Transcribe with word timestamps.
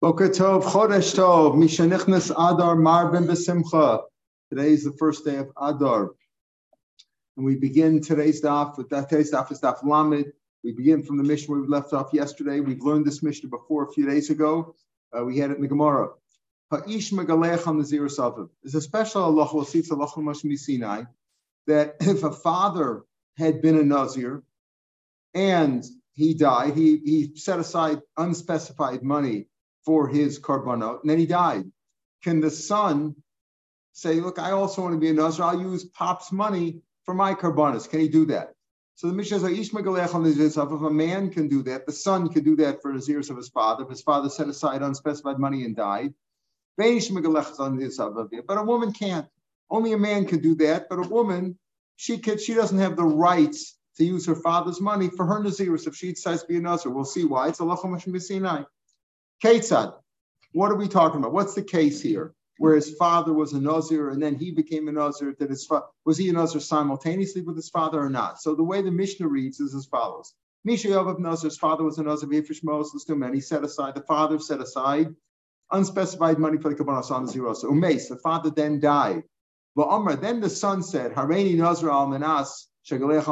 Boker 0.00 0.30
Tov, 0.30 0.62
Chodesh 0.62 1.14
Tov, 1.14 1.56
Mishanichnas 1.56 2.30
Adar 2.30 2.74
Marbin 2.74 3.26
Besimcha. 3.26 4.00
Today 4.48 4.72
is 4.72 4.82
the 4.82 4.92
first 4.92 5.26
day 5.26 5.36
of 5.36 5.50
Adar. 5.60 6.12
And 7.36 7.44
we 7.44 7.56
begin 7.56 8.00
today's 8.00 8.40
daf 8.40 8.78
with 8.78 8.88
that 8.88 9.10
today's 9.10 9.30
daf 9.30 9.52
is 9.52 9.60
daf 9.60 9.84
Lamed. 9.84 10.32
We 10.64 10.72
begin 10.72 11.02
from 11.02 11.18
the 11.18 11.22
Mishnah 11.22 11.54
we 11.54 11.66
left 11.66 11.92
off 11.92 12.14
yesterday. 12.14 12.60
We've 12.60 12.80
learned 12.80 13.04
this 13.04 13.22
Mishnah 13.22 13.50
before 13.50 13.84
a 13.84 13.92
few 13.92 14.08
days 14.08 14.30
ago. 14.30 14.74
Uh, 15.14 15.22
we 15.26 15.36
had 15.36 15.50
it 15.50 15.56
in 15.56 15.60
the 15.60 15.68
Gemara. 15.68 16.08
Ha'ish 16.72 17.10
megalech 17.10 17.66
on 17.66 17.76
the 17.76 18.48
There's 18.62 18.74
a 18.74 18.80
special 18.80 19.24
Allah 19.24 19.50
we'll 19.52 19.66
see 19.66 19.82
Sinai 19.82 21.02
that 21.66 21.96
if 22.00 22.24
a 22.24 22.32
father 22.32 23.02
had 23.36 23.60
been 23.60 23.76
a 23.76 23.84
Nazir 23.84 24.44
and 25.34 25.84
he 26.14 26.32
died, 26.32 26.74
he, 26.74 26.96
he 27.04 27.32
set 27.36 27.58
aside 27.58 28.00
unspecified 28.16 29.02
money 29.02 29.48
for 29.84 30.08
his 30.08 30.38
korbanot, 30.38 31.00
and 31.02 31.10
then 31.10 31.18
he 31.18 31.26
died. 31.26 31.64
Can 32.22 32.40
the 32.40 32.50
son 32.50 33.16
say, 33.92 34.20
"Look, 34.20 34.38
I 34.38 34.50
also 34.52 34.82
want 34.82 34.94
to 34.94 35.00
be 35.00 35.08
a 35.08 35.12
nazir. 35.12 35.44
I'll 35.44 35.60
use 35.60 35.84
Pop's 35.84 36.32
money 36.32 36.82
for 37.04 37.14
my 37.14 37.34
korbanos"? 37.34 37.88
Can 37.88 38.00
he 38.00 38.08
do 38.08 38.26
that? 38.26 38.54
So 38.94 39.06
the 39.08 39.14
Mishnah 39.14 39.40
says, 39.40 39.50
"Eish 39.50 39.72
megalach 39.72 40.14
on 40.14 40.22
the 40.22 40.30
zirus 40.30 40.58
of 40.58 40.72
If 40.72 40.82
a 40.82 40.90
man 40.90 41.30
can 41.30 41.48
do 41.48 41.62
that, 41.62 41.86
the 41.86 41.92
son 41.92 42.28
can 42.28 42.44
do 42.44 42.54
that 42.56 42.82
for 42.82 42.92
the 42.96 43.04
years 43.06 43.30
of 43.30 43.36
his 43.38 43.48
father. 43.48 43.84
If 43.84 43.90
his 43.90 44.02
father 44.02 44.28
set 44.28 44.48
aside 44.48 44.82
unspecified 44.82 45.38
money 45.38 45.64
and 45.64 45.74
died, 45.74 46.12
but 46.76 46.86
a 48.58 48.62
woman 48.64 48.92
can't. 48.92 49.26
Only 49.70 49.92
a 49.92 49.98
man 49.98 50.26
can 50.26 50.40
do 50.40 50.54
that, 50.56 50.88
but 50.88 50.98
a 50.98 51.08
woman, 51.08 51.58
she 51.96 52.18
can, 52.18 52.38
she 52.38 52.54
doesn't 52.54 52.78
have 52.78 52.96
the 52.96 53.04
rights 53.04 53.78
to 53.96 54.04
use 54.04 54.26
her 54.26 54.34
father's 54.34 54.80
money 54.80 55.08
for 55.08 55.26
her 55.26 55.40
naziris 55.40 55.86
if 55.86 55.94
she 55.94 56.10
decides 56.12 56.42
to 56.42 56.48
be 56.48 56.56
a 56.56 56.60
nazir. 56.60 56.90
We'll 56.90 57.04
see 57.04 57.24
why. 57.24 57.48
It's 57.48 57.60
Allah 57.60 57.78
Sinai. 58.18 58.62
Ketzad, 59.42 59.94
what 60.52 60.70
are 60.70 60.76
we 60.76 60.88
talking 60.88 61.18
about? 61.18 61.32
What's 61.32 61.54
the 61.54 61.62
case 61.62 62.00
here? 62.00 62.34
Where 62.58 62.74
his 62.74 62.94
father 62.96 63.32
was 63.32 63.54
a 63.54 63.60
Nazir 63.60 64.10
and 64.10 64.22
then 64.22 64.34
he 64.34 64.50
became 64.50 64.88
a 64.88 64.92
Nazir. 64.92 65.34
That 65.38 65.48
his 65.48 65.64
fa- 65.64 65.84
was 66.04 66.18
he 66.18 66.28
a 66.28 66.32
Nazir 66.32 66.60
simultaneously 66.60 67.40
with 67.40 67.56
his 67.56 67.70
father 67.70 68.00
or 68.00 68.10
not? 68.10 68.40
So 68.42 68.54
the 68.54 68.62
way 68.64 68.82
the 68.82 68.90
Mishnah 68.90 69.28
reads 69.28 69.60
is 69.60 69.74
as 69.74 69.86
follows: 69.86 70.34
Misha 70.64 70.98
of 70.98 71.18
Nazir's 71.18 71.56
father 71.56 71.84
was 71.84 71.98
a 71.98 72.02
Nazir. 72.02 72.28
Yifish 72.28 72.62
Moses 72.62 73.04
to 73.04 73.14
and 73.14 73.34
he 73.34 73.40
set 73.40 73.64
aside 73.64 73.94
the 73.94 74.02
father 74.02 74.38
set 74.38 74.60
aside 74.60 75.14
unspecified 75.72 76.38
money 76.38 76.58
for 76.58 76.68
the 76.68 76.74
kabbalah 76.74 77.02
on 77.10 77.26
the 77.26 77.32
zero. 77.32 77.54
So 77.54 77.68
the 77.70 78.20
father 78.22 78.50
then 78.50 78.80
died. 78.80 79.22
But 79.76 79.88
Amr, 79.88 80.16
then 80.16 80.40
the 80.40 80.50
son 80.50 80.82
said, 80.82 81.12
Hareini 81.12 81.56
Nazir 81.56 81.90
al 81.90 82.08
Manas 82.08 82.68
Shagalech 82.88 83.26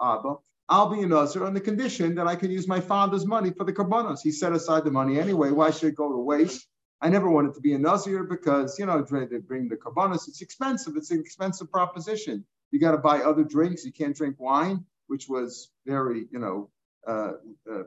Abba. 0.00 0.34
I'll 0.68 0.88
be 0.88 1.02
a 1.02 1.06
Nazir 1.06 1.44
on 1.44 1.54
the 1.54 1.60
condition 1.60 2.16
that 2.16 2.26
I 2.26 2.34
can 2.34 2.50
use 2.50 2.66
my 2.66 2.80
father's 2.80 3.24
money 3.24 3.50
for 3.50 3.64
the 3.64 3.72
karbanos. 3.72 4.20
He 4.22 4.32
set 4.32 4.52
aside 4.52 4.84
the 4.84 4.90
money 4.90 5.18
anyway. 5.20 5.50
Why 5.50 5.70
should 5.70 5.90
it 5.90 5.94
go 5.94 6.10
to 6.10 6.18
waste? 6.18 6.66
I 7.00 7.08
never 7.08 7.30
wanted 7.30 7.54
to 7.54 7.60
be 7.60 7.74
a 7.74 7.78
Nazir 7.78 8.24
because, 8.24 8.78
you 8.78 8.86
know, 8.86 9.00
they 9.02 9.38
bring 9.38 9.68
the 9.68 9.76
karbanos. 9.76 10.26
It's 10.28 10.42
expensive. 10.42 10.96
It's 10.96 11.10
an 11.10 11.20
expensive 11.20 11.70
proposition. 11.70 12.44
You 12.72 12.80
got 12.80 12.92
to 12.92 12.98
buy 12.98 13.20
other 13.20 13.44
drinks. 13.44 13.84
You 13.84 13.92
can't 13.92 14.16
drink 14.16 14.36
wine, 14.38 14.84
which 15.06 15.28
was 15.28 15.70
very, 15.86 16.26
you 16.32 16.40
know, 16.40 16.70
uh, 17.06 17.32
uh, 17.70 17.82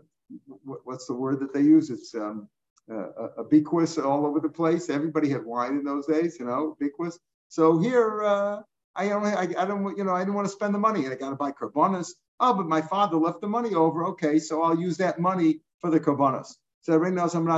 what's 0.63 1.07
the 1.07 1.13
word 1.13 1.41
that 1.41 1.53
they 1.53 1.61
use? 1.61 1.89
It's 1.89 2.16
um, 2.16 2.47
uh, 2.89 3.27
ubiquitous 3.39 3.97
all 3.97 4.25
over 4.25 4.39
the 4.39 4.50
place. 4.50 4.89
Everybody 4.89 5.30
had 5.30 5.44
wine 5.44 5.72
in 5.72 5.83
those 5.83 6.05
days, 6.05 6.38
you 6.39 6.45
know, 6.45 6.77
ubiquitous. 6.80 7.19
So 7.50 7.80
here, 7.80 8.23
uh, 8.23 8.61
I 8.95 9.11
only, 9.11 9.31
I, 9.31 9.41
I, 9.57 9.66
don't, 9.66 9.97
you 9.97 10.03
know, 10.03 10.13
I 10.13 10.19
didn't 10.19 10.35
want 10.35 10.47
to 10.47 10.53
spend 10.53 10.73
the 10.73 10.80
money, 10.80 11.03
and 11.03 11.13
I 11.13 11.17
got 11.17 11.31
to 11.31 11.35
buy 11.35 11.52
karbonas. 11.52 12.13
Oh, 12.39 12.53
but 12.53 12.67
my 12.67 12.81
father 12.81 13.17
left 13.17 13.41
the 13.41 13.47
money 13.47 13.73
over. 13.75 14.05
Okay, 14.05 14.39
so 14.39 14.61
I'll 14.63 14.79
use 14.79 14.97
that 14.97 15.19
money 15.19 15.61
for 15.79 15.89
the 15.89 15.99
karbonas. 15.99 16.55
So 16.81 16.95
right 16.95 17.11
now, 17.13 17.23
I'm 17.23 17.49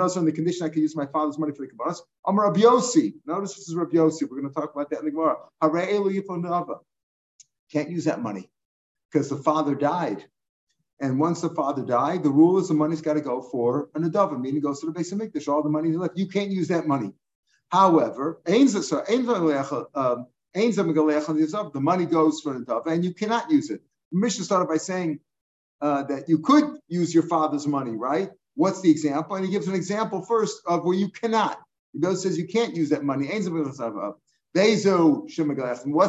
also 0.00 0.20
in 0.20 0.24
the 0.24 0.32
condition 0.32 0.66
I 0.66 0.70
can 0.70 0.82
use 0.82 0.96
my 0.96 1.06
father's 1.06 1.38
money 1.38 1.52
for 1.52 1.66
the 1.66 1.72
karbonas. 1.72 2.00
I'm 2.26 2.40
Rabbi 2.40 2.60
Yossi. 2.60 3.14
Notice 3.26 3.54
this 3.54 3.68
is 3.68 3.74
Rabbi 3.74 3.96
Yossi. 3.96 4.22
We're 4.22 4.40
going 4.40 4.48
to 4.48 4.54
talk 4.54 4.72
about 4.74 4.88
that 4.90 5.00
in 5.00 5.04
the 5.04 5.10
Gemara. 5.10 5.36
Can't 7.70 7.90
use 7.90 8.04
that 8.04 8.22
money 8.22 8.50
because 9.12 9.28
the 9.28 9.36
father 9.36 9.74
died. 9.74 10.24
And 11.02 11.18
once 11.18 11.40
the 11.40 11.50
father 11.50 11.82
died, 11.82 12.22
the 12.22 12.30
rule 12.30 12.58
is 12.58 12.68
the 12.68 12.74
money's 12.74 13.00
got 13.00 13.14
to 13.14 13.22
go 13.22 13.40
for 13.40 13.88
an 13.94 14.04
adava, 14.10 14.38
meaning 14.38 14.60
goes 14.60 14.80
to 14.80 14.86
the 14.86 14.92
base 14.92 15.12
of 15.12 15.18
Mikdash. 15.18 15.48
All 15.48 15.62
the 15.62 15.70
money 15.70 15.92
left. 15.92 16.18
You 16.18 16.26
can't 16.26 16.50
use 16.50 16.68
that 16.68 16.86
money. 16.86 17.12
However, 17.68 18.40
the 20.54 21.70
money 21.74 22.06
goes 22.06 22.40
for 22.40 22.58
the 22.58 22.64
dove, 22.64 22.86
and 22.86 23.04
you 23.04 23.12
cannot 23.14 23.50
use 23.50 23.70
it. 23.70 23.82
Mishnah 24.12 24.44
started 24.44 24.68
by 24.68 24.78
saying 24.78 25.20
uh, 25.80 26.02
that 26.04 26.28
you 26.28 26.38
could 26.38 26.78
use 26.88 27.14
your 27.14 27.22
father's 27.22 27.66
money, 27.66 27.92
right? 27.92 28.30
What's 28.54 28.80
the 28.80 28.90
example? 28.90 29.36
And 29.36 29.44
he 29.44 29.50
gives 29.50 29.68
an 29.68 29.74
example 29.74 30.22
first 30.22 30.62
of 30.66 30.84
where 30.84 30.96
you 30.96 31.08
cannot. 31.08 31.58
He 31.92 32.00
goes 32.00 32.22
says 32.22 32.38
you 32.38 32.46
can't 32.46 32.76
use 32.76 32.90
that 32.90 33.04
money. 33.04 33.26
What's 33.26 33.78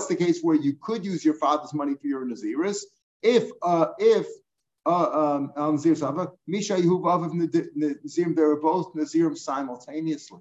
the 0.07 0.15
case 0.15 0.41
where 0.41 0.55
you 0.55 0.73
could 0.81 1.05
use 1.05 1.23
your 1.23 1.35
father's 1.35 1.73
money 1.73 1.93
for 2.01 2.07
your 2.07 2.25
naziris? 2.25 2.83
If 3.21 3.51
uh, 3.61 3.87
if 3.99 4.25
uh, 4.85 5.47
um, 5.55 5.75
Misha 5.75 6.11
Nazirim, 6.75 8.35
they 8.35 8.41
were 8.41 8.59
both 8.59 8.93
Nazirim 8.95 9.37
simultaneously. 9.37 10.39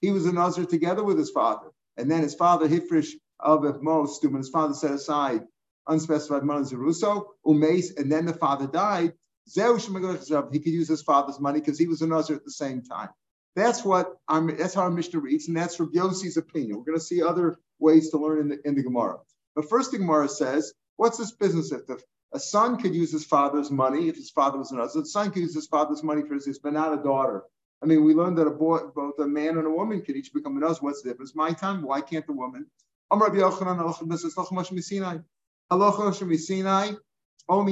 He 0.00 0.10
was 0.10 0.26
a 0.26 0.32
Nazir 0.32 0.64
together 0.64 1.04
with 1.04 1.18
his 1.18 1.30
father. 1.30 1.68
And 1.96 2.10
then 2.10 2.22
his 2.22 2.34
father, 2.34 2.68
Hifrish 2.68 3.12
of 3.40 3.82
most, 3.82 4.24
when 4.24 4.36
his 4.36 4.48
father 4.48 4.74
set 4.74 4.92
aside 4.92 5.42
unspecified 5.88 6.44
money 6.44 6.64
Zeruso, 6.64 7.28
Umes, 7.46 7.96
and 7.96 8.12
then 8.12 8.26
the 8.26 8.34
father 8.34 8.66
died, 8.66 9.14
he 9.46 9.60
could 9.60 10.66
use 10.66 10.88
his 10.88 11.02
father's 11.02 11.40
money 11.40 11.60
because 11.60 11.78
he 11.78 11.86
was 11.86 12.02
a 12.02 12.06
Nazir 12.06 12.36
at 12.36 12.44
the 12.44 12.50
same 12.50 12.82
time. 12.82 13.08
That's 13.56 13.82
what 13.84 14.14
I'm, 14.28 14.54
that's 14.56 14.74
how 14.74 14.82
our 14.82 14.90
Mishnah 14.90 15.20
reads, 15.20 15.48
and 15.48 15.56
that's 15.56 15.80
Rabbi 15.80 15.98
Yossi's 15.98 16.36
opinion. 16.36 16.76
We're 16.76 16.84
going 16.84 16.98
to 16.98 17.04
see 17.04 17.22
other 17.22 17.58
ways 17.78 18.10
to 18.10 18.18
learn 18.18 18.40
in 18.40 18.48
the, 18.48 18.68
in 18.68 18.74
the 18.74 18.82
Gemara. 18.82 19.18
But 19.56 19.68
first, 19.68 19.90
the 19.90 19.98
Gemara 19.98 20.28
says, 20.28 20.74
what's 20.96 21.16
this 21.16 21.32
business 21.32 21.72
if 21.72 21.86
the, 21.86 21.98
a 22.32 22.38
son 22.38 22.76
could 22.76 22.94
use 22.94 23.10
his 23.10 23.24
father's 23.24 23.70
money 23.70 24.08
if 24.08 24.16
his 24.16 24.30
father 24.30 24.58
was 24.58 24.70
a 24.70 24.76
Nazir? 24.76 25.02
The 25.02 25.08
son 25.08 25.30
could 25.30 25.42
use 25.42 25.54
his 25.54 25.66
father's 25.66 26.02
money 26.02 26.22
for 26.22 26.34
his, 26.34 26.58
but 26.58 26.74
not 26.74 26.92
a 26.92 27.02
daughter. 27.02 27.44
I 27.82 27.86
mean, 27.86 28.04
we 28.04 28.12
learned 28.12 28.36
that 28.38 28.46
a 28.46 28.50
boy, 28.50 28.80
both 28.94 29.18
a 29.18 29.26
man 29.26 29.56
and 29.56 29.66
a 29.66 29.70
woman 29.70 30.02
can 30.02 30.16
each 30.16 30.34
become 30.34 30.56
a 30.56 30.60
nose. 30.60 30.82
What's 30.82 31.02
the 31.02 31.08
difference? 31.08 31.34
My 31.34 31.52
time, 31.52 31.82
why 31.82 32.02
can't 32.02 32.26
the 32.26 32.32
woman? 32.34 32.66
Only 33.10 33.40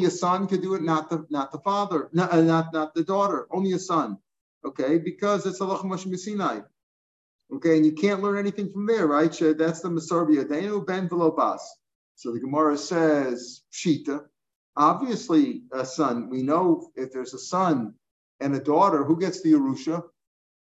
a 0.07 0.11
son 0.11 0.47
could 0.47 0.63
do 0.63 0.75
it, 0.75 0.83
not 0.83 1.11
the 1.11 1.27
not 1.29 1.53
the 1.53 1.59
father, 1.59 2.09
not 2.13 2.33
uh, 2.33 2.41
not, 2.41 2.73
not 2.73 2.95
the 2.95 3.05
daughter, 3.05 3.47
only 3.51 3.73
a 3.73 3.79
son. 3.79 4.17
Okay, 4.65 4.99
because 4.99 5.47
it's 5.47 5.61
Allah 5.61 5.99
Sinai. 5.99 6.61
Okay, 7.53 7.77
and 7.77 7.87
you 7.87 7.93
can't 7.93 8.23
learn 8.23 8.39
anything 8.39 8.73
from 8.73 8.87
there, 8.87 9.07
right? 9.07 9.31
That's 9.31 9.81
the 9.81 9.89
Masarbia. 9.89 10.49
Danu 10.49 10.85
ben 10.85 11.09
Velobas. 11.09 11.61
So 12.17 12.33
the 12.33 12.41
Gemara 12.41 12.77
says, 12.77 13.63
Shita. 13.73 14.25
Obviously, 14.77 15.63
a 15.73 15.85
son. 15.85 16.29
We 16.29 16.43
know 16.43 16.91
if 16.97 17.13
there's 17.13 17.35
a 17.35 17.39
son 17.39 17.95
and 18.41 18.55
a 18.55 18.61
daughter, 18.61 19.05
who 19.05 19.19
gets 19.19 19.43
the 19.43 19.53
Yerusha? 19.53 20.03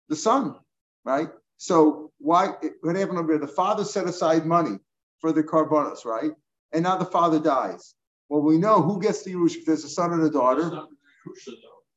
The 0.09 0.17
son, 0.17 0.57
right? 1.05 1.31
So 1.59 2.13
why 2.19 2.55
what 2.83 2.97
happened 2.97 3.19
over 3.19 3.33
here? 3.33 3.41
The 3.41 3.49
father 3.49 3.85
set 3.85 4.07
aside 4.07 4.47
money 4.47 4.79
for 5.21 5.33
the 5.33 5.43
carbonos, 5.43 6.05
right? 6.05 6.33
And 6.73 6.83
now 6.83 6.97
the 6.97 7.05
father 7.05 7.39
dies. 7.39 7.95
Well, 8.29 8.43
we 8.43 8.59
know 8.59 8.83
who 8.83 9.01
gets 9.01 9.23
the 9.23 9.33
Yerusha 9.33 9.59
if 9.59 9.67
there's 9.67 9.85
a 9.85 9.89
son 9.89 10.13
and 10.13 10.23
a 10.23 10.31
daughter. 10.31 10.87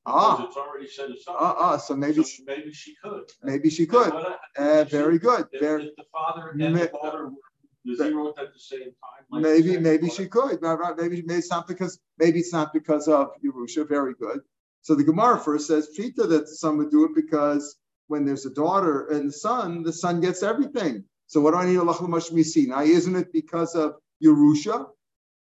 Ah, 0.05 0.45
it's 0.47 0.57
already 0.57 0.87
set 0.87 1.11
aside. 1.11 1.35
Uh, 1.37 1.53
uh, 1.57 1.77
so 1.77 1.95
maybe 1.95 2.23
so 2.23 2.43
maybe 2.45 2.71
she 2.71 2.95
could. 3.03 3.23
Maybe 3.43 3.69
she 3.69 3.85
could. 3.85 4.13
Uh, 4.57 4.83
very 4.85 5.19
good. 5.19 5.47
If, 5.51 5.59
very, 5.59 5.87
if 5.87 5.95
the 5.95 6.03
father 6.11 6.49
and 6.49 6.75
the 6.75 6.87
daughter 6.87 7.25
were 7.27 7.35
the 7.85 7.95
zero 7.95 8.29
at 8.29 8.53
the 8.53 8.59
same 8.59 8.79
time. 8.79 9.25
Like 9.31 9.43
maybe 9.43 9.77
maybe 9.77 10.09
she 10.09 10.27
could. 10.27 10.61
Maybe 10.61 11.21
maybe 11.21 11.23
it's 11.33 11.51
not 11.51 11.67
because 11.67 11.99
maybe 12.17 12.39
it's 12.39 12.53
not 12.53 12.73
because 12.73 13.07
of 13.07 13.29
Yerusha. 13.43 13.87
Very 13.87 14.13
good. 14.13 14.39
So 14.81 14.95
the 14.95 15.03
Gemara 15.03 15.39
first 15.39 15.67
says 15.67 15.89
Pita 15.95 16.25
that 16.27 16.47
some 16.47 16.77
would 16.77 16.91
do 16.91 17.05
it 17.05 17.11
because 17.13 17.75
when 18.09 18.25
there's 18.25 18.45
a 18.45 18.49
daughter 18.49 19.07
and 19.07 19.33
son, 19.33 19.83
the 19.83 19.93
son 19.93 20.19
gets 20.19 20.43
everything. 20.43 21.03
So 21.27 21.39
what 21.39 21.51
do 21.51 21.57
I 21.57 21.65
need 21.65 21.77
Allah 21.77 21.97
Now 22.01 22.81
isn't 22.81 23.15
it 23.15 23.31
because 23.31 23.75
of 23.75 23.95
Yerusha? 24.23 24.87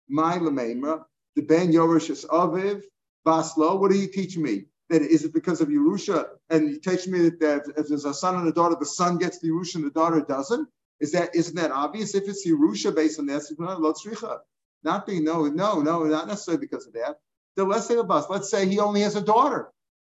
My 0.09 0.39
Lamemra, 0.39 1.05
the 1.35 1.43
Ben 1.43 1.73
Yorish 1.73 2.11
is 2.11 2.25
Aviv, 2.27 2.83
Baslo. 3.27 3.81
What 3.81 3.91
are 3.93 3.97
you 3.97 4.09
teaching 4.09 4.43
me? 4.43 4.65
That 4.89 5.03
is 5.03 5.25
it 5.25 5.33
because 5.33 5.61
of 5.61 5.69
Yerusha? 5.69 6.27
And 6.51 6.71
you 6.71 6.79
teach 6.79 7.07
me 7.07 7.31
that 7.41 7.63
if 7.77 7.89
there's 7.89 8.05
a 8.05 8.15
son 8.15 8.37
and 8.37 8.49
a 8.49 8.53
daughter, 8.53 8.77
the 8.79 8.87
son 8.87 9.19
gets 9.19 9.39
the 9.39 9.49
Yerusha 9.49 9.77
and 9.77 9.85
the 9.85 9.91
daughter 9.91 10.21
doesn't? 10.21 10.69
Is 11.01 11.13
that 11.13 11.35
isn't 11.35 11.57
that 11.57 11.71
obvious? 11.71 12.15
If 12.15 12.29
it's 12.29 12.47
Yerusha 12.47 12.95
based 12.95 13.19
on 13.19 13.27
that, 13.27 14.41
not 14.85 15.07
being 15.07 15.25
no, 15.25 15.47
no, 15.47 15.81
no, 15.81 16.05
not 16.05 16.29
necessarily 16.29 16.61
because 16.61 16.87
of 16.87 16.93
that 16.95 17.17
the 17.57 17.65
let's 17.65 17.87
say. 17.87 17.97
Let's 17.97 18.51
say 18.51 18.69
he 18.69 18.79
only 18.79 19.01
has 19.01 19.17
a 19.17 19.23
daughter. 19.23 19.73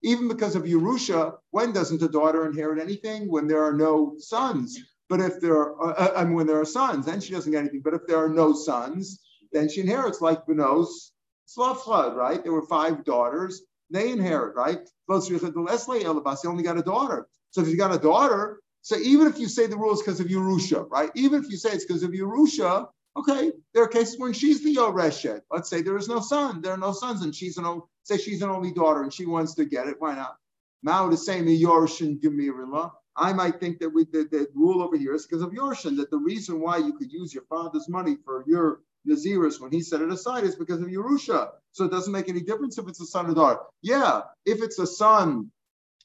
Even 0.04 0.28
because 0.28 0.56
of 0.56 0.64
Yerusha, 0.64 1.38
when 1.52 1.72
doesn't 1.74 2.02
a 2.02 2.08
daughter 2.08 2.46
inherit 2.46 2.80
anything? 2.80 3.30
When 3.32 3.48
there 3.48 3.64
are 3.64 3.74
no 3.74 4.16
sons. 4.20 4.78
But 5.10 5.22
if 5.22 5.40
there 5.40 5.56
are, 5.56 6.00
uh, 6.00 6.14
I 6.16 6.24
mean, 6.24 6.36
when 6.36 6.48
there 6.48 6.60
are 6.60 6.66
sons, 6.66 7.06
then 7.06 7.22
she 7.22 7.32
doesn't 7.34 7.52
get 7.52 7.60
anything. 7.60 7.82
But 7.84 7.94
if 7.94 8.06
there 8.08 8.24
are 8.24 8.30
no 8.30 8.54
sons, 8.54 9.22
then 9.52 9.70
she 9.70 9.82
inherits 9.82 10.22
like 10.22 10.46
Benos 10.46 11.12
Tzelafchad, 11.48 12.16
right? 12.16 12.44
There 12.44 12.54
were 12.54 12.68
five 12.68 13.04
daughters. 13.06 13.64
They 13.90 14.12
inherit, 14.12 14.56
right? 14.56 14.80
He 15.08 15.14
only 16.48 16.64
got 16.64 16.78
a 16.78 16.84
daughter. 16.84 17.28
So 17.52 17.62
if 17.62 17.70
you 17.70 17.78
got 17.78 17.96
a 17.96 18.00
daughter, 18.00 18.60
so 18.82 18.98
even 18.98 19.28
if 19.28 19.40
you 19.40 19.48
say 19.48 19.68
the 19.68 19.78
rule 19.78 19.94
is 19.94 20.02
because 20.02 20.20
of 20.20 20.28
Yerusha, 20.28 20.90
right? 20.90 21.10
Even 21.16 21.44
if 21.44 21.50
you 21.50 21.58
say 21.58 21.72
it's 21.72 21.86
because 21.86 22.04
of 22.04 22.12
Yerusha, 22.12 22.88
okay, 23.16 23.52
there 23.74 23.84
are 23.84 23.88
cases 23.88 24.20
when 24.20 24.34
she's 24.34 24.64
the 24.64 24.76
Yoreshet. 24.76 25.42
Let's 25.50 25.70
say 25.70 25.82
there 25.82 25.98
is 25.98 26.08
no 26.08 26.20
son, 26.20 26.62
there 26.62 26.74
are 26.74 26.78
no 26.78 26.92
sons, 26.92 27.24
and 27.24 27.34
she's 27.34 27.58
an 27.58 27.66
say 28.08 28.18
she's 28.18 28.42
an 28.42 28.50
only 28.50 28.72
daughter 28.72 29.04
and 29.04 29.14
she 29.14 29.26
wants 29.26 29.56
to 29.56 29.66
get 29.66 29.88
it. 29.88 29.96
Why 30.00 30.16
not? 30.16 30.36
Mao 30.84 31.10
is 31.10 31.26
saying 31.26 31.46
the 31.46 31.62
Yorshin 31.62 32.20
Gemirila. 32.22 32.92
I 33.16 33.34
might 33.34 33.60
think 33.60 33.80
that 33.80 33.90
we 33.90 34.06
the, 34.06 34.28
the 34.32 34.48
rule 34.54 34.82
over 34.82 34.98
here 34.98 35.16
is 35.16 35.26
because 35.26 35.42
of 35.42 35.52
Yorshin, 35.52 35.98
that 35.98 36.12
the 36.12 36.18
reason 36.18 36.62
why 36.62 36.78
you 36.78 36.94
could 36.94 37.12
use 37.12 37.34
your 37.34 37.44
father's 37.50 37.90
money 37.90 38.18
for 38.24 38.44
your 38.48 38.82
Naziris 39.10 39.60
when 39.60 39.72
he 39.72 39.82
set 39.82 40.02
it 40.02 40.12
aside 40.12 40.44
is 40.44 40.56
because 40.56 40.82
of 40.82 40.88
Yerusha. 40.88 41.50
So 41.72 41.86
it 41.86 41.92
doesn't 41.92 42.14
make 42.14 42.30
any 42.30 42.42
difference 42.42 42.78
if 42.78 42.88
it's 42.88 43.02
a 43.02 43.06
son 43.06 43.30
or 43.30 43.34
daughter. 43.34 43.60
Yeah, 43.82 44.22
if 44.46 44.62
it's 44.62 44.80
a 44.80 44.88
son, 44.88 45.52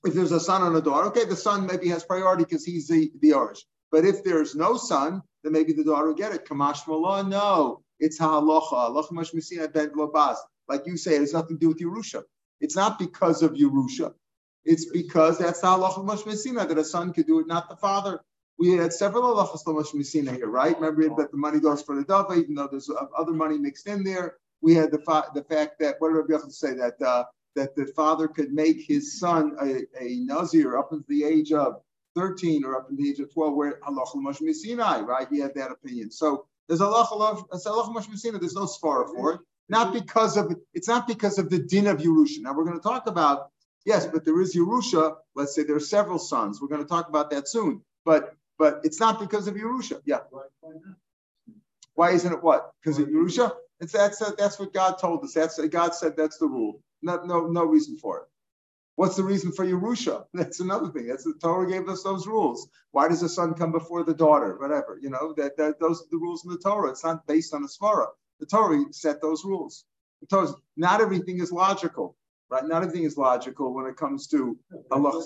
if 0.04 0.14
there's 0.14 0.32
a 0.32 0.40
son 0.40 0.62
and 0.62 0.76
a 0.76 0.80
daughter, 0.80 1.08
okay, 1.08 1.24
the 1.24 1.36
son 1.36 1.66
maybe 1.66 1.88
has 1.88 2.04
priority 2.04 2.44
because 2.44 2.64
he's 2.64 2.88
the, 2.88 3.12
the 3.20 3.30
Orish. 3.30 3.60
But 3.90 4.04
if 4.04 4.24
there's 4.24 4.54
no 4.54 4.76
son, 4.76 5.22
then 5.44 5.52
maybe 5.52 5.72
the 5.74 5.84
daughter 5.84 6.08
will 6.08 6.14
get 6.14 6.34
it. 6.34 6.46
Kamash 6.46 6.88
Mallah, 6.88 7.24
no. 7.24 7.82
It's 8.00 8.18
ha'alocha. 8.18 8.72
Alocha 8.90 9.12
mash 9.12 9.30
ben 9.32 9.90
globaz. 9.90 10.36
Like 10.68 10.86
you 10.86 10.96
say, 10.96 11.16
it 11.16 11.20
has 11.20 11.32
nothing 11.32 11.58
to 11.58 11.60
do 11.60 11.68
with 11.68 11.78
Yerusha. 11.80 12.22
It's 12.60 12.76
not 12.76 12.98
because 12.98 13.42
of 13.42 13.52
Yerusha. 13.52 14.14
It's 14.64 14.86
because 14.86 15.38
that's 15.38 15.60
the 15.60 15.66
halacha 15.66 16.04
mash 16.04 16.22
that 16.22 16.78
a 16.78 16.84
son 16.84 17.12
could 17.12 17.26
do 17.26 17.40
it, 17.40 17.46
not 17.46 17.68
the 17.68 17.76
father. 17.76 18.20
We 18.58 18.72
had 18.72 18.92
several 18.92 19.34
halachas 19.34 19.66
mash 19.66 20.12
here, 20.12 20.46
right? 20.48 20.76
Remember 20.78 21.08
that 21.16 21.30
the 21.32 21.36
money 21.36 21.58
goes 21.58 21.82
for 21.82 21.96
the 21.96 22.04
dava, 22.04 22.36
even 22.38 22.54
though 22.54 22.68
there's 22.68 22.90
other 23.16 23.32
money 23.32 23.58
mixed 23.58 23.88
in 23.88 24.04
there. 24.04 24.36
We 24.60 24.74
had 24.74 24.92
the 24.92 25.00
fa- 25.00 25.30
the 25.34 25.42
fact 25.42 25.80
that 25.80 25.96
what 25.98 26.08
did 26.08 26.18
Rabbi 26.18 26.34
Yochanan 26.34 26.52
say 26.52 26.74
that 26.74 27.02
uh, 27.02 27.24
that 27.56 27.74
the 27.74 27.86
father 27.86 28.28
could 28.28 28.52
make 28.52 28.80
his 28.80 29.18
son 29.18 29.56
a, 29.60 29.82
a 30.00 30.16
nazir 30.20 30.78
up 30.78 30.92
until 30.92 31.04
the 31.08 31.24
age 31.24 31.52
of 31.52 31.82
13 32.14 32.64
or 32.64 32.76
up 32.76 32.88
until 32.88 33.04
the 33.04 33.10
age 33.10 33.20
of 33.20 33.32
12, 33.32 33.54
where 33.54 33.80
halacha 33.80 34.16
mash 34.16 34.40
right? 34.40 35.26
He 35.30 35.40
had 35.40 35.54
that 35.56 35.72
opinion. 35.72 36.10
So 36.12 36.46
there's 36.68 36.80
halacha 36.80 37.94
mash 37.94 38.06
There's 38.22 38.54
no 38.54 38.66
svara 38.66 39.12
for 39.12 39.32
it. 39.34 39.40
Not 39.68 39.92
because 39.92 40.36
of 40.36 40.54
it's 40.74 40.88
not 40.88 41.06
because 41.06 41.38
of 41.38 41.50
the 41.50 41.58
din 41.58 41.86
of 41.86 41.98
Yerusha. 41.98 42.40
Now 42.40 42.54
we're 42.54 42.64
going 42.64 42.78
to 42.78 42.82
talk 42.82 43.06
about 43.06 43.50
yes, 43.86 44.06
but 44.06 44.24
there 44.24 44.40
is 44.40 44.54
Yerusha. 44.54 45.16
Let's 45.34 45.54
say 45.54 45.62
there 45.62 45.76
are 45.76 45.80
several 45.80 46.18
sons. 46.18 46.60
We're 46.60 46.68
going 46.68 46.82
to 46.82 46.88
talk 46.88 47.08
about 47.08 47.30
that 47.30 47.48
soon. 47.48 47.82
But 48.04 48.34
but 48.58 48.80
it's 48.84 49.00
not 49.00 49.20
because 49.20 49.46
of 49.48 49.54
Yerusha. 49.54 50.00
Yeah. 50.04 50.20
Why 51.94 52.10
isn't 52.12 52.32
it 52.32 52.42
what? 52.42 52.72
Because 52.82 52.98
of 52.98 53.08
Yerusha? 53.08 53.52
It's 53.80 53.92
that's 53.92 54.18
that's 54.36 54.58
what 54.58 54.72
God 54.72 54.98
told 54.98 55.24
us. 55.24 55.34
That's 55.34 55.58
God 55.68 55.94
said 55.94 56.16
that's 56.16 56.38
the 56.38 56.46
rule. 56.46 56.80
No 57.02 57.22
no 57.24 57.46
no 57.46 57.64
reason 57.64 57.98
for 57.98 58.18
it. 58.18 58.24
What's 58.96 59.16
the 59.16 59.24
reason 59.24 59.52
for 59.52 59.64
Yerusha? 59.64 60.26
That's 60.34 60.60
another 60.60 60.88
thing. 60.90 61.06
That's 61.08 61.24
the 61.24 61.34
Torah 61.42 61.68
gave 61.68 61.88
us 61.88 62.02
those 62.02 62.26
rules. 62.26 62.68
Why 62.90 63.08
does 63.08 63.22
the 63.22 63.28
son 63.28 63.54
come 63.54 63.72
before 63.72 64.04
the 64.04 64.14
daughter? 64.14 64.56
Whatever, 64.58 64.98
you 65.00 65.10
know, 65.10 65.32
that, 65.38 65.56
that 65.56 65.80
those 65.80 66.02
are 66.02 66.06
the 66.10 66.18
rules 66.18 66.44
in 66.44 66.50
the 66.50 66.58
Torah. 66.58 66.90
It's 66.90 67.04
not 67.04 67.26
based 67.26 67.54
on 67.54 67.62
the 67.62 67.68
Svara. 67.68 68.08
The 68.40 68.46
Torah 68.46 68.84
set 68.92 69.20
those 69.20 69.44
rules. 69.44 69.84
The 70.20 70.26
Torah, 70.26 70.54
not 70.76 71.00
everything 71.00 71.40
is 71.40 71.52
logical, 71.52 72.16
right? 72.50 72.64
Not 72.64 72.82
everything 72.82 73.04
is 73.04 73.16
logical 73.16 73.72
when 73.74 73.86
it 73.86 73.96
comes 73.96 74.26
to 74.28 74.58
Allah. 74.90 75.24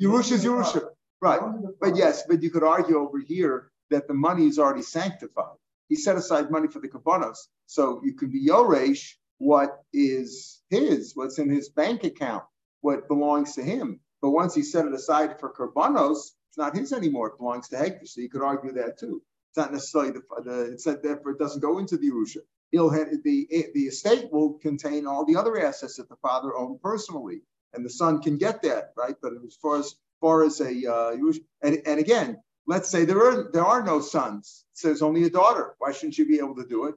Yerusha 0.00 0.32
is 0.32 0.44
Yerusha, 0.44 0.88
right? 1.20 1.40
But 1.80 1.96
yes, 1.96 2.24
but 2.28 2.42
you 2.42 2.50
could 2.50 2.64
argue 2.64 2.98
over 2.98 3.18
here 3.18 3.70
that 3.90 4.08
the 4.08 4.14
money 4.14 4.46
is 4.46 4.58
already 4.58 4.82
sanctified. 4.82 5.56
He 5.88 5.96
set 5.96 6.16
aside 6.16 6.50
money 6.50 6.68
for 6.68 6.80
the 6.80 6.88
kabbanos, 6.88 7.36
so 7.66 8.00
you 8.04 8.14
could 8.14 8.32
be 8.32 8.46
yoresh 8.46 9.14
what 9.42 9.82
is 9.92 10.62
his, 10.70 11.12
what's 11.16 11.38
in 11.38 11.50
his 11.50 11.68
bank 11.68 12.04
account, 12.04 12.44
what 12.80 13.08
belongs 13.08 13.54
to 13.56 13.62
him. 13.62 13.98
But 14.20 14.30
once 14.30 14.54
he 14.54 14.62
set 14.62 14.86
it 14.86 14.94
aside 14.94 15.40
for 15.40 15.52
karbanos, 15.52 16.30
it's 16.48 16.58
not 16.58 16.76
his 16.76 16.92
anymore. 16.92 17.28
It 17.28 17.38
belongs 17.38 17.68
to 17.70 17.76
Hektish. 17.76 18.10
So 18.10 18.20
you 18.20 18.28
could 18.28 18.42
argue 18.42 18.72
that 18.74 18.98
too. 18.98 19.20
It's 19.52 19.58
not 19.58 19.72
necessarily 19.72 20.12
the, 20.12 20.22
the 20.42 21.00
therefore 21.02 21.32
it 21.32 21.38
doesn't 21.38 21.60
go 21.60 21.78
into 21.78 21.98
the 21.98 22.10
Yerusha. 22.10 22.38
He'll 22.70 22.88
have, 22.88 23.08
the 23.22 23.46
the 23.74 23.82
estate 23.82 24.32
will 24.32 24.54
contain 24.54 25.06
all 25.06 25.26
the 25.26 25.36
other 25.36 25.60
assets 25.60 25.96
that 25.96 26.08
the 26.08 26.16
father 26.16 26.56
owned 26.56 26.80
personally, 26.80 27.42
and 27.74 27.84
the 27.84 27.90
son 27.90 28.22
can 28.22 28.38
get 28.38 28.62
that 28.62 28.94
right. 28.96 29.14
But 29.20 29.34
as 29.46 29.54
far 29.60 29.78
as 29.78 29.94
far 30.22 30.42
as 30.42 30.58
a 30.62 30.90
uh, 30.90 31.16
and, 31.60 31.82
and 31.84 32.00
again, 32.00 32.38
let's 32.66 32.88
say 32.88 33.04
there 33.04 33.22
are 33.22 33.50
there 33.52 33.66
are 33.66 33.82
no 33.82 34.00
sons. 34.00 34.64
It 34.72 34.78
says 34.78 35.02
only 35.02 35.24
a 35.24 35.30
daughter. 35.30 35.74
Why 35.76 35.92
shouldn't 35.92 36.14
she 36.14 36.24
be 36.24 36.38
able 36.38 36.54
to 36.54 36.66
do 36.66 36.86
it? 36.86 36.94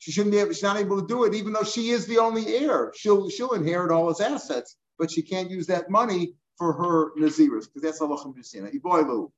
She 0.00 0.12
shouldn't 0.12 0.32
be 0.32 0.38
able, 0.40 0.52
she's 0.52 0.62
not 0.62 0.76
able 0.76 1.00
to 1.00 1.06
do 1.06 1.24
it, 1.24 1.34
even 1.34 1.54
though 1.54 1.64
she 1.64 1.88
is 1.88 2.04
the 2.06 2.18
only 2.18 2.56
heir. 2.56 2.92
She'll 2.94 3.30
she'll 3.30 3.54
inherit 3.54 3.90
all 3.90 4.08
his 4.08 4.20
assets, 4.20 4.76
but 4.98 5.10
she 5.10 5.22
can't 5.22 5.50
use 5.50 5.66
that 5.68 5.88
money 5.88 6.34
for 6.58 6.74
her 6.74 7.12
naziris 7.18 7.64
because 7.64 7.80
that's 7.80 8.02
Allah 8.02 8.22
Iboilu. 8.22 9.32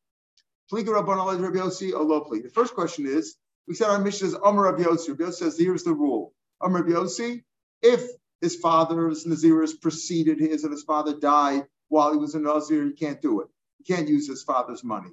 The 0.72 2.50
first 2.54 2.74
question 2.74 3.06
is, 3.06 3.36
we 3.68 3.74
said 3.74 3.88
our 3.88 4.00
Mishnah 4.00 4.28
is 4.28 4.34
Amr 4.34 4.64
Rabbi 4.64 4.82
Yossi. 4.84 5.10
Rabbi 5.10 5.24
Yossi 5.24 5.34
says, 5.34 5.58
here's 5.58 5.84
the 5.84 5.92
rule. 5.92 6.32
Amr 6.62 6.82
Rabbi 6.82 6.92
Yossi, 6.98 7.44
if 7.82 8.02
his 8.40 8.56
father's 8.56 9.24
Naziris 9.26 9.78
preceded 9.80 10.40
his 10.40 10.64
and 10.64 10.72
his 10.72 10.82
father 10.82 11.14
died 11.18 11.66
while 11.88 12.10
he 12.12 12.18
was 12.18 12.34
a 12.34 12.40
Nazir, 12.40 12.86
he 12.86 12.92
can't 12.92 13.20
do 13.20 13.42
it. 13.42 13.48
He 13.78 13.84
can't 13.92 14.08
use 14.08 14.26
his 14.26 14.42
father's 14.42 14.82
money. 14.82 15.10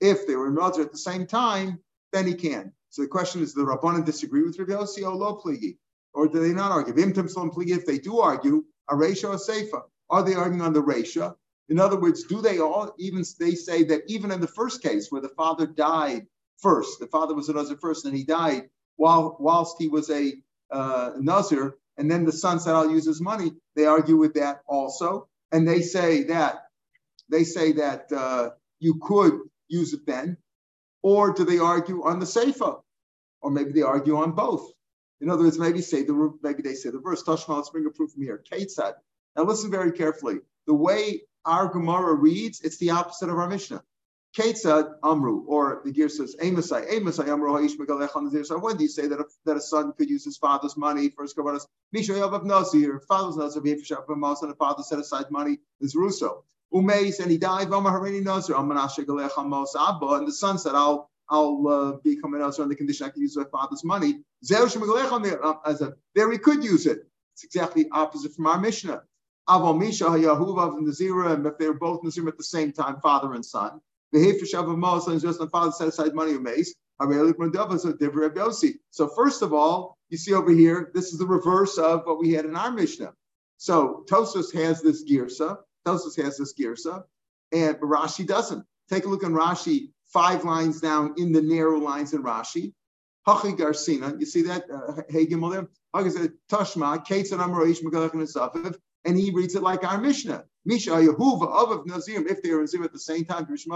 If 0.00 0.26
they 0.26 0.34
were 0.34 0.50
Nazir 0.50 0.84
at 0.84 0.92
the 0.92 0.98
same 0.98 1.26
time, 1.26 1.78
then 2.12 2.26
he 2.26 2.34
can. 2.34 2.72
So 2.88 3.02
the 3.02 3.08
question 3.08 3.42
is, 3.42 3.52
the 3.52 3.62
Rabbanan 3.62 4.06
disagree 4.06 4.42
with 4.44 4.58
Rabbi 4.58 4.72
Yossi? 4.72 5.76
Or 6.14 6.26
do 6.26 6.40
they 6.40 6.54
not 6.54 6.72
argue? 6.72 6.94
If 6.96 7.86
they 7.86 7.98
do 7.98 8.20
argue, 8.20 8.64
a 8.88 8.94
Resha 8.94 9.28
or 9.28 9.36
Seifa, 9.36 9.82
are 10.08 10.22
they 10.22 10.34
arguing 10.34 10.62
on 10.62 10.72
the 10.72 10.82
Resha? 10.82 11.36
In 11.68 11.80
other 11.80 11.98
words, 11.98 12.24
do 12.24 12.40
they 12.40 12.58
all 12.58 12.94
even 12.98 13.24
they 13.40 13.52
say 13.52 13.82
that 13.84 14.02
even 14.06 14.30
in 14.30 14.40
the 14.40 14.46
first 14.46 14.82
case 14.82 15.10
where 15.10 15.22
the 15.22 15.30
father 15.30 15.66
died 15.66 16.26
first, 16.58 17.00
the 17.00 17.08
father 17.08 17.34
was 17.34 17.48
a 17.48 17.54
Nazir 17.54 17.76
first 17.76 18.04
and 18.04 18.16
he 18.16 18.24
died 18.24 18.68
while 18.96 19.36
whilst 19.40 19.76
he 19.78 19.88
was 19.88 20.10
a 20.10 20.34
uh, 20.70 21.12
Nazir, 21.18 21.76
and 21.96 22.10
then 22.10 22.24
the 22.24 22.32
son 22.32 22.60
said, 22.60 22.74
I'll 22.74 22.90
use 22.90 23.06
his 23.06 23.20
money. 23.20 23.52
They 23.74 23.86
argue 23.86 24.16
with 24.16 24.34
that 24.34 24.62
also. 24.66 25.28
And 25.52 25.66
they 25.66 25.80
say 25.80 26.24
that 26.24 26.66
they 27.28 27.44
say 27.44 27.72
that 27.72 28.12
uh, 28.12 28.50
you 28.78 28.98
could 29.02 29.40
use 29.68 29.92
it 29.92 30.06
then. 30.06 30.36
Or 31.02 31.32
do 31.32 31.44
they 31.44 31.58
argue 31.58 32.04
on 32.04 32.18
the 32.18 32.26
Seifa? 32.26 32.80
Or 33.40 33.50
maybe 33.50 33.72
they 33.72 33.82
argue 33.82 34.16
on 34.16 34.32
both. 34.32 34.72
In 35.20 35.30
other 35.30 35.44
words, 35.44 35.58
maybe 35.58 35.80
say 35.80 36.02
the 36.02 36.34
maybe 36.42 36.62
they 36.62 36.74
say 36.74 36.90
the 36.90 36.98
verse, 36.98 37.22
Tashma, 37.22 37.56
let's 37.56 37.70
bring 37.70 37.86
a 37.86 37.90
proof 37.90 38.12
from 38.12 38.22
here. 38.22 38.42
Kate 38.50 38.70
said. 38.70 38.94
Now 39.34 39.44
listen 39.44 39.70
very 39.70 39.92
carefully. 39.92 40.36
The 40.66 40.74
way 40.74 41.22
our 41.46 41.68
Gemara 41.68 42.14
reads, 42.14 42.60
it's 42.60 42.76
the 42.78 42.90
opposite 42.90 43.30
of 43.30 43.38
our 43.38 43.48
Mishnah. 43.48 43.82
Kate 44.34 44.58
said 44.58 44.84
Amru, 45.02 45.44
or 45.46 45.80
the 45.82 45.90
gear 45.90 46.10
says 46.10 46.36
Amosai, 46.42 46.90
Amosai 46.90 47.28
Amru 47.28 47.52
Haish 47.52 47.78
Megalech 47.78 48.62
When 48.62 48.76
do 48.76 48.82
you 48.82 48.88
say 48.90 49.06
that 49.06 49.18
a, 49.18 49.24
that 49.46 49.56
a 49.56 49.60
son 49.62 49.94
could 49.96 50.10
use 50.10 50.26
his 50.26 50.36
father's 50.36 50.76
money 50.76 51.08
for 51.08 51.22
his 51.22 51.32
kabbalas? 51.32 51.66
Misha 51.90 52.12
Yav 52.12 52.44
Nazir, 52.44 53.00
father's 53.08 53.38
Nazir, 53.38 53.62
and 53.64 54.50
the 54.50 54.56
father 54.58 54.82
set 54.82 54.98
aside 54.98 55.30
money 55.30 55.58
is 55.80 55.96
Russo. 55.96 56.44
Umeis, 56.74 57.20
and 57.20 57.30
he 57.30 57.38
died, 57.38 57.68
Vama 57.68 57.90
Harini 57.90 58.22
Nazir, 58.22 58.56
Amanashe 58.56 59.06
Galech 59.06 59.30
Amos 59.38 59.74
Abba, 59.74 60.06
and 60.16 60.28
the 60.28 60.32
son 60.32 60.58
said, 60.58 60.74
I'll 60.74 61.08
I'll 61.30 61.66
uh, 61.66 61.92
become 62.04 62.34
an 62.34 62.40
Nazir 62.40 62.62
on 62.62 62.68
the 62.68 62.76
condition 62.76 63.06
I 63.06 63.10
can 63.10 63.22
use 63.22 63.36
my 63.36 63.44
father's 63.44 63.82
money. 63.84 64.20
Um, 64.52 65.58
as 65.64 65.80
a 65.80 65.94
there 66.14 66.30
he 66.30 66.38
could 66.38 66.62
use 66.62 66.86
it. 66.86 67.08
It's 67.34 67.44
exactly 67.44 67.88
opposite 67.90 68.34
from 68.34 68.46
our 68.46 68.60
Mishnah. 68.60 69.02
Aval 69.48 69.78
Misha 69.78 70.04
Yahuvav 70.04 70.76
and 70.76 70.86
Nazira, 70.86 71.34
and 71.34 71.46
if 71.46 71.56
they 71.58 71.68
were 71.68 71.74
both 71.74 72.02
Nazir 72.02 72.26
at 72.28 72.36
the 72.36 72.44
same 72.44 72.72
time, 72.72 73.00
father 73.00 73.34
and 73.34 73.44
son. 73.44 73.80
The 74.12 74.18
Hefish 74.18 74.54
of 74.54 74.66
Moses 74.78 75.08
and 75.08 75.20
just 75.20 75.38
the 75.38 75.48
father 75.48 75.72
set 75.72 75.88
aside 75.88 76.14
money 76.14 76.34
of 76.34 76.42
mace. 76.42 76.74
So 78.90 79.08
first 79.08 79.42
of 79.42 79.52
all, 79.52 79.98
you 80.08 80.16
see 80.16 80.32
over 80.32 80.50
here, 80.50 80.90
this 80.94 81.12
is 81.12 81.18
the 81.18 81.26
reverse 81.26 81.76
of 81.76 82.06
what 82.06 82.18
we 82.18 82.32
had 82.32 82.46
in 82.46 82.56
our 82.56 82.70
Mishnah. 82.70 83.12
So 83.58 84.04
Tosfos 84.08 84.54
has 84.54 84.80
this 84.80 85.04
girsa, 85.04 85.58
Tosfos 85.86 86.16
has 86.22 86.38
this 86.38 86.54
girsa, 86.54 87.04
and 87.52 87.76
Rashi 87.76 88.26
doesn't. 88.26 88.64
Take 88.88 89.04
a 89.04 89.08
look 89.08 89.24
on 89.24 89.32
Rashi, 89.32 89.90
five 90.06 90.44
lines 90.44 90.80
down 90.80 91.14
in 91.18 91.32
the 91.32 91.42
narrow 91.42 91.78
lines 91.78 92.14
in 92.14 92.22
Rashi. 92.22 92.72
Hachi 93.26 93.58
Garsina, 93.58 94.18
you 94.18 94.26
see 94.26 94.42
that? 94.42 94.64
Uh, 94.70 95.02
hey 95.08 95.26
Gimelim, 95.26 95.68
Tashma, 95.94 97.04
Kates 97.04 97.32
and 97.32 97.42
and 97.42 98.76
he 99.14 99.30
reads 99.30 99.54
it 99.54 99.62
like 99.62 99.84
our 99.84 100.00
Mishnah. 100.00 100.44
Misha 100.64 100.90
Yehuva 100.90 101.46
of 101.48 101.86
Nazim, 101.86 102.26
if 102.26 102.42
they 102.42 102.50
are 102.50 102.66
Zim 102.66 102.82
at 102.82 102.92
the 102.92 102.98
same 102.98 103.24
time, 103.26 103.46
it's 103.50 103.66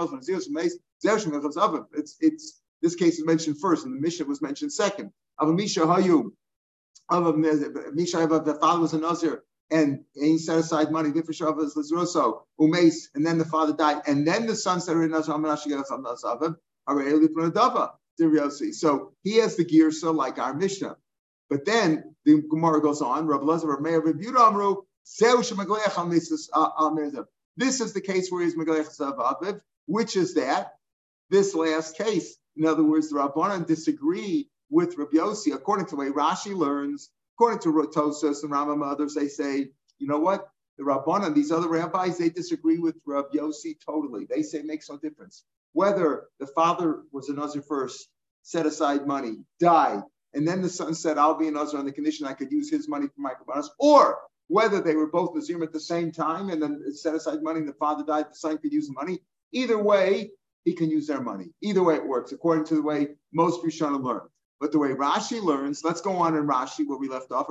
it's 2.20 2.60
this 2.82 2.94
case 2.94 3.18
is 3.18 3.26
mentioned 3.26 3.60
first, 3.60 3.84
and 3.84 3.94
the 3.94 4.00
Mishnah 4.00 4.24
was 4.26 4.40
mentioned 4.40 4.72
second. 4.72 5.12
Of 5.38 5.54
Misha 5.54 5.80
Hayu, 5.80 6.32
of 7.10 7.36
Misha 7.36 8.26
the 8.26 8.58
father 8.60 8.80
was 8.80 8.94
a 8.94 8.98
Nazir, 8.98 9.44
and, 9.70 10.04
and 10.16 10.26
he 10.26 10.38
set 10.38 10.58
aside 10.58 10.90
money, 10.90 11.10
Vifashavas 11.10 11.76
Lazroso, 11.76 12.42
Umes, 12.60 13.08
and 13.14 13.24
then 13.24 13.38
the 13.38 13.44
father 13.44 13.72
died, 13.72 14.02
and 14.06 14.26
then 14.26 14.46
the 14.46 14.56
son 14.56 14.80
said, 14.80 14.94
So 18.74 19.12
he 19.22 19.36
has 19.36 19.56
the 19.56 19.64
gear, 19.64 19.90
so 19.92 20.10
like 20.10 20.38
our 20.38 20.54
Mishnah. 20.54 20.96
But 21.48 21.64
then 21.64 22.14
the 22.24 22.42
Gemara 22.50 22.80
goes 22.80 23.00
on. 23.00 23.26
Rabbi 23.26 23.44
Lazar, 23.44 23.80
Meir, 23.80 24.00
Rabbi 24.00 24.24
Amru, 24.36 24.82
Uh, 25.22 25.42
this 27.56 27.80
is 27.80 27.92
the 27.92 28.00
case 28.00 28.30
where 28.30 28.42
he's 28.42 28.56
Megalech 28.56 28.98
Aviv. 28.98 29.60
Which 29.86 30.16
is 30.16 30.34
that? 30.34 30.74
This 31.30 31.54
last 31.54 31.96
case. 31.96 32.36
In 32.56 32.66
other 32.66 32.84
words, 32.84 33.10
the 33.10 33.16
Rabbanan 33.16 33.66
disagree 33.66 34.48
with 34.70 34.96
Rabbi 34.96 35.16
Yossi. 35.16 35.54
According 35.54 35.86
to 35.86 35.90
the 35.90 35.96
way 35.96 36.10
Rashi 36.10 36.54
learns, 36.54 37.10
according 37.36 37.60
to 37.60 37.72
Tosfos 37.92 38.42
and 38.42 38.52
Rambam 38.52 38.88
others, 38.88 39.14
they 39.14 39.28
say, 39.28 39.70
you 39.98 40.06
know 40.06 40.18
what? 40.18 40.48
The 40.78 40.84
Rabbanan, 40.84 41.34
these 41.34 41.52
other 41.52 41.68
rabbis, 41.68 42.18
they 42.18 42.30
disagree 42.30 42.78
with 42.78 42.96
Rabbi 43.06 43.36
Yossi 43.36 43.76
totally. 43.84 44.26
They 44.26 44.42
say 44.42 44.58
it 44.58 44.66
makes 44.66 44.88
no 44.88 44.96
difference. 44.96 45.44
Whether 45.72 46.28
the 46.38 46.46
father 46.46 47.02
was 47.12 47.28
a 47.28 47.34
Nazir 47.34 47.62
first, 47.62 48.08
set 48.42 48.66
aside 48.66 49.06
money, 49.06 49.44
died, 49.58 50.02
and 50.32 50.46
then 50.46 50.62
the 50.62 50.68
son 50.68 50.94
said, 50.94 51.18
I'll 51.18 51.34
be 51.34 51.48
a 51.48 51.50
Nazir 51.50 51.78
on 51.78 51.84
the 51.84 51.92
condition 51.92 52.26
I 52.26 52.32
could 52.32 52.50
use 52.50 52.70
his 52.70 52.88
money 52.88 53.06
for 53.08 53.20
my 53.20 53.32
kabbalas, 53.34 53.66
or 53.78 54.18
whether 54.50 54.80
they 54.80 54.96
were 54.96 55.06
both 55.06 55.32
Nazir 55.32 55.62
at 55.62 55.72
the 55.72 55.78
same 55.78 56.10
time 56.10 56.50
and 56.50 56.60
then 56.60 56.82
set 56.92 57.14
aside 57.14 57.40
money 57.40 57.60
and 57.60 57.68
the 57.68 57.72
father 57.74 58.04
died, 58.04 58.26
the 58.30 58.34
son 58.34 58.58
could 58.58 58.72
use 58.72 58.88
the 58.88 58.92
money. 58.94 59.20
Either 59.52 59.78
way, 59.78 60.32
he 60.64 60.72
can 60.74 60.90
use 60.90 61.06
their 61.06 61.20
money. 61.20 61.46
Either 61.62 61.84
way 61.84 61.94
it 61.94 62.06
works, 62.06 62.32
according 62.32 62.64
to 62.64 62.74
the 62.74 62.82
way 62.82 63.08
most 63.32 63.62
Rishonim 63.62 64.02
learn. 64.02 64.22
But 64.58 64.72
the 64.72 64.78
way 64.80 64.88
Rashi 64.88 65.40
learns, 65.40 65.84
let's 65.84 66.00
go 66.00 66.16
on 66.16 66.36
in 66.36 66.48
Rashi 66.48 66.84
where 66.84 66.98
we 66.98 67.08
left 67.08 67.30
off. 67.30 67.46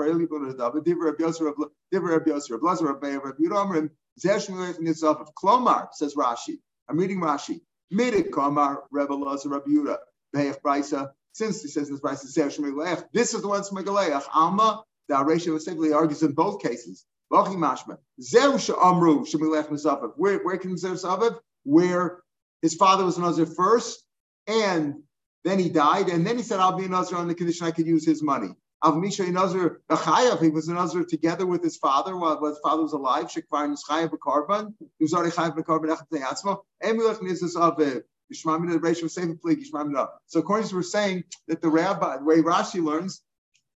Klomar 5.42 5.88
says 5.94 6.16
Rashi. 6.16 6.60
I'm 6.90 6.98
reading 6.98 7.22
Rashi. 7.22 7.62
Since 11.32 11.62
he 11.62 11.68
says 11.70 11.90
this 11.90 12.02
this 13.14 13.34
is 13.34 13.42
the 13.42 13.48
one 13.48 13.62
Smegaleach. 13.62 14.24
Alma, 14.34 14.84
the 15.10 15.16
Aresha 15.16 15.60
simply 15.60 15.92
argues 15.92 16.24
in 16.24 16.32
both 16.32 16.62
cases. 16.62 17.06
Where 17.28 17.44
where 17.44 17.58
can 20.58 20.76
Saviv? 20.76 21.40
Where 21.64 22.22
his 22.62 22.76
father 22.76 23.04
was 23.06 23.18
an 23.18 23.24
Nazir 23.24 23.46
first, 23.46 24.04
and 24.48 25.04
then 25.44 25.60
he 25.60 25.70
died, 25.70 26.10
and 26.10 26.26
then 26.26 26.38
he 26.38 26.44
said, 26.44 26.60
I'll 26.60 26.78
be 26.78 26.86
a 26.86 26.88
Nazir 26.88 27.18
on 27.18 27.28
the 27.28 27.36
condition 27.36 27.68
I 27.68 27.72
could 27.72 27.88
use 27.88 28.06
his 28.06 28.24
money. 28.24 28.50
Av 28.82 28.96
Misha 28.98 29.30
Nazir 29.30 29.82
Achayav, 29.92 30.42
he 30.42 30.50
was 30.50 30.70
a 30.70 30.74
Nazir 30.74 31.04
together 31.04 31.46
with 31.46 31.62
his 31.64 31.78
father 31.78 32.16
while 32.16 32.44
his 32.46 32.60
father 32.60 32.82
was 32.82 32.94
alive. 32.94 33.26
Shekvar 33.26 33.76
Nischayav 33.76 34.10
Bekarban. 34.10 34.74
He 34.80 35.04
was 35.04 35.14
already 35.14 35.32
Chayav 35.32 35.58
Bekarban 35.58 35.90
Echat 35.96 36.08
Teyatzma. 36.10 36.60
Emulech 36.82 37.20
Nizis 37.20 37.56
Aviv. 37.56 38.04
So 38.32 38.52
according 40.40 40.68
to 40.68 40.76
we're 40.76 40.84
saying 40.84 41.24
that 41.48 41.62
the 41.62 41.70
rabbi, 41.70 42.18
the 42.18 42.24
way 42.24 42.42
Rashi 42.42 42.84
learns, 42.84 43.24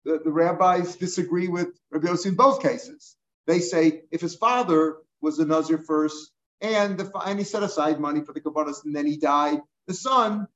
the, 0.06 0.20
the 0.24 0.32
rabbis 0.32 0.96
disagree 0.96 1.48
with 1.48 1.70
Rabbi 1.92 2.08
Yossi 2.08 2.28
in 2.28 2.36
both 2.36 2.62
cases. 2.62 3.16
They 3.48 3.60
say 3.60 4.04
if 4.12 4.22
his 4.22 4.36
father 4.36 4.98
was 5.22 5.40
a 5.40 5.46
Nazir 5.46 5.78
first 5.78 6.32
and 6.62 6.98
the 6.98 7.12
and 7.26 7.40
he 7.40 7.46
set 7.46 7.64
aside 7.64 8.00
money 8.00 8.22
for 8.22 8.34
the 8.34 8.42
kabbalas 8.42 8.86
and 8.86 8.96
then 8.96 9.06
he 9.06 9.18
died, 9.18 9.62
the 9.88 9.94
son 9.94 10.48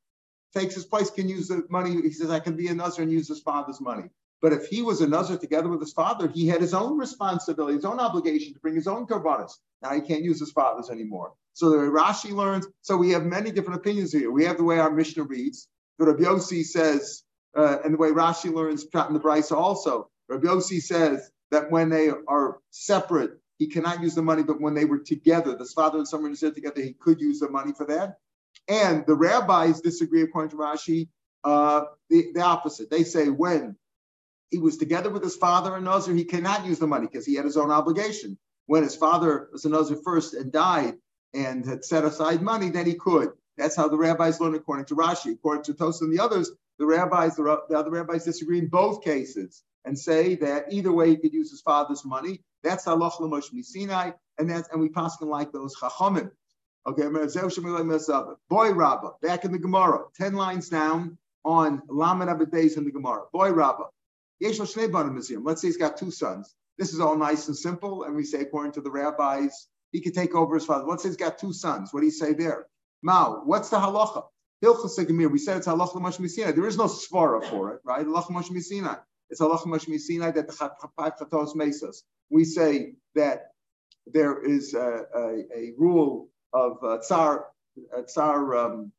takes 0.56 0.75
his 0.75 0.86
place, 0.86 1.10
can 1.10 1.30
use 1.30 1.50
the 1.50 1.66
money. 1.70 2.01
He 2.01 2.12
says, 2.12 2.30
I 2.30 2.39
can 2.39 2.56
be 2.56 2.68
a 2.68 2.74
Nazir 2.74 3.04
and 3.04 3.12
use 3.12 3.27
his 3.27 3.42
father's 3.42 3.82
money. 3.82 4.10
But 4.42 4.54
if 4.54 4.68
he 4.68 4.82
was 4.82 5.01
a 5.01 5.08
Nazir 5.08 5.38
together 5.38 5.68
with 5.68 5.80
his 5.80 5.94
father, 5.94 6.27
he 6.27 6.48
had 6.48 6.62
his 6.62 6.74
own 6.74 6.98
responsibility, 6.98 7.75
his 7.75 7.86
own 7.86 8.00
obligation 8.00 8.54
to 8.54 8.60
bring 8.60 8.75
his 8.75 8.88
own 8.88 9.08
karbanas. 9.08 9.54
Now 9.82 9.94
he 9.94 10.01
can't 10.01 10.24
use 10.24 10.39
his 10.39 10.51
father's 10.51 10.89
anymore. 10.89 11.34
So 11.54 11.72
the 11.72 11.77
Rashi 11.77 12.32
learns, 12.32 12.68
so 12.82 12.98
we 12.98 13.12
have 13.12 13.25
many 13.25 13.51
different 13.51 13.80
opinions 13.80 14.13
here. 14.13 14.32
We 14.32 14.46
have 14.46 14.58
the 14.58 14.63
way 14.63 14.80
our 14.80 14.92
Mishnah 14.92 15.24
reads. 15.24 15.68
The 15.98 16.06
Rabbi 16.06 16.24
Yossi 16.24 16.63
says, 16.63 17.24
uh, 17.57 17.79
and 17.83 17.93
the 17.93 17.97
way 17.97 18.09
Rashi 18.09 18.53
learns 18.53 18.85
Prat 18.85 19.07
in 19.07 19.13
the 19.13 19.19
Brisa 19.19 19.53
also. 19.53 20.09
Rabbi 20.29 20.47
Yossi 20.47 20.81
says 20.81 21.31
that 21.51 21.71
when 21.71 21.89
they 21.89 22.09
are 22.27 22.59
separate, 22.69 23.31
he 23.57 23.67
cannot 23.67 24.01
use 24.01 24.13
the 24.13 24.21
money, 24.21 24.43
but 24.43 24.61
when 24.61 24.75
they 24.75 24.85
were 24.85 24.99
together, 24.99 25.55
this 25.55 25.73
father 25.73 25.97
and 25.97 26.07
son 26.07 26.21
were 26.21 26.33
together, 26.35 26.81
he 26.81 26.93
could 26.93 27.19
use 27.19 27.39
the 27.39 27.49
money 27.49 27.73
for 27.73 27.85
that. 27.87 28.17
And 28.67 29.05
the 29.07 29.15
rabbis 29.15 29.81
disagree, 29.81 30.21
according 30.21 30.51
to 30.51 30.57
Rashi, 30.57 31.07
uh, 31.43 31.85
the, 32.09 32.27
the 32.33 32.41
opposite. 32.41 32.89
They 32.89 33.03
say 33.03 33.29
when 33.29 33.75
he 34.51 34.59
was 34.59 34.77
together 34.77 35.09
with 35.09 35.23
his 35.23 35.35
father 35.35 35.75
and 35.75 35.85
Nazir, 35.85 36.13
he 36.13 36.25
cannot 36.25 36.65
use 36.65 36.79
the 36.79 36.87
money 36.87 37.07
because 37.07 37.25
he 37.25 37.35
had 37.35 37.45
his 37.45 37.57
own 37.57 37.71
obligation. 37.71 38.37
When 38.67 38.83
his 38.83 38.95
father 38.95 39.49
was 39.51 39.65
a 39.65 39.95
first 40.03 40.33
and 40.33 40.51
died 40.51 40.95
and 41.33 41.65
had 41.65 41.85
set 41.85 42.03
aside 42.03 42.41
money, 42.41 42.69
then 42.69 42.85
he 42.85 42.95
could. 42.95 43.29
That's 43.57 43.75
how 43.75 43.87
the 43.87 43.97
rabbis 43.97 44.39
learn 44.39 44.55
according 44.55 44.85
to 44.85 44.95
Rashi. 44.95 45.33
According 45.33 45.63
to 45.63 45.73
Tosa 45.73 46.05
and 46.05 46.13
the 46.13 46.23
others, 46.23 46.51
the 46.77 46.85
rabbis, 46.85 47.35
the, 47.35 47.61
the 47.69 47.77
other 47.77 47.91
rabbis 47.91 48.25
disagree 48.25 48.59
in 48.59 48.67
both 48.67 49.03
cases 49.03 49.63
and 49.85 49.97
say 49.97 50.35
that 50.35 50.71
either 50.71 50.91
way 50.91 51.09
he 51.09 51.17
could 51.17 51.33
use 51.33 51.49
his 51.49 51.61
father's 51.61 52.05
money. 52.05 52.41
That's 52.63 52.85
halach 52.85 53.19
l'mosh 53.19 53.49
Sinai, 53.63 54.11
and 54.37 54.49
that's 54.49 54.69
and 54.69 54.81
we 54.81 54.89
pass 54.89 55.19
like 55.21 55.51
those 55.51 55.75
chachamim. 55.75 56.31
Okay, 56.85 57.03
oh, 57.03 58.37
boy 58.49 58.73
Rabba, 58.73 59.11
back 59.21 59.43
in 59.43 59.51
the 59.51 59.59
Gemara, 59.59 60.05
ten 60.15 60.33
lines 60.33 60.69
down 60.69 61.17
on 61.43 61.81
Lamed 61.89 62.29
Abedez 62.29 62.77
in 62.77 62.85
the 62.85 62.91
Gemara. 62.91 63.23
Boy 63.33 63.51
rabba, 63.51 63.85
Yesh 64.39 64.59
museum. 64.59 65.43
Let's 65.43 65.61
say 65.61 65.67
he's 65.69 65.77
got 65.77 65.97
two 65.97 66.11
sons. 66.11 66.53
This 66.77 66.93
is 66.93 66.99
all 66.99 67.17
nice 67.17 67.47
and 67.47 67.57
simple, 67.57 68.03
and 68.03 68.15
we 68.15 68.23
say 68.23 68.41
according 68.41 68.73
to 68.73 68.81
the 68.81 68.91
rabbis, 68.91 69.67
he 69.91 70.01
could 70.01 70.13
take 70.13 70.35
over 70.35 70.55
his 70.55 70.65
father. 70.65 70.85
Let's 70.85 71.03
say 71.03 71.09
he's 71.09 71.17
got 71.17 71.39
two 71.39 71.53
sons. 71.53 71.93
What 71.93 72.01
do 72.01 72.05
you 72.05 72.11
say 72.11 72.33
there? 72.33 72.67
Mao, 73.01 73.42
what's 73.46 73.70
the 73.70 73.77
halacha? 73.77 74.25
Hilchas 74.63 75.32
We 75.32 75.38
said 75.38 75.58
it's 75.58 75.68
halacha 75.68 75.96
l'mash 75.96 76.18
There 76.36 76.68
is 76.68 76.77
no 76.77 76.86
svara 76.86 77.44
for 77.48 77.74
it, 77.74 77.82
right? 77.84 78.06
Halacha 78.06 78.30
l'mash 78.30 78.50
It's 79.30 79.42
halacha 79.42 79.66
l'mash 79.66 80.34
that 80.34 80.48
the 80.48 80.54
five 80.98 81.18
chatos 81.18 81.56
mesas. 81.56 82.04
We 82.30 82.44
say 82.44 82.94
that 83.16 83.51
there 84.08 84.44
is 84.44 84.74
a, 84.74 85.06
a, 85.16 85.44
a 85.56 85.74
rule 85.77 86.30
of 86.54 86.84
uh, 86.84 86.98
tsar, 87.00 87.48
uh, 87.96 88.01
tsar, 88.04 88.56
um, 88.56 88.92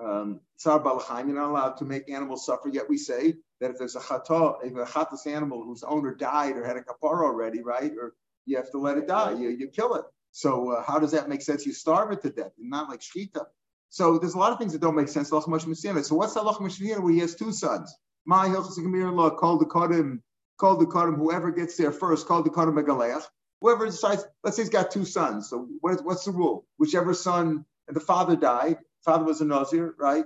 um, 0.00 0.40
tsar 0.56 0.80
balachim. 0.80 1.26
You're 1.26 1.36
not 1.36 1.50
allowed 1.50 1.76
to 1.78 1.84
make 1.84 2.10
animals 2.10 2.46
suffer. 2.46 2.68
Yet 2.68 2.88
we 2.88 2.96
say 2.96 3.34
that 3.60 3.72
if 3.72 3.78
there's 3.78 3.96
a 3.96 4.00
chata, 4.00 4.64
if 4.64 4.72
a 4.72 4.84
chatas 4.84 5.26
animal 5.26 5.62
whose 5.64 5.82
owner 5.82 6.14
died 6.14 6.56
or 6.56 6.64
had 6.64 6.76
a 6.76 6.82
kapara 6.82 7.24
already, 7.24 7.62
right? 7.62 7.92
Or 8.00 8.14
you 8.46 8.56
have 8.56 8.70
to 8.70 8.78
let 8.78 8.98
it 8.98 9.06
die. 9.06 9.32
You, 9.32 9.50
you 9.50 9.68
kill 9.68 9.94
it. 9.94 10.04
So 10.32 10.72
uh, 10.72 10.82
how 10.82 10.98
does 10.98 11.12
that 11.12 11.28
make 11.28 11.42
sense? 11.42 11.64
You 11.64 11.72
starve 11.72 12.10
it 12.10 12.22
to 12.22 12.30
death, 12.30 12.52
not 12.58 12.88
like 12.88 13.00
shkita. 13.00 13.44
So 13.90 14.18
there's 14.18 14.34
a 14.34 14.38
lot 14.38 14.52
of 14.52 14.58
things 14.58 14.72
that 14.72 14.80
don't 14.80 14.94
make 14.94 15.08
sense. 15.08 15.28
So 15.28 15.36
what's 15.36 15.54
the 15.54 16.40
lach 16.40 17.00
where 17.02 17.12
he 17.12 17.18
has 17.20 17.34
two 17.34 17.52
sons? 17.52 17.94
My 18.24 18.46
law 18.46 19.30
called 19.30 19.60
the 19.60 19.66
kadim, 19.66 20.20
called 20.58 20.80
the 20.80 20.86
kadim. 20.86 21.16
Whoever 21.16 21.50
gets 21.50 21.76
there 21.76 21.92
first, 21.92 22.26
called 22.26 22.46
the 22.46 22.50
kadim 22.50 22.72
megaleach. 22.72 23.24
Whoever 23.60 23.84
decides, 23.86 24.24
let's 24.42 24.56
say 24.56 24.62
he's 24.62 24.70
got 24.70 24.90
two 24.90 25.04
sons. 25.04 25.50
So 25.50 25.68
what's 25.80 26.24
the 26.24 26.32
rule? 26.32 26.66
Whichever 26.78 27.12
son, 27.14 27.64
and 27.86 27.94
the 27.94 28.00
father 28.00 28.34
died, 28.34 28.78
father 29.04 29.24
was 29.24 29.40
a 29.40 29.44
Nazir, 29.44 29.94
right? 29.98 30.24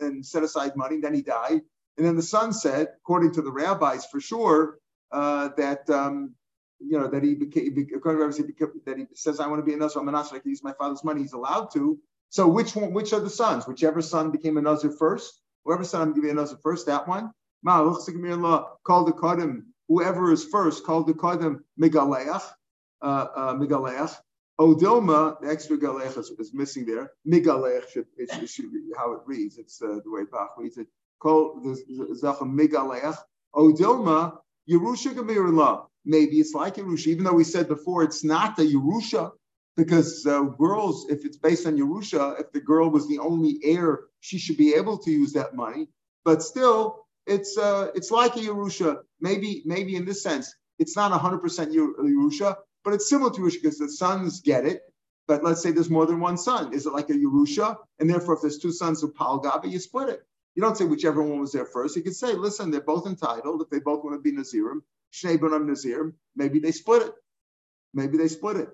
And 0.00 0.24
set 0.24 0.42
aside 0.42 0.74
money, 0.76 1.00
then 1.00 1.14
he 1.14 1.22
died. 1.22 1.60
And 1.98 2.06
then 2.06 2.16
the 2.16 2.22
son 2.22 2.52
said, 2.52 2.88
according 3.02 3.34
to 3.34 3.42
the 3.42 3.52
rabbis 3.52 4.06
for 4.06 4.20
sure, 4.20 4.78
uh, 5.10 5.50
that 5.58 5.90
um, 5.90 6.34
you 6.84 6.98
know 6.98 7.08
that 7.08 7.22
he 7.22 7.34
became 7.34 7.74
to 7.74 8.42
became, 8.42 8.68
that 8.86 8.98
he 8.98 9.06
says, 9.14 9.40
I 9.40 9.46
want 9.46 9.60
to 9.60 9.64
be 9.64 9.74
a 9.74 9.76
Nazir, 9.76 10.00
I'm 10.00 10.08
a 10.08 10.12
Nazir, 10.12 10.36
I 10.36 10.40
can 10.40 10.50
use 10.50 10.62
my 10.62 10.72
father's 10.72 11.04
money, 11.04 11.22
he's 11.22 11.32
allowed 11.32 11.72
to. 11.72 11.98
So 12.30 12.48
which 12.48 12.74
one, 12.74 12.92
which 12.92 13.12
are 13.12 13.20
the 13.20 13.30
sons? 13.30 13.66
Whichever 13.66 14.02
son 14.02 14.30
became 14.30 14.56
a 14.56 14.62
Nazir 14.62 14.90
first, 14.90 15.40
whoever 15.64 15.84
son 15.84 16.12
giving 16.12 16.30
a 16.30 16.34
Nazir 16.34 16.58
first, 16.62 16.86
that 16.86 17.06
one. 17.06 17.30
Called 17.64 19.06
the 19.06 19.12
Kadim, 19.12 19.62
whoever 19.88 20.32
is 20.32 20.44
first, 20.44 20.84
called 20.84 21.06
the 21.06 21.14
Kadim 21.14 21.60
Megaleach 21.80 22.42
uh, 23.02 23.26
uh, 23.36 23.54
Migaleach. 23.54 24.16
Odilma, 24.60 25.40
the 25.40 25.48
extra 25.48 25.76
galech 25.76 26.16
is, 26.18 26.30
is, 26.38 26.54
missing 26.54 26.86
there. 26.86 27.10
Migalech 27.26 27.88
should, 27.90 28.06
it, 28.16 28.48
should 28.48 28.72
be 28.72 28.80
how 28.96 29.12
it 29.12 29.20
reads. 29.26 29.58
It's 29.58 29.80
uh, 29.82 29.98
the 30.04 30.10
way 30.10 30.22
Bach 30.30 30.56
reads 30.56 30.76
it. 30.76 30.86
Call 31.18 31.60
the 31.60 31.70
Zachem 32.14 32.56
Migalech. 32.56 33.16
Odilma, 33.54 34.38
Yerusha 34.70 35.14
Gemirullah. 35.14 35.86
Maybe 36.04 36.38
it's 36.40 36.54
like 36.54 36.76
Yerusha, 36.76 37.08
even 37.08 37.24
though 37.24 37.34
we 37.34 37.44
said 37.44 37.68
before 37.68 38.02
it's 38.02 38.24
not 38.24 38.56
the 38.56 38.64
Yerusha, 38.64 39.30
because 39.76 40.26
uh, 40.26 40.42
girls, 40.42 41.06
if 41.08 41.24
it's 41.24 41.36
based 41.36 41.66
on 41.66 41.76
Yerusha, 41.76 42.40
if 42.40 42.52
the 42.52 42.60
girl 42.60 42.90
was 42.90 43.08
the 43.08 43.18
only 43.18 43.58
heir, 43.62 44.00
she 44.20 44.38
should 44.38 44.56
be 44.56 44.74
able 44.74 44.98
to 44.98 45.10
use 45.10 45.32
that 45.32 45.54
money. 45.54 45.88
But 46.24 46.42
still, 46.42 47.06
it's 47.26 47.56
uh, 47.56 47.90
it's 47.94 48.10
like 48.10 48.36
a 48.36 48.40
Yerusha. 48.40 48.98
Maybe 49.20 49.62
maybe 49.64 49.96
in 49.96 50.04
this 50.04 50.22
sense, 50.22 50.54
it's 50.78 50.96
not 50.96 51.12
100% 51.12 51.40
Yerusha, 51.72 52.56
but 52.84 52.94
it's 52.94 53.08
similar 53.08 53.30
to 53.30 53.40
Yerusha 53.40 53.62
because 53.62 53.78
the 53.78 53.88
sons 53.88 54.40
get 54.40 54.66
it. 54.66 54.82
But 55.28 55.44
let's 55.44 55.62
say 55.62 55.70
there's 55.70 55.88
more 55.90 56.06
than 56.06 56.20
one 56.20 56.36
son. 56.36 56.74
Is 56.74 56.86
it 56.86 56.92
like 56.92 57.08
a 57.10 57.14
Yerusha? 57.14 57.76
And 58.00 58.10
therefore, 58.10 58.34
if 58.34 58.40
there's 58.42 58.58
two 58.58 58.72
sons 58.72 59.02
of 59.02 59.14
Palgabi, 59.14 59.70
you 59.70 59.78
split 59.78 60.08
it. 60.08 60.26
You 60.54 60.62
don't 60.62 60.76
say 60.76 60.84
whichever 60.84 61.22
one 61.22 61.40
was 61.40 61.52
there 61.52 61.64
first. 61.64 61.96
You 61.96 62.02
could 62.02 62.16
say, 62.16 62.34
listen, 62.34 62.70
they're 62.70 62.80
both 62.80 63.06
entitled. 63.06 63.62
If 63.62 63.70
they 63.70 63.78
both 63.78 64.04
want 64.04 64.16
to 64.16 64.20
be 64.20 64.36
Nazirim, 64.36 64.80
Shnei 65.12 65.38
Benam 65.38 65.68
Nazirim, 65.68 66.14
maybe 66.34 66.58
they 66.58 66.72
split 66.72 67.02
it. 67.02 67.12
Maybe 67.94 68.16
they 68.16 68.28
split 68.28 68.56
it. 68.56 68.68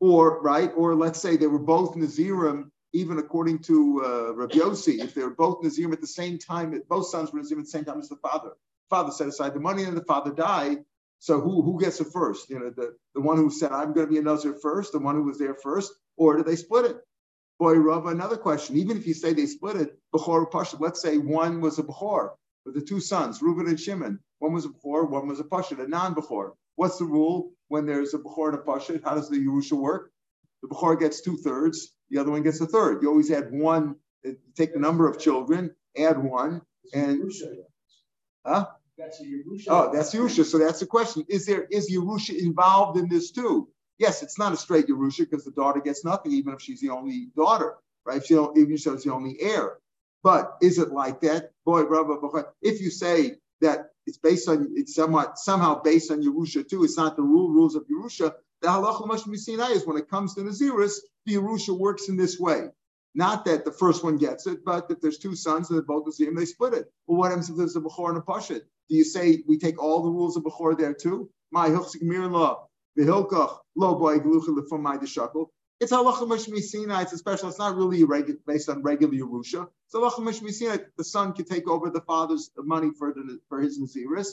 Or, 0.00 0.40
right? 0.40 0.70
Or 0.76 0.94
let's 0.94 1.20
say 1.20 1.36
they 1.36 1.46
were 1.46 1.58
both 1.58 1.94
Nazirim, 1.94 2.70
even 2.92 3.18
according 3.18 3.60
to 3.60 4.02
uh, 4.04 4.34
Rabbi 4.34 4.56
Yossi, 4.56 5.00
if 5.00 5.14
they 5.14 5.22
were 5.22 5.34
both 5.34 5.62
Nazirim 5.62 5.92
at 5.92 6.00
the 6.00 6.06
same 6.06 6.38
time, 6.38 6.80
both 6.88 7.08
sons 7.08 7.32
were 7.32 7.40
Nazirim 7.40 7.58
at 7.58 7.64
the 7.64 7.70
same 7.70 7.84
time 7.84 7.98
as 7.98 8.08
the 8.08 8.16
father. 8.16 8.52
father 8.90 9.10
set 9.10 9.28
aside 9.28 9.54
the 9.54 9.60
money 9.60 9.84
and 9.84 9.96
the 9.96 10.04
father 10.04 10.32
died. 10.32 10.78
So 11.18 11.40
who 11.40 11.62
who 11.62 11.80
gets 11.80 12.00
it 12.00 12.08
first? 12.12 12.50
You 12.50 12.58
know, 12.58 12.70
the, 12.70 12.96
the 13.14 13.20
one 13.20 13.36
who 13.36 13.48
said, 13.48 13.70
I'm 13.70 13.92
going 13.92 14.06
to 14.06 14.12
be 14.12 14.18
a 14.18 14.22
Nazir 14.22 14.54
first, 14.60 14.92
the 14.92 14.98
one 14.98 15.14
who 15.14 15.22
was 15.22 15.38
there 15.38 15.54
first, 15.54 15.92
or 16.16 16.36
do 16.36 16.42
they 16.42 16.56
split 16.56 16.84
it? 16.86 16.96
Boy, 17.60 17.74
Rav, 17.74 18.06
another 18.06 18.36
question. 18.36 18.76
Even 18.76 18.96
if 18.96 19.06
you 19.06 19.14
say 19.14 19.32
they 19.32 19.46
split 19.46 19.76
it, 19.76 19.96
Bechor 20.12 20.80
let's 20.80 21.00
say 21.00 21.18
one 21.18 21.60
was 21.60 21.78
a 21.78 21.84
Bechor 21.84 22.30
the 22.66 22.80
two 22.80 23.00
sons, 23.00 23.42
Reuben 23.42 23.66
and 23.66 23.78
Shimon. 23.78 24.20
One 24.42 24.54
was 24.54 24.64
a 24.64 24.70
Bechor, 24.70 25.08
one 25.08 25.28
was 25.28 25.38
a 25.38 25.44
Pashut, 25.44 25.78
a 25.78 25.86
non-Bechor. 25.86 26.54
What's 26.74 26.98
the 26.98 27.04
rule 27.04 27.52
when 27.68 27.86
there's 27.86 28.12
a 28.12 28.18
Bechor 28.18 28.48
and 28.48 28.58
a 28.58 28.62
Pashut? 28.62 29.04
How 29.04 29.14
does 29.14 29.28
the 29.30 29.36
Yerusha 29.36 29.74
work? 29.74 30.10
The 30.62 30.68
Bechor 30.68 30.98
gets 30.98 31.20
two 31.20 31.36
thirds, 31.36 31.94
the 32.10 32.18
other 32.18 32.32
one 32.32 32.42
gets 32.42 32.60
a 32.60 32.66
third. 32.66 33.02
You 33.02 33.08
always 33.08 33.30
add 33.30 33.52
one, 33.52 33.94
uh, 34.26 34.32
take 34.56 34.74
the 34.74 34.80
number 34.80 35.08
of 35.08 35.20
children, 35.20 35.76
add 35.96 36.18
one, 36.18 36.60
and 36.92 37.30
huh? 38.44 38.66
That's 38.98 39.20
a 39.20 39.24
Yerusha. 39.24 39.66
Oh, 39.68 39.92
that's 39.92 40.12
Yerusha. 40.12 40.44
So 40.44 40.58
that's 40.58 40.80
the 40.80 40.86
question. 40.86 41.24
Is 41.28 41.46
there 41.46 41.68
is 41.70 41.88
Yerusha 41.88 42.36
involved 42.36 42.98
in 42.98 43.08
this 43.08 43.30
too? 43.30 43.68
Yes, 43.98 44.24
it's 44.24 44.40
not 44.40 44.52
a 44.52 44.56
straight 44.56 44.88
Yerusha 44.88 45.20
because 45.20 45.44
the 45.44 45.52
daughter 45.52 45.80
gets 45.80 46.04
nothing, 46.04 46.32
even 46.32 46.52
if 46.52 46.60
she's 46.60 46.80
the 46.80 46.90
only 46.90 47.28
daughter, 47.36 47.76
right? 48.04 48.16
If 48.16 48.26
she 48.26 48.34
don't, 48.34 48.58
even 48.58 48.72
if 48.72 48.80
she's 48.80 49.04
the 49.04 49.12
only 49.12 49.36
heir. 49.40 49.78
But 50.24 50.56
is 50.60 50.80
it 50.80 50.90
like 50.90 51.20
that? 51.20 51.52
Boy, 51.64 51.84
brother, 51.84 52.16
if 52.60 52.80
you 52.80 52.90
say 52.90 53.36
that 53.60 53.91
it's 54.06 54.18
based 54.18 54.48
on 54.48 54.68
it's 54.74 54.94
somewhat 54.94 55.38
somehow 55.38 55.80
based 55.82 56.10
on 56.10 56.22
Yerusha 56.22 56.68
too, 56.68 56.84
it's 56.84 56.96
not 56.96 57.16
the 57.16 57.22
rule 57.22 57.50
rules 57.50 57.74
of 57.74 57.86
Yerusha. 57.88 58.32
The 58.60 58.68
halacha 58.68 59.38
seen 59.38 59.60
is 59.60 59.86
when 59.86 59.96
it 59.96 60.08
comes 60.08 60.34
to 60.34 60.42
Naziris, 60.42 60.94
the 61.26 61.34
Yerusha 61.34 61.76
works 61.76 62.08
in 62.08 62.16
this 62.16 62.38
way. 62.38 62.68
Not 63.14 63.44
that 63.44 63.64
the 63.64 63.72
first 63.72 64.02
one 64.02 64.16
gets 64.16 64.46
it, 64.46 64.64
but 64.64 64.86
if 64.90 65.00
there's 65.00 65.18
two 65.18 65.34
sons 65.34 65.68
and 65.68 65.76
they're 65.76 65.84
both 65.84 66.06
Nazirim, 66.06 66.36
they 66.36 66.46
split 66.46 66.74
it. 66.74 66.90
Well, 67.06 67.18
what 67.18 67.30
happens 67.30 67.50
if 67.50 67.56
there's 67.56 67.76
a 67.76 67.80
Bechor 67.80 68.08
and 68.10 68.18
a 68.18 68.22
Pashit? 68.22 68.62
Do 68.88 68.96
you 68.96 69.04
say 69.04 69.42
we 69.46 69.58
take 69.58 69.82
all 69.82 70.02
the 70.02 70.10
rules 70.10 70.36
of 70.36 70.44
Bechor 70.44 70.78
there 70.78 70.94
too? 70.94 71.30
My 71.50 71.68
Hilchsik 71.68 72.02
Mir 72.02 72.26
law, 72.26 72.68
the 72.96 73.04
Hilkach, 73.04 73.58
lo 73.76 73.94
boy 73.96 74.18
glucha 74.18 74.68
from 74.68 74.82
my. 74.82 74.96
It's 75.82 75.90
halacha 75.90 76.28
mishmi. 76.28 77.02
It's 77.02 77.12
a 77.12 77.18
special. 77.18 77.48
It's 77.48 77.58
not 77.58 77.74
really 77.76 78.04
regu- 78.04 78.38
based 78.46 78.68
on 78.68 78.82
regular 78.82 79.14
Yerusha. 79.14 79.66
It's 79.86 79.94
halacha 79.96 80.20
mishmi. 80.20 80.84
The 80.96 81.02
son 81.02 81.32
can 81.32 81.44
take 81.44 81.68
over 81.68 81.90
the 81.90 82.02
father's 82.02 82.52
money 82.56 82.92
for 82.96 83.12
the 83.12 83.40
for 83.48 83.60
his 83.60 83.80
naziris, 83.80 84.28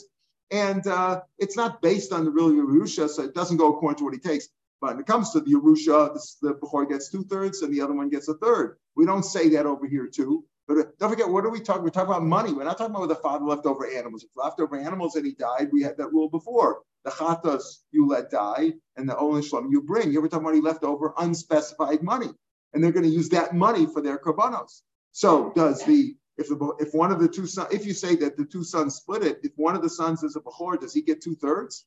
and 0.52 0.86
uh, 0.86 1.22
it's 1.38 1.56
not 1.56 1.82
based 1.82 2.12
on 2.12 2.24
the 2.24 2.30
real 2.30 2.52
Yerusha, 2.52 3.08
so 3.10 3.24
it 3.24 3.34
doesn't 3.34 3.56
go 3.56 3.74
according 3.74 3.98
to 3.98 4.04
what 4.04 4.14
he 4.14 4.20
takes. 4.20 4.48
But 4.80 4.92
when 4.92 5.00
it 5.00 5.06
comes 5.08 5.32
to 5.32 5.40
the 5.40 5.50
Yerusha, 5.50 6.16
the 6.40 6.54
Bechor 6.54 6.88
gets 6.88 7.10
two 7.10 7.24
thirds 7.24 7.62
and 7.62 7.74
the 7.74 7.80
other 7.80 7.94
one 7.94 8.10
gets 8.10 8.28
a 8.28 8.34
third. 8.34 8.78
We 8.94 9.04
don't 9.04 9.24
say 9.24 9.48
that 9.50 9.66
over 9.66 9.88
here 9.88 10.06
too. 10.06 10.44
But 10.70 10.78
uh, 10.78 10.84
don't 11.00 11.10
forget, 11.10 11.28
what 11.28 11.44
are 11.44 11.50
we 11.50 11.58
talking? 11.58 11.82
We're 11.82 11.90
talking 11.90 12.10
about 12.10 12.22
money. 12.22 12.52
We're 12.52 12.62
not 12.62 12.78
talking 12.78 12.94
about 12.94 13.08
the 13.08 13.16
father 13.16 13.44
left 13.44 13.66
over 13.66 13.90
animals. 13.90 14.22
If 14.22 14.30
left 14.36 14.60
over 14.60 14.76
animals 14.76 15.16
and 15.16 15.26
he 15.26 15.32
died, 15.32 15.68
we 15.72 15.82
had 15.82 15.96
that 15.96 16.12
rule 16.12 16.28
before. 16.28 16.82
The 17.04 17.10
chatas 17.10 17.78
you 17.90 18.06
let 18.06 18.30
die, 18.30 18.74
and 18.96 19.08
the 19.08 19.16
olin 19.16 19.42
shlom 19.42 19.72
you 19.72 19.82
bring. 19.82 20.12
You 20.12 20.18
ever 20.18 20.28
talking 20.28 20.44
about 20.44 20.54
he 20.54 20.60
left 20.60 20.84
over 20.84 21.12
unspecified 21.18 22.04
money, 22.04 22.28
and 22.72 22.84
they're 22.84 22.92
going 22.92 23.04
to 23.04 23.10
use 23.10 23.30
that 23.30 23.52
money 23.52 23.86
for 23.86 24.00
their 24.00 24.16
karbanos. 24.16 24.82
So 25.10 25.52
does 25.56 25.84
the 25.84 26.14
if 26.38 26.46
the 26.46 26.74
if 26.78 26.94
one 26.94 27.10
of 27.10 27.18
the 27.18 27.26
two 27.26 27.48
sons, 27.48 27.74
if 27.74 27.84
you 27.84 27.92
say 27.92 28.14
that 28.16 28.36
the 28.36 28.44
two 28.44 28.62
sons 28.62 28.94
split 28.94 29.24
it, 29.24 29.40
if 29.42 29.50
one 29.56 29.74
of 29.74 29.82
the 29.82 29.90
sons 29.90 30.22
is 30.22 30.36
a 30.36 30.40
bechor, 30.40 30.80
does 30.80 30.94
he 30.94 31.02
get 31.02 31.20
two 31.20 31.34
thirds? 31.34 31.84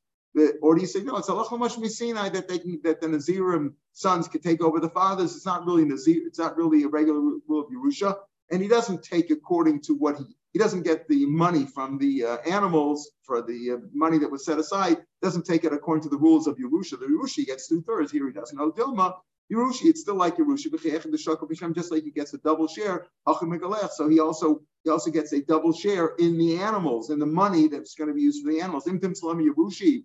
or 0.61 0.75
do 0.75 0.81
you 0.81 0.87
say 0.87 1.01
no? 1.03 1.17
It's 1.17 1.29
a 1.29 1.31
lachamash 1.31 1.77
misinai 1.77 2.33
that 2.33 2.47
they 2.47 2.57
can 2.59 2.81
that 2.83 2.99
the 2.99 3.07
Nazirim 3.07 3.75
sons 3.93 4.27
can 4.27 4.41
take 4.41 4.61
over 4.61 4.79
the 4.79 4.89
fathers. 4.89 5.35
It's 5.35 5.45
not 5.45 5.65
really 5.65 5.85
Nazir. 5.85 6.23
It's 6.25 6.39
not 6.39 6.57
really 6.57 6.83
a 6.83 6.87
regular 6.87 7.19
rule 7.19 7.61
of 7.61 7.67
Yerusha, 7.69 8.17
and 8.53 8.61
he 8.61 8.67
doesn't 8.67 9.03
take 9.03 9.31
according 9.31 9.81
to 9.81 9.95
what 9.95 10.17
he 10.17 10.25
he 10.53 10.59
doesn't 10.59 10.83
get 10.83 11.07
the 11.07 11.25
money 11.25 11.65
from 11.65 11.97
the 11.97 12.23
uh, 12.23 12.37
animals 12.45 13.09
for 13.23 13.41
the 13.41 13.71
uh, 13.71 13.77
money 13.91 14.19
that 14.19 14.29
was 14.29 14.45
set 14.45 14.59
aside. 14.59 14.97
Doesn't 15.23 15.47
take 15.47 15.63
it 15.63 15.73
according 15.73 16.03
to 16.03 16.09
the 16.09 16.17
rules 16.17 16.45
of 16.45 16.57
Yerusha. 16.57 16.99
The 16.99 17.07
Yerusha 17.07 17.43
gets 17.47 17.67
two 17.67 17.81
thirds. 17.81 18.11
Here 18.11 18.27
he 18.27 18.33
doesn't. 18.33 18.59
Dilma. 18.59 19.15
Yerushi, 19.51 19.85
it's 19.85 20.01
still 20.01 20.15
like 20.15 20.37
Yerusha, 20.37 21.75
just 21.75 21.91
like 21.91 22.03
he 22.03 22.11
gets 22.11 22.33
a 22.33 22.37
double 22.37 22.67
share. 22.67 23.07
So 23.27 24.07
he 24.09 24.19
also 24.19 24.61
he 24.83 24.89
also 24.91 25.11
gets 25.11 25.33
a 25.33 25.41
double 25.41 25.73
share 25.73 26.13
in 26.19 26.37
the 26.37 26.57
animals, 26.57 27.09
in 27.09 27.17
the 27.19 27.25
money 27.25 27.67
that's 27.67 27.95
going 27.95 28.09
to 28.09 28.13
be 28.13 28.21
used 28.21 28.43
for 28.43 28.51
the 28.51 28.61
animals. 28.61 28.85
Yerushi, 28.85 30.03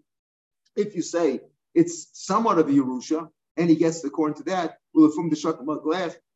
if 0.76 0.96
you 0.96 1.02
say 1.02 1.40
it's 1.74 2.08
somewhat 2.14 2.58
of 2.58 2.68
a 2.68 2.72
Yerusha, 2.72 3.28
and 3.58 3.68
he 3.68 3.76
gets 3.76 4.02
according 4.02 4.42
to 4.42 4.44
that, 4.44 4.78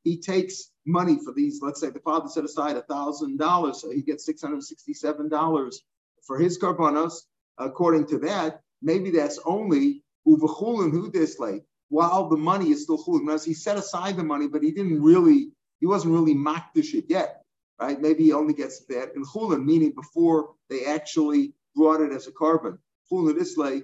he 0.04 0.18
takes 0.18 0.71
money 0.86 1.18
for 1.24 1.32
these. 1.32 1.60
Let's 1.62 1.80
say 1.80 1.90
the 1.90 2.00
father 2.00 2.28
set 2.28 2.44
aside 2.44 2.76
a 2.76 2.82
thousand 2.82 3.38
dollars, 3.38 3.80
so 3.80 3.90
he 3.90 4.02
gets 4.02 4.24
six 4.24 4.42
hundred 4.42 4.62
sixty-seven 4.62 5.28
dollars 5.28 5.82
for 6.26 6.38
his 6.38 6.58
karbanos. 6.58 7.14
According 7.58 8.06
to 8.06 8.18
that, 8.20 8.60
maybe 8.80 9.10
that's 9.10 9.38
only 9.44 10.02
uvachulin 10.26 10.90
who 10.90 11.10
dislike 11.10 11.64
while 11.88 12.28
the 12.28 12.36
money 12.36 12.70
is 12.70 12.82
still 12.84 12.98
chulin. 12.98 13.32
As 13.32 13.44
he 13.44 13.54
set 13.54 13.76
aside 13.76 14.16
the 14.16 14.24
money, 14.24 14.48
but 14.48 14.62
he 14.62 14.72
didn't 14.72 15.02
really, 15.02 15.50
he 15.80 15.86
wasn't 15.86 16.14
really 16.14 16.34
makdish 16.34 16.94
it 16.94 17.04
yet, 17.08 17.42
right? 17.80 18.00
Maybe 18.00 18.24
he 18.24 18.32
only 18.32 18.54
gets 18.54 18.84
that 18.86 19.14
in 19.14 19.24
chulin, 19.24 19.64
meaning 19.64 19.92
before 19.92 20.54
they 20.70 20.86
actually 20.86 21.52
brought 21.76 22.00
it 22.00 22.12
as 22.12 22.26
a 22.26 22.32
carbon. 22.32 22.78
Chulin 23.10 23.40
islay 23.40 23.82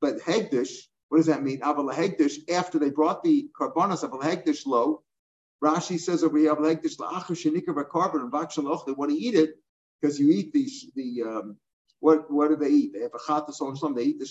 but 0.00 0.18
Hegdish, 0.20 0.72
what 1.08 1.18
does 1.18 1.26
that 1.26 1.42
mean? 1.42 1.60
Aval 1.60 1.92
Hegdish, 1.92 2.48
after 2.50 2.78
they 2.78 2.90
brought 2.90 3.22
the 3.22 3.48
carbonas 3.56 4.02
of 4.02 4.12
Hegdish 4.12 4.64
low, 4.64 5.02
Rashi 5.62 6.00
says 6.00 6.24
over 6.24 6.38
here, 6.38 6.54
Hegdish 6.54 6.96
la'achar 6.96 7.32
shenikar 7.32 7.88
carbon 7.88 8.22
and 8.22 8.32
vakshaloch, 8.32 8.86
they 8.86 8.92
want 8.92 9.10
to 9.10 9.16
eat 9.16 9.34
it 9.34 9.56
because 10.00 10.18
you 10.18 10.30
eat 10.32 10.52
the, 10.52 10.68
the 10.96 11.22
um, 11.22 11.56
what, 12.00 12.30
what 12.30 12.48
do 12.48 12.56
they 12.56 12.70
eat? 12.70 12.92
They 12.94 13.00
have 13.00 13.12
a 13.14 13.18
chatas 13.18 13.60
on 13.60 13.76
shlom, 13.76 13.94
they 13.94 14.04
eat 14.04 14.18
the 14.18 14.24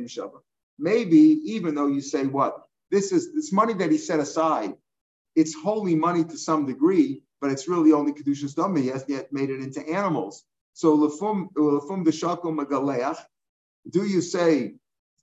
mishava. 0.00 0.40
Maybe, 0.78 1.18
even 1.18 1.74
though 1.74 1.86
you 1.86 2.00
say 2.00 2.26
what? 2.26 2.62
This 2.90 3.12
is 3.12 3.34
this 3.34 3.52
money 3.52 3.74
that 3.74 3.90
he 3.90 3.98
set 3.98 4.20
aside, 4.20 4.74
it's 5.36 5.54
holy 5.54 5.94
money 5.94 6.24
to 6.24 6.38
some 6.38 6.66
degree, 6.66 7.22
but 7.40 7.50
it's 7.52 7.68
really 7.68 7.92
only 7.92 8.12
kedushas 8.12 8.54
dama. 8.54 8.80
He 8.80 8.88
hasn't 8.88 9.10
yet 9.10 9.32
made 9.32 9.50
it 9.50 9.60
into 9.60 9.86
animals. 9.86 10.44
So 10.72 10.96
lefum 10.96 11.52
lefum 11.52 12.04
deshakom 12.04 12.58
magaleach. 12.58 13.18
Do 13.88 14.04
you 14.04 14.20
say 14.20 14.74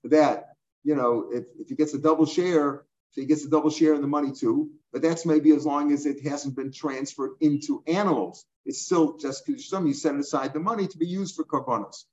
that 0.05 0.54
you 0.85 0.95
know 0.95 1.29
if, 1.31 1.45
if 1.59 1.67
he 1.69 1.75
gets 1.75 1.93
a 1.93 1.99
double 1.99 2.25
share, 2.25 2.85
if 3.11 3.15
he 3.15 3.25
gets 3.25 3.43
a 3.45 3.49
double 3.49 3.69
share 3.69 3.93
in 3.95 4.01
the 4.01 4.07
money 4.07 4.31
too? 4.31 4.69
But 4.93 5.01
that's 5.01 5.25
maybe 5.25 5.51
as 5.51 5.65
long 5.65 5.91
as 5.91 6.05
it 6.05 6.25
hasn't 6.25 6.55
been 6.55 6.71
transferred 6.71 7.31
into 7.41 7.83
animals. 7.87 8.45
It's 8.65 8.81
still 8.81 9.17
just 9.17 9.45
kedushas 9.45 9.87
You 9.87 9.93
set 9.93 10.15
aside 10.15 10.53
the 10.53 10.59
money 10.71 10.87
to 10.87 10.97
be 10.97 11.05
used 11.05 11.35
for 11.35 11.43
karbanos 11.43 12.05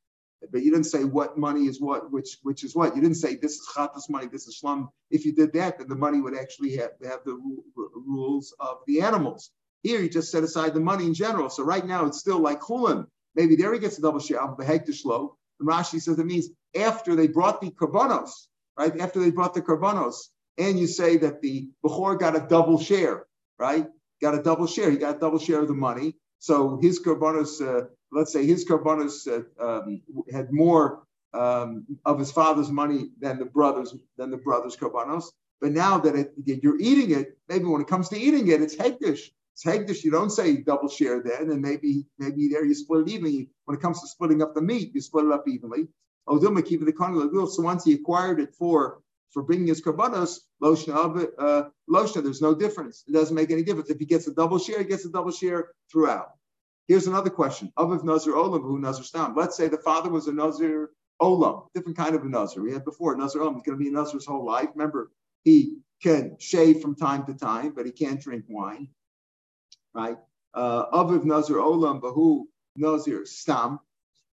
but 0.50 0.62
you 0.62 0.70
didn't 0.70 0.87
say 0.87 1.04
what 1.04 1.38
money 1.38 1.66
is 1.66 1.80
what, 1.80 2.11
which 2.11 2.38
which 2.42 2.64
is 2.64 2.74
what. 2.74 2.96
You 2.96 3.02
didn't 3.02 3.16
say 3.16 3.37
this 3.37 3.52
is 3.52 3.68
chatas 3.74 4.11
money, 4.11 4.26
this 4.26 4.46
is 4.46 4.61
shlum. 4.62 4.88
If 5.11 5.24
you 5.24 5.32
did 5.32 5.52
that, 5.52 5.78
then 5.78 5.88
the 5.88 5.94
money 5.94 6.20
would 6.20 6.37
actually 6.37 6.76
have, 6.76 6.92
have 7.04 7.20
the 7.24 7.38
rules 7.76 8.54
of 8.58 8.78
the 8.87 9.02
animals. 9.02 9.50
Here, 9.82 10.00
you 10.00 10.08
just 10.08 10.30
set 10.30 10.44
aside 10.44 10.74
the 10.74 10.80
money 10.80 11.06
in 11.06 11.14
general. 11.14 11.50
So 11.50 11.64
right 11.64 11.85
now, 11.85 12.06
it's 12.06 12.18
still 12.18 12.38
like 12.38 12.61
chulin. 12.61 13.06
Maybe 13.35 13.56
there 13.56 13.72
he 13.72 13.78
gets 13.78 13.98
a 13.98 14.02
double 14.02 14.20
share 14.20 14.42
of 14.42 14.56
the 14.56 14.64
hektish 14.64 15.04
And 15.04 15.68
Rashi 15.68 16.00
says 16.00 16.18
it 16.18 16.26
means 16.26 16.48
after 16.78 17.16
they 17.16 17.28
brought 17.28 17.61
the 17.61 17.70
karbanos, 17.70 18.46
right? 18.78 18.98
After 19.00 19.20
they 19.20 19.30
brought 19.30 19.54
the 19.54 19.62
karbanos, 19.62 20.28
and 20.58 20.78
you 20.78 20.87
say 20.87 21.16
that 21.18 21.40
the 21.40 21.70
bechor 21.85 22.18
got 22.18 22.37
a 22.37 22.46
double 22.46 22.78
share, 22.78 23.26
right? 23.58 23.87
Got 24.20 24.35
a 24.35 24.42
double 24.42 24.66
share. 24.66 24.90
He 24.90 24.96
got 24.96 25.16
a 25.16 25.18
double 25.18 25.38
share 25.38 25.61
of 25.61 25.68
the 25.68 25.74
money. 25.74 26.16
So 26.38 26.78
his 26.80 27.00
karbanos, 27.00 27.61
uh, 27.61 27.87
let's 28.11 28.32
say 28.32 28.44
his 28.46 28.64
karbanos 28.64 29.26
uh, 29.28 29.64
um, 29.64 30.02
had 30.32 30.52
more 30.52 31.04
um, 31.32 31.87
of 32.04 32.18
his 32.18 32.30
father's 32.30 32.70
money 32.70 33.11
than 33.20 33.38
the 33.38 33.44
brothers 33.46 33.94
than 34.18 34.30
the 34.30 34.37
brothers 34.37 34.76
karbanos. 34.76 35.24
But 35.61 35.72
now 35.72 35.98
that 35.98 36.16
it, 36.16 36.35
you're 36.44 36.80
eating 36.80 37.18
it, 37.18 37.38
maybe 37.48 37.64
when 37.64 37.80
it 37.80 37.87
comes 37.87 38.08
to 38.11 38.18
eating 38.18 38.48
it, 38.48 38.61
it's 38.61 38.76
hektish. 38.76 39.30
It's 39.54 39.64
hegdish. 39.64 40.02
You 40.02 40.11
don't 40.11 40.30
say 40.30 40.56
double 40.56 40.88
share 40.88 41.22
then, 41.22 41.50
and 41.50 41.61
maybe 41.61 42.06
maybe 42.18 42.48
there 42.48 42.64
you 42.64 42.74
split 42.74 43.02
it 43.02 43.11
evenly. 43.11 43.50
When 43.64 43.76
it 43.76 43.80
comes 43.80 44.00
to 44.00 44.08
splitting 44.08 44.42
up 44.42 44.54
the 44.54 44.62
meat, 44.62 44.92
you 44.94 45.00
split 45.00 45.26
it 45.26 45.32
up 45.32 45.46
evenly. 45.46 45.88
So 46.28 47.62
once 47.62 47.85
he 47.85 47.94
acquired 47.94 48.40
it 48.40 48.54
for 48.54 49.00
for 49.32 49.42
bringing 49.42 49.66
his 49.66 49.80
karbanos, 49.80 50.40
it, 50.62 51.30
uh. 51.38 51.62
There's 51.88 52.42
no 52.42 52.54
difference. 52.54 53.04
It 53.08 53.12
doesn't 53.12 53.35
make 53.35 53.50
any 53.50 53.62
difference. 53.62 53.90
If 53.90 53.98
he 53.98 54.04
gets 54.04 54.26
a 54.26 54.35
double 54.35 54.58
share, 54.58 54.78
he 54.78 54.85
gets 54.85 55.04
a 55.04 55.11
double 55.11 55.30
share 55.30 55.70
throughout. 55.90 56.28
Here's 56.87 57.06
another 57.06 57.30
question. 57.30 57.72
Of 57.76 58.04
Nazir 58.04 58.35
Olam, 58.35 58.62
who 58.62 58.78
Nazir 58.78 59.04
Stam? 59.04 59.35
Let's 59.37 59.56
say 59.56 59.68
the 59.68 59.78
father 59.78 60.11
was 60.11 60.28
a 60.28 60.32
Nazir 60.32 60.90
Olam, 61.20 61.68
different 61.74 61.96
kind 61.96 62.14
of 62.14 62.24
a 62.24 62.28
Nazir. 62.28 62.62
We 62.62 62.72
had 62.72 62.85
before 62.85 63.16
Nazir 63.16 63.40
Olam. 63.40 63.56
is 63.56 63.62
going 63.62 63.78
to 63.78 63.82
be 63.82 63.88
a 63.88 63.92
Nazir 63.92 64.14
his 64.14 64.26
whole 64.26 64.44
life. 64.44 64.68
Remember, 64.74 65.11
he 65.44 65.78
can 66.02 66.37
shave 66.38 66.80
from 66.80 66.94
time 66.94 67.24
to 67.26 67.35
time, 67.35 67.72
but 67.74 67.87
he 67.87 67.92
can't 67.92 68.20
drink 68.20 68.44
wine 68.48 68.88
right? 69.94 70.16
Uh, 70.54 70.90
Aviv 70.90 71.24
Nazir 71.24 71.56
Olam 71.56 72.00
Bahu 72.00 72.42
Nazir 72.76 73.24
Stam, 73.26 73.78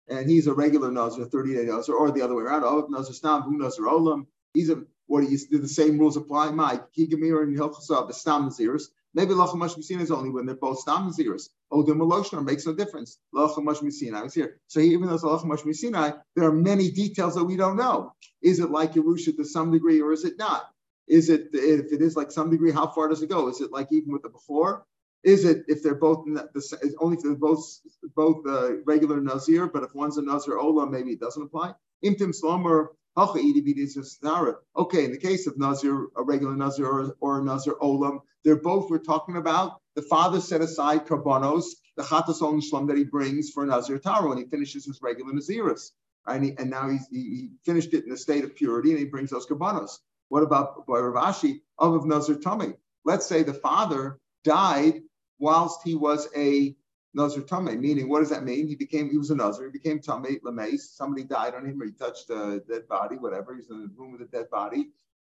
and 0.10 0.30
he's 0.30 0.48
a 0.48 0.54
regular 0.54 0.92
Nazir, 0.92 1.26
30 1.26 1.56
day 1.56 1.66
Nazir, 1.66 1.96
or 1.96 2.12
the 2.12 2.22
other 2.22 2.36
way 2.36 2.44
around. 2.44 2.64
Aviv 2.64 2.90
Nazir 2.90 3.14
Stam, 3.14 3.42
Hu 3.44 3.58
Nazir 3.58 3.86
Olam. 3.86 4.28
He's 4.54 4.70
a 4.70 4.84
what 5.08 5.22
do 5.22 5.28
you 5.28 5.38
do 5.50 5.58
the 5.58 5.68
same 5.68 5.98
rules 5.98 6.18
apply? 6.18 6.52
My 6.52 6.82
Kigamir 6.98 7.42
and 7.42 7.58
Hilchasa, 7.58 8.08
the 8.08 8.14
Stam 8.14 8.50
Nazirs. 8.50 8.90
Maybe 9.14 9.34
Lacham 9.34 9.62
Mishina 9.62 10.02
is 10.02 10.12
only 10.12 10.30
when 10.30 10.46
they're 10.46 10.56
both 10.56 10.80
Stam 10.80 11.10
Naziris. 11.10 11.50
Oh, 11.72 11.82
the 11.82 11.94
Meloshner 11.94 12.44
makes 12.44 12.66
no 12.66 12.74
difference. 12.74 13.18
Lacham 13.34 13.66
Mishina 13.66 14.26
is 14.26 14.34
here. 14.34 14.60
So 14.68 14.80
even 14.80 15.08
though 15.08 15.16
it's 15.16 15.24
Lacham 15.24 15.50
Mishina, 15.50 16.22
there 16.36 16.46
are 16.46 16.52
many 16.52 16.92
details 16.92 17.36
that 17.36 17.46
we 17.46 17.56
don't 17.56 17.78
know. 17.78 18.14
Is 18.42 18.60
it 18.60 18.70
like 18.70 18.94
Yerusha 18.94 19.36
to 19.38 19.46
some 19.46 19.72
degree 19.72 20.02
or 20.02 20.12
is 20.12 20.26
it 20.26 20.38
not? 20.38 20.70
Is 21.08 21.30
it, 21.30 21.50
if 21.54 21.94
it 21.94 22.02
is 22.02 22.18
like 22.18 22.32
some 22.32 22.52
degree, 22.52 22.72
how 22.72 22.88
far 22.88 23.08
does 23.08 23.24
it 23.24 23.30
go? 23.30 23.48
Is 23.48 23.62
it 23.62 23.72
like 23.72 23.88
even 23.92 24.12
with 24.12 24.24
the 24.24 24.30
before? 24.30 24.86
Is 25.24 25.46
it 25.46 25.64
if 25.68 25.84
they're 25.84 25.96
both 25.96 26.26
the, 26.26 26.96
only 27.00 27.18
if 27.18 27.24
they're 27.24 27.36
both 27.36 27.80
both 28.16 28.46
uh, 28.48 28.82
regular 28.84 29.20
nazir, 29.20 29.68
but 29.68 29.84
if 29.84 29.94
one's 29.94 30.18
a 30.18 30.22
nazir 30.22 30.58
ola, 30.58 30.90
maybe 30.90 31.12
it 31.12 31.20
doesn't 31.20 31.44
apply. 31.44 31.74
Slomer 32.04 32.90
Okay, 33.18 35.06
in 35.06 35.12
the 35.12 35.18
case 35.20 35.48
of 35.48 35.58
nazir, 35.58 36.08
a 36.16 36.22
regular 36.24 36.56
nazir 36.56 36.86
or, 36.86 37.16
or 37.20 37.40
a 37.40 37.44
nazir 37.44 37.74
olam, 37.82 38.20
they're 38.44 38.62
both 38.62 38.92
we're 38.92 39.00
talking 39.00 39.38
about. 39.38 39.82
The 39.96 40.04
father 40.04 40.40
set 40.40 40.62
aside 40.62 41.08
karbanos, 41.08 41.66
the 41.96 42.04
chatas 42.04 42.44
on 42.44 42.62
shlom 42.62 42.88
that 42.88 42.98
he 42.98 43.04
brings 43.04 43.50
for 43.50 43.64
a 43.64 43.66
nazir 43.66 43.98
taro, 43.98 44.32
and 44.32 44.40
he 44.40 44.46
finishes 44.46 44.86
his 44.86 45.00
regular 45.02 45.34
naziris. 45.34 45.90
And, 46.28 46.44
he, 46.44 46.54
and 46.60 46.70
now 46.70 46.90
he, 46.90 47.00
he 47.10 47.50
finished 47.66 47.96
it 47.96 48.06
in 48.06 48.12
a 48.12 48.18
state 48.18 48.44
of 48.44 48.56
purity, 48.56 48.92
and 48.92 49.00
he 49.00 49.06
brings 49.06 49.32
those 49.32 49.48
karbanos. 49.48 49.98
What 50.30 50.44
about 50.44 50.86
by 50.86 51.00
Ravashi 51.00 51.62
of 51.80 52.06
Nazir 52.06 52.36
Tummy? 52.36 52.74
Let's 53.04 53.26
say 53.26 53.42
the 53.42 53.54
father 53.54 54.20
died 54.44 55.02
whilst 55.40 55.82
he 55.84 55.96
was 55.96 56.28
a 56.36 56.76
Nazir 57.14 57.42
Tameh, 57.44 57.80
meaning 57.80 58.10
what 58.10 58.20
does 58.20 58.30
that 58.30 58.44
mean? 58.44 58.68
He 58.68 58.76
became, 58.76 59.10
he 59.10 59.18
was 59.18 59.32
a 59.32 59.36
Nazir, 59.36 59.66
he 59.66 59.72
became 59.72 60.00
Tameh, 60.00 60.40
Lameis, 60.42 60.82
somebody 60.82 61.24
died 61.24 61.56
on 61.56 61.66
him 61.66 61.82
or 61.82 61.86
he 61.86 61.92
touched 61.92 62.30
a 62.30 62.62
dead 62.70 62.88
body, 62.88 63.16
whatever, 63.16 63.56
he's 63.56 63.70
in 63.70 63.82
the 63.82 63.90
room 63.96 64.12
with 64.12 64.22
a 64.22 64.26
dead 64.26 64.50
body. 64.50 64.90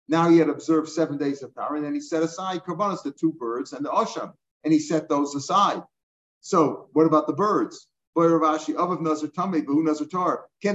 Now 0.09 0.29
he 0.29 0.38
had 0.38 0.49
observed 0.49 0.88
seven 0.88 1.19
days 1.19 1.43
of 1.43 1.55
power, 1.55 1.77
and 1.77 1.85
then 1.85 1.95
he 1.95 2.01
set 2.01 2.23
aside 2.23 2.62
Karbanas, 2.64 3.03
the 3.03 3.11
two 3.11 3.33
birds 3.33 3.73
and 3.73 3.85
the 3.85 3.90
Osham, 3.90 4.33
and 4.62 4.73
he 4.73 4.79
set 4.79 5.09
those 5.09 5.35
aside. 5.35 5.83
So 6.40 6.88
what 6.93 7.07
about 7.07 7.27
the 7.27 7.33
birds? 7.33 7.87
Can 8.17 8.29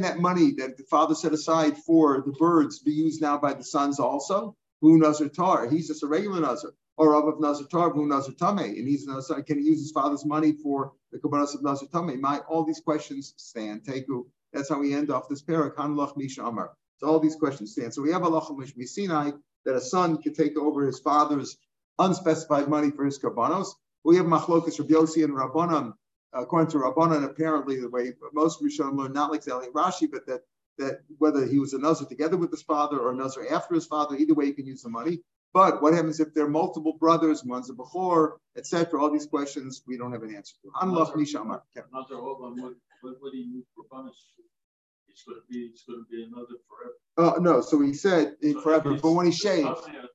that 0.01 0.19
money 0.19 0.51
that 0.57 0.77
the 0.77 0.83
father 0.89 1.15
set 1.15 1.31
aside 1.31 1.77
for 1.77 2.21
the 2.25 2.33
birds 2.33 2.79
be 2.79 2.91
used 2.91 3.21
now 3.21 3.37
by 3.37 3.53
the 3.53 3.63
sons 3.63 3.99
also? 3.99 4.57
Who 4.81 4.97
Nazar 4.97 5.29
Tar. 5.29 5.69
He's 5.69 5.87
just 5.87 6.03
a 6.03 6.07
regular 6.07 6.41
Nazar 6.41 6.71
or 6.99 7.15
of 7.15 7.39
Nazar 7.39 7.65
Tarvu 7.65 8.05
Nazar 8.05 8.33
Tame, 8.33 8.77
and 8.77 8.87
he's 8.87 9.07
Nazar, 9.07 9.41
can 9.41 9.57
he 9.57 9.65
use 9.65 9.79
his 9.79 9.91
father's 9.91 10.25
money 10.25 10.51
for 10.51 10.91
the 11.13 11.19
Kabbalah 11.19 11.43
of 11.43 11.63
Nazar 11.63 11.87
Tame? 11.87 12.19
My 12.19 12.39
all 12.39 12.65
these 12.65 12.81
questions 12.81 13.33
stand. 13.37 13.83
Teku. 13.83 14.25
That's 14.51 14.67
how 14.67 14.79
we 14.79 14.93
end 14.93 15.09
off 15.09 15.29
this 15.29 15.41
parak. 15.41 16.17
Misha 16.17 16.43
Amar. 16.43 16.71
So 16.97 17.07
all 17.07 17.19
these 17.19 17.37
questions 17.37 17.71
stand. 17.71 17.93
So 17.93 18.01
we 18.01 18.11
have 18.11 18.23
Allah 18.23 18.45
Sinai 18.85 19.31
that 19.65 19.75
a 19.75 19.81
son 19.81 20.21
can 20.21 20.33
take 20.33 20.57
over 20.57 20.85
his 20.85 20.99
father's 20.99 21.57
unspecified 21.99 22.67
money 22.67 22.91
for 22.91 23.05
his 23.05 23.17
kabbanos. 23.17 23.67
We 24.03 24.17
have 24.17 24.25
Machlokas 24.25 24.79
Rabbi 24.79 25.23
and 25.23 25.37
Rabbanim. 25.37 25.93
According 26.33 26.71
to 26.71 26.79
Rabbanan, 26.79 27.23
apparently 27.23 27.79
the 27.79 27.89
way 27.89 28.11
most 28.33 28.61
Rishonim 28.61 28.97
learn, 28.97 29.13
not 29.13 29.31
like 29.31 29.45
Zali 29.45 29.71
Rashi, 29.71 30.11
but 30.11 30.25
that 30.27 30.41
that 30.77 30.99
whether 31.17 31.45
he 31.45 31.59
was 31.59 31.73
a 31.73 31.79
Nazar 31.79 32.07
together 32.07 32.37
with 32.37 32.51
his 32.51 32.61
father 32.61 32.99
or 32.99 33.11
a 33.11 33.15
Nazar 33.15 33.45
after 33.49 33.75
his 33.75 33.85
father, 33.85 34.17
either 34.17 34.33
way, 34.33 34.47
he 34.47 34.53
can 34.53 34.65
use 34.65 34.81
the 34.81 34.89
money. 34.89 35.21
But 35.53 35.81
what 35.81 35.93
happens 35.93 36.19
if 36.19 36.33
there 36.33 36.45
are 36.45 36.49
multiple 36.49 36.93
brothers, 36.99 37.43
one's 37.43 37.69
a 37.69 37.73
Bechor, 37.73 38.33
etc.? 38.55 39.01
All 39.01 39.11
these 39.11 39.25
questions 39.25 39.81
we 39.87 39.97
don't 39.97 40.11
have 40.11 40.23
an 40.23 40.35
answer 40.35 40.53
to. 40.63 40.69
What 40.71 41.15
do 43.31 43.37
you 43.37 43.57
use 43.57 43.65
for 43.75 43.83
punishment? 43.89 44.45
It's 45.07 45.23
going 45.23 45.39
to 45.39 45.47
be, 45.49 45.59
it's 45.65 45.83
going 45.83 45.99
to 45.99 46.09
be 46.09 46.23
another 46.23 46.55
forever. 46.67 46.95
Oh 47.17 47.39
no! 47.41 47.61
So 47.61 47.81
he 47.81 47.93
said 47.93 48.35
so 48.41 48.61
forever, 48.61 48.93
but 48.93 49.11
when 49.11 49.25
he 49.25 49.31
shaved, 49.31 49.67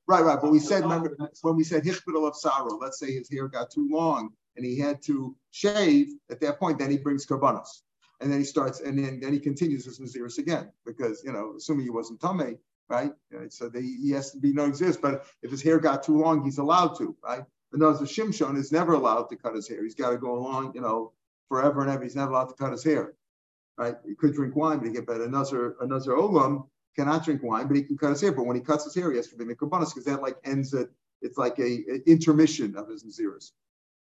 right, 0.06 0.24
right. 0.24 0.38
But 0.40 0.50
we 0.50 0.58
said, 0.58 0.84
remember 0.84 1.16
when 1.42 1.56
we 1.56 1.64
said 1.64 1.84
hichbedel 1.84 2.26
of 2.26 2.36
sorrow. 2.36 2.78
Let's 2.80 2.98
say 2.98 3.12
his 3.12 3.28
hair 3.30 3.48
got 3.48 3.70
too 3.70 3.88
long 3.90 4.30
and 4.56 4.64
he 4.64 4.78
had 4.78 5.02
to 5.02 5.36
shave. 5.50 6.08
At 6.30 6.40
that 6.40 6.58
point, 6.58 6.78
then 6.78 6.90
he 6.90 6.96
brings 6.96 7.26
karbanos, 7.26 7.82
and 8.20 8.30
then 8.32 8.38
he 8.38 8.44
starts, 8.44 8.80
and 8.80 8.98
then, 8.98 9.20
then 9.20 9.32
he 9.32 9.40
continues 9.40 9.84
his 9.84 10.00
naziris 10.00 10.38
again 10.38 10.70
because 10.86 11.22
you 11.24 11.32
know, 11.32 11.54
assuming 11.56 11.84
he 11.84 11.90
wasn't 11.90 12.20
tame, 12.20 12.56
right? 12.88 13.12
So 13.48 13.70
he 13.70 14.10
has 14.10 14.30
to 14.32 14.38
be 14.38 14.52
no 14.52 14.64
exist. 14.66 15.00
But 15.00 15.24
if 15.42 15.50
his 15.50 15.62
hair 15.62 15.78
got 15.78 16.02
too 16.02 16.18
long, 16.18 16.44
he's 16.44 16.58
allowed 16.58 16.98
to, 16.98 17.16
right? 17.24 17.44
But 17.70 17.80
no, 17.80 17.92
the 17.92 18.04
Shimshon 18.04 18.56
is 18.56 18.70
never 18.72 18.92
allowed 18.92 19.24
to 19.30 19.36
cut 19.36 19.54
his 19.54 19.68
hair. 19.68 19.82
He's 19.82 19.94
got 19.94 20.10
to 20.10 20.18
go 20.18 20.38
along, 20.38 20.72
you 20.74 20.80
know, 20.80 21.12
forever 21.48 21.82
and 21.82 21.90
ever. 21.90 22.02
He's 22.02 22.16
never 22.16 22.30
allowed 22.30 22.46
to 22.46 22.54
cut 22.54 22.72
his 22.72 22.84
hair, 22.84 23.14
right? 23.76 23.96
He 24.06 24.14
could 24.14 24.34
drink 24.34 24.54
wine, 24.54 24.78
but 24.78 24.86
he 24.86 24.92
get 24.92 25.06
better. 25.06 25.24
Another 25.24 25.76
another 25.80 26.12
olam 26.12 26.68
cannot 26.94 27.24
drink 27.24 27.42
wine, 27.42 27.66
but 27.66 27.76
he 27.76 27.82
can 27.82 27.98
cut 27.98 28.10
his 28.10 28.20
hair. 28.20 28.32
But 28.32 28.46
when 28.46 28.56
he 28.56 28.62
cuts 28.62 28.84
his 28.84 28.94
hair, 28.94 29.10
he 29.10 29.16
has 29.16 29.28
to 29.28 29.36
be 29.36 29.44
mikrobanus 29.44 29.88
because 29.90 30.04
that 30.04 30.22
like 30.22 30.36
ends 30.44 30.72
it. 30.74 30.88
It's 31.22 31.38
like 31.38 31.58
a, 31.58 31.62
a 31.62 32.02
intermission 32.06 32.76
of 32.76 32.88
his 32.88 33.04
naziris. 33.04 33.52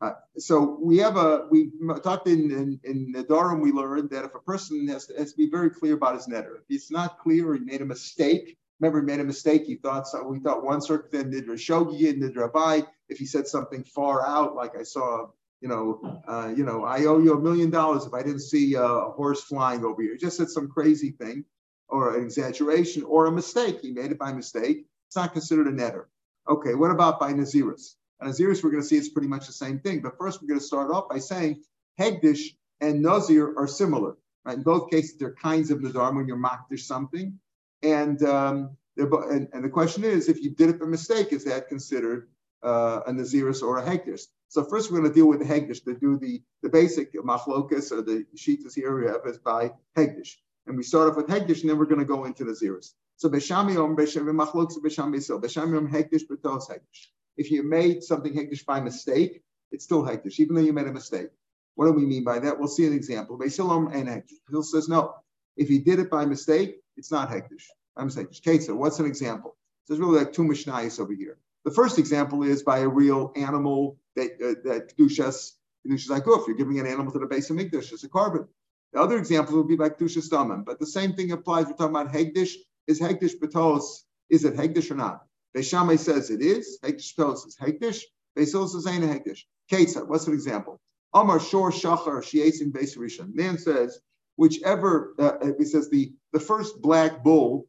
Uh, 0.00 0.12
so 0.37 0.78
we 0.83 0.98
have 0.98 1.16
a 1.16 1.46
we 1.50 1.70
talked 2.02 2.26
in 2.26 2.50
in, 2.50 2.80
in 2.85 3.12
the 3.12 3.22
Durham 3.22 3.61
we 3.61 3.72
learned 3.72 4.11
that 4.11 4.24
if 4.24 4.35
a 4.35 4.40
person 4.40 4.87
has 4.88 5.07
to, 5.07 5.14
has 5.14 5.33
to 5.33 5.37
be 5.37 5.48
very 5.48 5.70
clear 5.70 5.94
about 5.94 6.14
his 6.14 6.26
netter, 6.26 6.57
if 6.57 6.64
he's 6.68 6.90
not 6.90 7.18
clear 7.18 7.54
he 7.54 7.61
made 7.61 7.80
a 7.80 7.87
mistake, 7.87 8.57
remember 8.80 9.00
he 9.00 9.07
made 9.07 9.20
a 9.20 9.24
mistake. 9.24 9.64
He 9.66 9.76
thought 9.76 10.07
so. 10.09 10.26
We 10.26 10.40
thought 10.40 10.64
one 10.64 10.80
circuit 10.80 11.12
then 11.12 11.30
did 11.30 11.46
Rashogi 11.46 12.11
and 12.11 12.20
did 12.20 12.37
Rabbi. 12.37 12.83
If 13.09 13.18
he 13.18 13.26
said 13.26 13.46
something 13.46 13.85
far 13.85 14.26
out, 14.26 14.54
like 14.54 14.76
I 14.76 14.83
saw, 14.83 15.28
you 15.61 15.68
know, 15.68 16.20
uh, 16.26 16.52
you 16.54 16.64
know, 16.64 16.85
I 16.85 17.04
owe 17.04 17.18
you 17.18 17.35
a 17.35 17.40
million 17.40 17.70
dollars 17.70 18.04
if 18.04 18.14
I 18.14 18.22
didn't 18.22 18.40
see 18.40 18.74
a 18.74 18.87
horse 18.87 19.42
flying 19.42 19.85
over 19.85 20.02
here. 20.02 20.12
He 20.12 20.18
just 20.18 20.37
said 20.37 20.50
some 20.50 20.68
crazy 20.68 21.12
thing, 21.12 21.44
or 21.88 22.16
an 22.16 22.24
exaggeration, 22.24 23.04
or 23.04 23.26
a 23.26 23.33
mistake. 23.33 23.80
He 23.80 23.92
made 23.92 24.11
it 24.11 24.18
by 24.18 24.33
mistake. 24.33 24.87
It's 25.07 25.16
not 25.16 25.33
considered 25.33 25.68
a 25.68 25.72
netter. 25.72 26.07
Okay, 26.48 26.74
what 26.74 26.90
about 26.90 27.20
by 27.20 27.33
Naziris? 27.33 27.94
And 28.24 28.32
Naziris, 28.32 28.64
we're 28.64 28.70
going 28.70 28.82
to 28.82 28.88
see 28.88 28.96
it's 28.96 29.08
pretty 29.08 29.28
much 29.28 29.46
the 29.46 29.52
same 29.52 29.78
thing. 29.80 30.00
But 30.00 30.16
first, 30.18 30.40
we're 30.40 30.48
going 30.48 30.60
to 30.60 30.66
start 30.66 30.90
off 30.90 31.08
by 31.08 31.18
saying 31.18 31.62
Hegdish 32.00 32.56
and 32.80 33.02
Nazir 33.02 33.54
are 33.58 33.66
similar. 33.66 34.16
Right? 34.44 34.56
In 34.56 34.62
both 34.62 34.90
cases, 34.90 35.16
they're 35.18 35.34
kinds 35.34 35.70
of 35.70 35.78
Nadar 35.80 36.14
when 36.14 36.26
you're 36.26 36.38
Makdish 36.38 36.80
something. 36.80 37.38
And, 37.82 38.22
um, 38.22 38.76
and, 38.96 39.48
and, 39.52 39.64
the 39.64 39.68
question 39.68 40.04
is, 40.04 40.28
if 40.28 40.42
you 40.42 40.50
did 40.50 40.70
it 40.70 40.80
by 40.80 40.87
mistake, 40.87 41.32
is 41.32 41.44
that 41.44 41.68
considered 41.68 42.28
uh, 42.62 43.00
a 43.06 43.12
Naziris 43.12 43.62
or 43.62 43.78
a 43.78 43.82
Hegdish? 43.82 44.22
So 44.48 44.64
first 44.64 44.90
we're 44.90 45.00
going 45.00 45.10
to 45.10 45.14
deal 45.14 45.28
with 45.28 45.40
the 45.40 45.44
Hegdish 45.44 45.84
to 45.84 45.94
do 45.94 46.16
the, 46.16 46.42
the 46.62 46.70
basic 46.70 47.12
machlokas 47.14 47.92
or 47.92 48.00
the 48.02 48.24
Shitas 48.37 48.74
here 48.74 48.98
we 48.98 49.06
have 49.06 49.20
is 49.26 49.38
by 49.38 49.72
Hegdish. 49.96 50.37
And 50.66 50.76
we 50.76 50.82
start 50.82 51.10
off 51.10 51.16
with 51.16 51.26
Hegdish 51.26 51.60
and 51.60 51.70
then 51.70 51.78
we're 51.78 51.87
going 51.87 51.98
to 51.98 52.06
go 52.06 52.24
into 52.24 52.44
Naziris. 52.44 52.92
So 53.16 53.28
Beis 53.28 53.42
Shammai 53.42 53.76
Om 53.76 53.96
Machlokas 53.96 54.78
Beis 54.78 54.92
Shammai 54.92 55.18
Sil. 55.18 55.40
Beis 55.40 55.50
Shammai 55.50 55.76
Om 55.76 55.90
Hegdish 55.90 56.26
Betos 56.26 56.70
Hegdish. 56.70 57.08
If 57.37 57.51
you 57.51 57.62
made 57.62 58.03
something 58.03 58.33
Hegdish 58.33 58.64
by 58.64 58.81
mistake, 58.81 59.42
it's 59.73 59.85
still 59.85 60.03
Hegdish, 60.05 60.38
even 60.38 60.55
though 60.55 60.62
you 60.62 60.73
made 60.73 60.87
a 60.87 60.92
mistake. 60.92 61.29
What 61.75 61.87
do 61.87 61.92
we 61.92 62.07
mean 62.07 62.25
by 62.25 62.38
that? 62.38 62.59
We'll 62.59 62.68
see 62.68 62.87
an 62.87 62.92
example. 62.92 63.38
Besilom 63.38 63.92
and 63.94 64.09
Hegdish. 64.09 64.38
Hill 64.51 64.62
says 64.62 64.88
no. 64.88 65.14
If 65.57 65.70
you 65.70 65.83
did 65.83 65.99
it 65.99 66.11
by 66.11 66.25
mistake, 66.25 66.77
it's 66.97 67.11
not 67.11 67.31
hektish. 67.31 67.64
I'm 67.97 68.11
saying 68.11 68.29
Ketzer. 68.29 68.75
What's 68.75 68.99
an 68.99 69.07
example? 69.07 69.57
So 69.85 69.94
there's 69.94 70.01
really 70.01 70.18
like 70.18 70.33
two 70.33 70.42
mishnayos 70.42 70.99
over 70.99 71.12
here. 71.12 71.38
The 71.64 71.70
first 71.70 71.99
example 71.99 72.42
is 72.42 72.62
by 72.62 72.79
a 72.81 72.88
real 72.88 73.33
animal 73.37 73.99
that 74.16 74.33
uh, 74.35 74.68
that 74.68 74.97
kedushas 74.97 75.53
kedushas 75.87 76.11
aguf. 76.11 76.47
You're 76.47 76.57
giving 76.57 76.81
an 76.81 76.87
animal 76.87 77.12
to 77.12 77.18
the 77.18 77.27
base 77.27 77.51
of 77.51 77.57
mikdash 77.57 77.92
as 77.92 78.05
a 78.05 78.09
carbon. 78.09 78.49
The 78.92 79.01
other 79.01 79.16
example 79.18 79.57
would 79.57 79.68
be 79.68 79.77
by 79.77 79.90
kedushas 79.90 80.29
damim. 80.29 80.64
But 80.64 80.79
the 80.79 80.87
same 80.87 81.14
thing 81.14 81.33
applies. 81.33 81.66
We're 81.66 81.73
talking 81.73 81.97
about 81.97 82.12
hegdish. 82.12 82.55
Is 82.87 83.01
hegdish 83.01 83.38
betos? 83.38 84.05
Is 84.29 84.44
it 84.44 84.55
hegdish 84.55 84.90
or 84.90 84.94
not? 84.94 85.25
Beis 85.56 85.68
Shammai 85.68 85.96
says 85.96 86.30
it 86.30 86.40
is. 86.40 86.78
Hegdish 86.82 87.14
betos 87.14 87.46
is 87.46 87.56
hegdish. 87.60 88.02
Beis 88.36 88.52
Hillel 88.52 88.68
says 88.68 88.86
ain't 88.86 89.04
hegdish. 89.04 89.40
Ketzer. 89.70 90.06
What's 90.06 90.26
an 90.26 90.34
example? 90.34 90.80
Amar 91.14 91.40
shor 91.40 91.70
shachar 91.70 92.18
sheyesim 92.18 92.72
beis 92.72 92.96
rishon. 92.96 93.34
Man 93.34 93.56
says 93.58 94.00
whichever, 94.36 95.14
uh, 95.18 95.38
it 95.40 95.68
says 95.68 95.88
the, 95.90 96.12
the 96.32 96.40
first 96.40 96.82
black 96.82 97.22
bull 97.22 97.66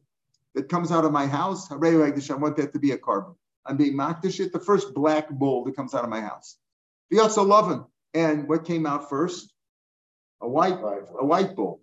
that 0.54 0.68
comes 0.68 0.90
out 0.90 1.04
of 1.04 1.12
my 1.12 1.26
house, 1.26 1.70
I 1.70 1.76
want 1.76 2.56
that 2.56 2.72
to 2.72 2.78
be 2.78 2.92
a 2.92 2.98
carbon. 2.98 3.34
I'm 3.64 3.76
being 3.76 3.94
makdish 3.96 4.52
the 4.52 4.60
first 4.60 4.94
black 4.94 5.30
bull 5.30 5.64
that 5.64 5.76
comes 5.76 5.94
out 5.94 6.04
of 6.04 6.10
my 6.10 6.20
house. 6.20 6.56
V'yatza 7.12 7.46
lovin. 7.46 7.84
And 8.14 8.48
what 8.48 8.64
came 8.64 8.86
out 8.86 9.08
first? 9.08 9.52
A 10.40 10.48
white, 10.48 10.78
a 10.78 11.24
white 11.24 11.54
bull. 11.54 11.82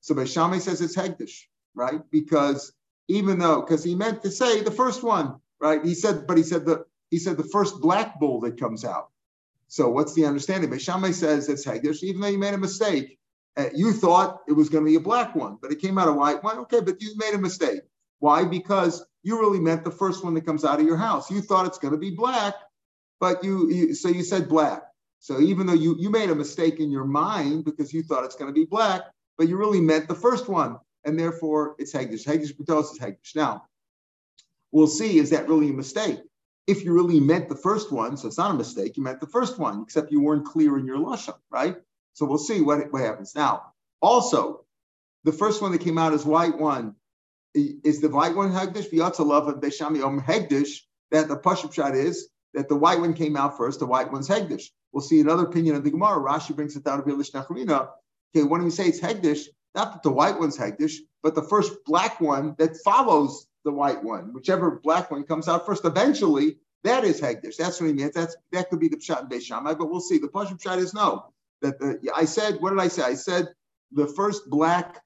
So 0.00 0.14
Beis 0.14 0.32
Shammai 0.32 0.58
says 0.58 0.80
it's 0.80 0.96
Hegdish, 0.96 1.42
right? 1.74 2.00
Because 2.10 2.72
even 3.08 3.38
though, 3.38 3.60
because 3.60 3.84
he 3.84 3.94
meant 3.94 4.22
to 4.22 4.30
say 4.30 4.62
the 4.62 4.70
first 4.70 5.02
one, 5.02 5.36
right? 5.60 5.84
He 5.84 5.94
said, 5.94 6.26
but 6.26 6.36
he 6.36 6.42
said 6.42 6.66
the 6.66 6.84
he 7.10 7.18
said 7.18 7.36
the 7.36 7.44
first 7.44 7.80
black 7.80 8.18
bull 8.18 8.40
that 8.40 8.58
comes 8.58 8.84
out. 8.84 9.10
So 9.68 9.88
what's 9.90 10.14
the 10.14 10.26
understanding? 10.26 10.70
But 10.70 10.82
Shammai 10.82 11.12
says 11.12 11.48
it's 11.48 11.64
Hegdish, 11.66 12.02
even 12.02 12.20
though 12.20 12.28
you 12.28 12.38
made 12.38 12.54
a 12.54 12.58
mistake. 12.58 13.18
Uh, 13.56 13.70
you 13.74 13.92
thought 13.92 14.40
it 14.46 14.52
was 14.52 14.68
going 14.68 14.84
to 14.84 14.90
be 14.90 14.96
a 14.96 15.00
black 15.00 15.34
one, 15.34 15.56
but 15.62 15.72
it 15.72 15.80
came 15.80 15.96
out 15.96 16.08
a 16.08 16.12
white 16.12 16.44
one. 16.44 16.58
Okay, 16.58 16.80
but 16.80 17.00
you 17.00 17.14
made 17.16 17.32
a 17.32 17.38
mistake. 17.38 17.80
Why? 18.18 18.44
Because 18.44 19.04
you 19.22 19.40
really 19.40 19.60
meant 19.60 19.82
the 19.82 19.90
first 19.90 20.22
one 20.22 20.34
that 20.34 20.44
comes 20.44 20.64
out 20.64 20.78
of 20.78 20.86
your 20.86 20.98
house. 20.98 21.30
You 21.30 21.40
thought 21.40 21.66
it's 21.66 21.78
going 21.78 21.92
to 21.92 21.98
be 21.98 22.10
black, 22.10 22.54
but 23.18 23.42
you, 23.42 23.70
you 23.70 23.94
so 23.94 24.08
you 24.08 24.22
said 24.22 24.48
black. 24.48 24.82
So 25.20 25.40
even 25.40 25.66
though 25.66 25.72
you, 25.72 25.96
you 25.98 26.10
made 26.10 26.30
a 26.30 26.34
mistake 26.34 26.78
in 26.80 26.90
your 26.90 27.04
mind 27.04 27.64
because 27.64 27.92
you 27.92 28.02
thought 28.02 28.24
it's 28.24 28.36
going 28.36 28.48
to 28.48 28.54
be 28.54 28.66
black, 28.66 29.02
but 29.38 29.48
you 29.48 29.56
really 29.56 29.80
meant 29.80 30.06
the 30.06 30.14
first 30.14 30.48
one, 30.48 30.78
and 31.06 31.18
therefore 31.18 31.76
it's 31.78 31.94
Hagdish. 31.94 32.26
Hagdish 32.26 32.56
Patos 32.56 32.92
is 32.92 32.98
Hagdish. 32.98 33.34
Now, 33.34 33.64
we'll 34.72 34.86
see, 34.86 35.18
is 35.18 35.30
that 35.30 35.48
really 35.48 35.70
a 35.70 35.72
mistake? 35.72 36.20
if 36.66 36.84
you 36.84 36.92
really 36.92 37.20
meant 37.20 37.48
the 37.48 37.56
first 37.56 37.92
one, 37.92 38.16
so 38.16 38.26
it's 38.26 38.38
not 38.38 38.50
a 38.50 38.54
mistake, 38.54 38.96
you 38.96 39.02
meant 39.02 39.20
the 39.20 39.26
first 39.26 39.58
one, 39.58 39.82
except 39.82 40.10
you 40.10 40.20
weren't 40.20 40.44
clear 40.44 40.78
in 40.78 40.86
your 40.86 40.98
lashon, 40.98 41.36
right? 41.50 41.76
So 42.14 42.26
we'll 42.26 42.38
see 42.38 42.60
what, 42.60 42.92
what 42.92 43.02
happens. 43.02 43.34
Now, 43.34 43.72
also, 44.02 44.64
the 45.24 45.32
first 45.32 45.62
one 45.62 45.72
that 45.72 45.80
came 45.80 45.98
out 45.98 46.12
is 46.12 46.24
white 46.24 46.58
one. 46.58 46.96
Is 47.54 48.00
the 48.00 48.08
white 48.08 48.34
one 48.34 48.52
Hegdish? 48.52 48.90
V'yatzalav 48.90 49.48
and 49.48 49.62
Beis 49.62 49.74
Shammai 49.74 50.02
Om 50.02 50.20
Hegdish, 50.20 50.80
that 51.10 51.28
the 51.28 51.36
Pashup 51.36 51.72
shot 51.72 51.94
is 51.94 52.28
that 52.54 52.68
the 52.68 52.76
white 52.76 53.00
one 53.00 53.14
came 53.14 53.36
out 53.36 53.56
first, 53.56 53.78
the 53.78 53.86
white 53.86 54.10
one's 54.10 54.28
Hegdish. 54.28 54.64
We'll 54.92 55.02
see 55.02 55.20
another 55.20 55.44
opinion 55.44 55.76
of 55.76 55.84
the 55.84 55.90
Gemara. 55.90 56.20
Rashi 56.20 56.54
brings 56.54 56.74
it 56.76 56.84
down 56.84 56.98
to 56.98 57.04
Bilish 57.04 57.32
Nachrina. 57.32 57.88
Okay, 58.34 58.44
when 58.44 58.64
we 58.64 58.70
say 58.70 58.88
it's 58.88 59.00
Hegdish, 59.00 59.46
not 59.76 59.92
that 59.92 60.02
the 60.02 60.10
white 60.10 60.38
one's 60.38 60.58
Hegdish, 60.58 60.94
but 61.22 61.34
the 61.34 61.42
first 61.42 61.72
black 61.84 62.20
one 62.20 62.56
that 62.58 62.76
follows 62.78 63.46
the 63.64 63.72
white 63.72 64.02
one, 64.02 64.32
whichever 64.32 64.80
black 64.82 65.10
one 65.10 65.24
comes 65.24 65.48
out 65.48 65.66
first, 65.66 65.84
eventually, 65.84 66.56
that 66.84 67.04
is 67.04 67.20
Hegdish. 67.20 67.56
That's 67.56 67.80
what 67.80 67.88
he 67.88 67.92
means. 67.92 68.14
That's 68.14 68.36
that 68.52 68.70
could 68.70 68.80
be 68.80 68.88
the 68.88 68.96
Pshat 68.96 69.22
in 69.22 69.28
Beis 69.28 69.42
Shammai, 69.42 69.74
but 69.74 69.90
we'll 69.90 70.00
see. 70.00 70.18
The 70.18 70.28
Pashup 70.28 70.60
Pshat 70.62 70.78
is 70.78 70.94
no. 70.94 71.32
That 71.62 71.78
the, 71.78 72.10
I 72.14 72.24
said, 72.24 72.60
what 72.60 72.70
did 72.70 72.80
I 72.80 72.88
say? 72.88 73.02
I 73.02 73.14
said 73.14 73.48
the 73.92 74.06
first 74.06 74.48
black 74.48 75.02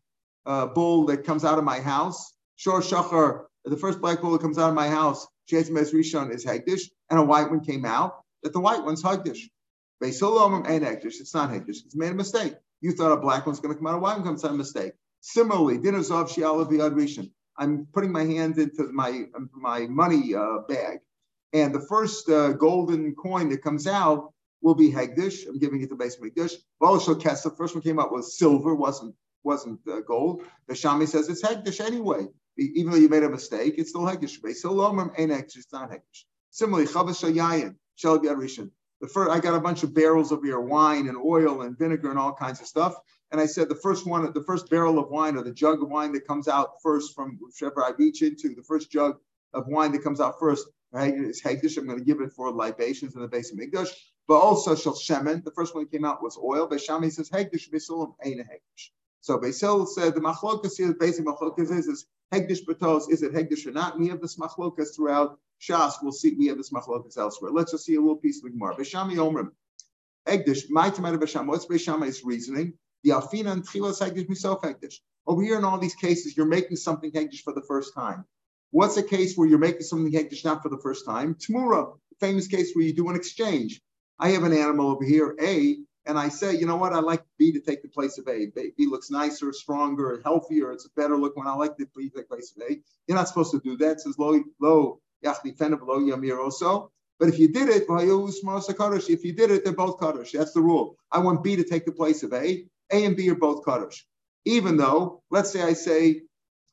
uh, 0.46 0.66
bull 0.66 1.06
that 1.06 1.24
comes 1.24 1.44
out 1.44 1.58
of 1.58 1.64
my 1.64 1.80
house, 1.80 2.34
Shor 2.56 2.80
Shachar, 2.80 3.44
the 3.64 3.76
first 3.76 4.00
black 4.00 4.20
bull 4.20 4.32
that 4.32 4.40
comes 4.40 4.58
out 4.58 4.68
of 4.68 4.74
my 4.74 4.88
house, 4.88 5.26
Shes 5.48 5.70
Mes 5.70 5.92
Rishon 5.92 6.32
is 6.32 6.44
Hegdish, 6.44 6.90
and 7.10 7.18
a 7.18 7.22
white 7.24 7.50
one 7.50 7.60
came 7.60 7.84
out, 7.84 8.22
that 8.42 8.52
the 8.52 8.60
white 8.60 8.84
one's 8.84 9.02
Hegdish. 9.02 9.48
Beisolom 10.02 10.68
and 10.68 10.84
Hegdish. 10.84 11.20
It's 11.20 11.34
not 11.34 11.50
Hegdish. 11.50 11.84
It's 11.84 11.96
made 11.96 12.12
a 12.12 12.14
mistake. 12.14 12.54
You 12.80 12.92
thought 12.92 13.12
a 13.12 13.16
black 13.16 13.46
one's 13.46 13.60
going 13.60 13.74
to 13.74 13.78
come 13.78 13.86
out, 13.86 13.96
a 13.96 13.98
white 13.98 14.16
one 14.16 14.24
comes 14.24 14.44
out, 14.44 14.52
a 14.52 14.54
mistake. 14.54 14.92
Similarly, 15.20 15.78
dinner 15.78 15.98
Zav 15.98 16.28
Shiala 16.28 16.66
Rishon. 16.66 17.30
I'm 17.58 17.86
putting 17.92 18.10
my 18.10 18.24
hand 18.24 18.58
into 18.58 18.90
my 18.92 19.24
my 19.52 19.86
money 19.86 20.34
uh, 20.34 20.60
bag, 20.66 21.00
and 21.52 21.74
the 21.74 21.80
first 21.80 22.28
uh, 22.30 22.52
golden 22.52 23.14
coin 23.14 23.50
that 23.50 23.62
comes 23.62 23.86
out 23.86 24.32
will 24.62 24.74
be 24.74 24.90
Hegdish. 24.90 25.46
I'm 25.46 25.58
giving 25.58 25.82
it 25.82 25.90
to 25.90 25.96
base 25.96 26.16
Hegdish. 26.16 26.54
Balashal 26.82 27.20
Kesa, 27.20 27.44
the 27.44 27.50
first 27.50 27.74
one 27.74 27.82
came 27.82 27.98
out 27.98 28.12
was 28.12 28.38
silver, 28.38 28.74
wasn't 28.74 29.14
wasn't 29.42 29.80
uh, 29.90 30.00
gold. 30.00 30.42
The 30.68 30.74
Shami 30.74 31.06
says 31.06 31.28
it's 31.28 31.42
Hegdish 31.42 31.84
anyway. 31.84 32.26
Even 32.58 32.92
though 32.92 32.98
you 32.98 33.08
made 33.08 33.22
a 33.22 33.28
mistake, 33.28 33.74
it's 33.76 33.90
still 33.90 34.02
Hegdish. 34.02 34.38
So 34.56 34.72
Lomrim 34.72 35.12
ain't 35.18 35.30
Hegdish, 35.30 35.56
it's 35.56 35.72
not 35.72 35.90
Hegdish. 35.90 36.24
Similarly, 36.50 36.86
Chavis 36.86 37.22
Shayayin, 37.22 37.76
Shel 37.96 38.18
Rishon. 38.20 38.70
The 39.00 39.08
first, 39.08 39.30
I 39.30 39.40
got 39.40 39.54
a 39.54 39.60
bunch 39.60 39.82
of 39.82 39.94
barrels 39.94 40.30
of 40.30 40.44
your 40.44 40.60
wine 40.60 41.08
and 41.08 41.16
oil 41.16 41.62
and 41.62 41.78
vinegar 41.78 42.10
and 42.10 42.18
all 42.18 42.34
kinds 42.34 42.60
of 42.60 42.66
stuff. 42.66 42.94
And 43.32 43.40
I 43.40 43.46
said 43.46 43.68
the 43.68 43.74
first 43.76 44.06
one, 44.06 44.30
the 44.32 44.42
first 44.42 44.68
barrel 44.68 44.98
of 44.98 45.08
wine 45.08 45.36
or 45.36 45.42
the 45.42 45.52
jug 45.52 45.82
of 45.82 45.88
wine 45.88 46.12
that 46.12 46.26
comes 46.26 46.48
out 46.48 46.82
first 46.82 47.14
from 47.14 47.38
whichever 47.40 47.82
I 47.82 47.92
reach 47.96 48.22
into, 48.22 48.54
the 48.54 48.62
first 48.62 48.90
jug 48.90 49.18
of 49.54 49.68
wine 49.68 49.92
that 49.92 50.04
comes 50.04 50.20
out 50.20 50.38
first, 50.38 50.66
right, 50.92 51.14
is 51.14 51.40
Hegdish. 51.40 51.78
I'm 51.78 51.86
going 51.86 51.98
to 51.98 52.04
give 52.04 52.20
it 52.20 52.32
for 52.32 52.50
libations 52.50 53.14
in 53.14 53.22
the 53.22 53.28
base 53.28 53.52
of 53.52 53.58
Migdash. 53.58 53.90
But 54.28 54.38
also 54.38 54.74
Shal 54.74 54.94
Shemen, 54.94 55.44
the 55.44 55.50
first 55.52 55.74
one 55.74 55.84
that 55.84 55.90
came 55.90 56.04
out 56.04 56.22
was 56.22 56.36
oil. 56.36 56.68
Shami 56.68 57.10
says 57.10 57.30
Hegdish 57.30 57.70
Bisulam 57.70 58.14
ain't 58.24 58.40
a 58.40 58.44
Hegdish. 58.44 58.90
So 59.22 59.38
Basil 59.38 59.86
said 59.86 60.14
the 60.14 60.20
machlokas 60.20 60.76
here, 60.76 60.88
the 60.88 60.94
basic 60.94 61.24
machlokas 61.24 61.70
is, 61.70 61.86
is 61.86 62.06
Hegdish 62.32 62.64
Batos, 62.64 63.10
is 63.10 63.22
it 63.22 63.32
Hegdish 63.32 63.66
or 63.66 63.72
not? 63.72 63.98
We 63.98 64.08
have 64.08 64.20
this 64.20 64.36
machlokas 64.36 64.94
throughout 64.94 65.38
Shas. 65.60 65.94
We'll 66.02 66.12
see, 66.12 66.34
we 66.38 66.46
have 66.46 66.56
this 66.56 66.70
machlokas 66.70 67.18
elsewhere. 67.18 67.50
Let's 67.52 67.72
just 67.72 67.84
see 67.84 67.96
a 67.96 68.00
little 68.00 68.16
piece 68.16 68.38
of 68.38 68.44
the 68.44 68.50
Gemara. 68.50 68.76
Beis 68.76 68.86
Shammai 68.86 69.14
Omrim. 69.14 69.50
Hegdish, 70.26 70.70
my 70.70 70.90
tomato 70.90 71.18
Besham. 71.18 71.46
What's 71.46 71.66
Beis 71.66 71.80
Shammai's 71.80 72.22
reasoning? 72.24 72.74
The 73.04 73.10
Alfina 73.10 73.52
and 73.52 73.66
Tchilas 73.66 74.00
Hegdish, 74.00 74.28
Misof 74.28 74.62
Hegdish. 74.62 74.96
Over 75.26 75.42
here 75.42 75.58
in 75.58 75.64
all 75.64 75.78
these 75.78 75.94
cases, 75.94 76.36
you're 76.36 76.46
making 76.46 76.76
something 76.76 77.10
Hegdish 77.10 77.42
for 77.42 77.52
the 77.52 77.62
first 77.62 77.94
time. 77.94 78.24
What's 78.70 78.96
a 78.96 79.02
case 79.02 79.36
where 79.36 79.48
you're 79.48 79.58
making 79.58 79.82
something 79.82 80.12
Hegdish 80.12 80.44
not 80.44 80.62
for 80.62 80.68
the 80.68 80.78
first 80.78 81.04
time? 81.04 81.34
Tamura, 81.34 81.96
famous 82.20 82.46
case 82.46 82.72
where 82.74 82.84
you 82.84 82.94
do 82.94 83.08
an 83.08 83.16
exchange. 83.16 83.80
I 84.18 84.30
have 84.30 84.44
an 84.44 84.52
animal 84.52 84.90
over 84.90 85.04
here, 85.04 85.34
A, 85.42 85.78
and 86.06 86.18
I 86.18 86.28
say, 86.28 86.56
you 86.56 86.66
know 86.66 86.76
what, 86.76 86.92
I 86.92 87.00
like 87.00 87.22
B 87.38 87.52
to 87.52 87.60
take 87.60 87.82
the 87.82 87.88
place 87.88 88.18
of 88.18 88.28
A. 88.28 88.46
B, 88.46 88.72
B 88.76 88.86
looks 88.86 89.10
nicer, 89.10 89.52
stronger, 89.52 90.20
healthier. 90.24 90.72
It's 90.72 90.86
a 90.86 90.90
better 91.00 91.16
look 91.16 91.36
when 91.36 91.46
I 91.46 91.54
like 91.54 91.76
the 91.76 91.86
B 91.96 92.08
to 92.08 92.16
take 92.16 92.28
the 92.28 92.34
place 92.34 92.52
of 92.56 92.62
A. 92.70 92.80
You're 93.06 93.16
not 93.16 93.28
supposed 93.28 93.50
to 93.52 93.60
do 93.60 93.76
that. 93.78 93.92
It 93.92 94.00
says 94.00 94.18
low, 94.18 95.00
low, 95.22 95.32
low 95.32 96.00
yamir 96.00 96.38
also. 96.38 96.90
But 97.18 97.28
if 97.28 97.38
you 97.38 97.52
did 97.52 97.68
it, 97.68 97.84
if 97.88 99.24
you 99.24 99.32
did 99.32 99.50
it, 99.50 99.64
they're 99.64 99.72
both 99.74 100.00
kaddish. 100.00 100.32
That's 100.32 100.52
the 100.52 100.62
rule. 100.62 100.96
I 101.12 101.18
want 101.18 101.44
B 101.44 101.54
to 101.56 101.64
take 101.64 101.84
the 101.84 101.92
place 101.92 102.22
of 102.22 102.32
A. 102.32 102.64
A 102.92 103.04
and 103.04 103.16
B 103.16 103.28
are 103.30 103.34
both 103.34 103.64
kaddish. 103.64 104.06
Even 104.46 104.78
though, 104.78 105.22
let's 105.30 105.50
say 105.50 105.62
I 105.62 105.74
say, 105.74 106.22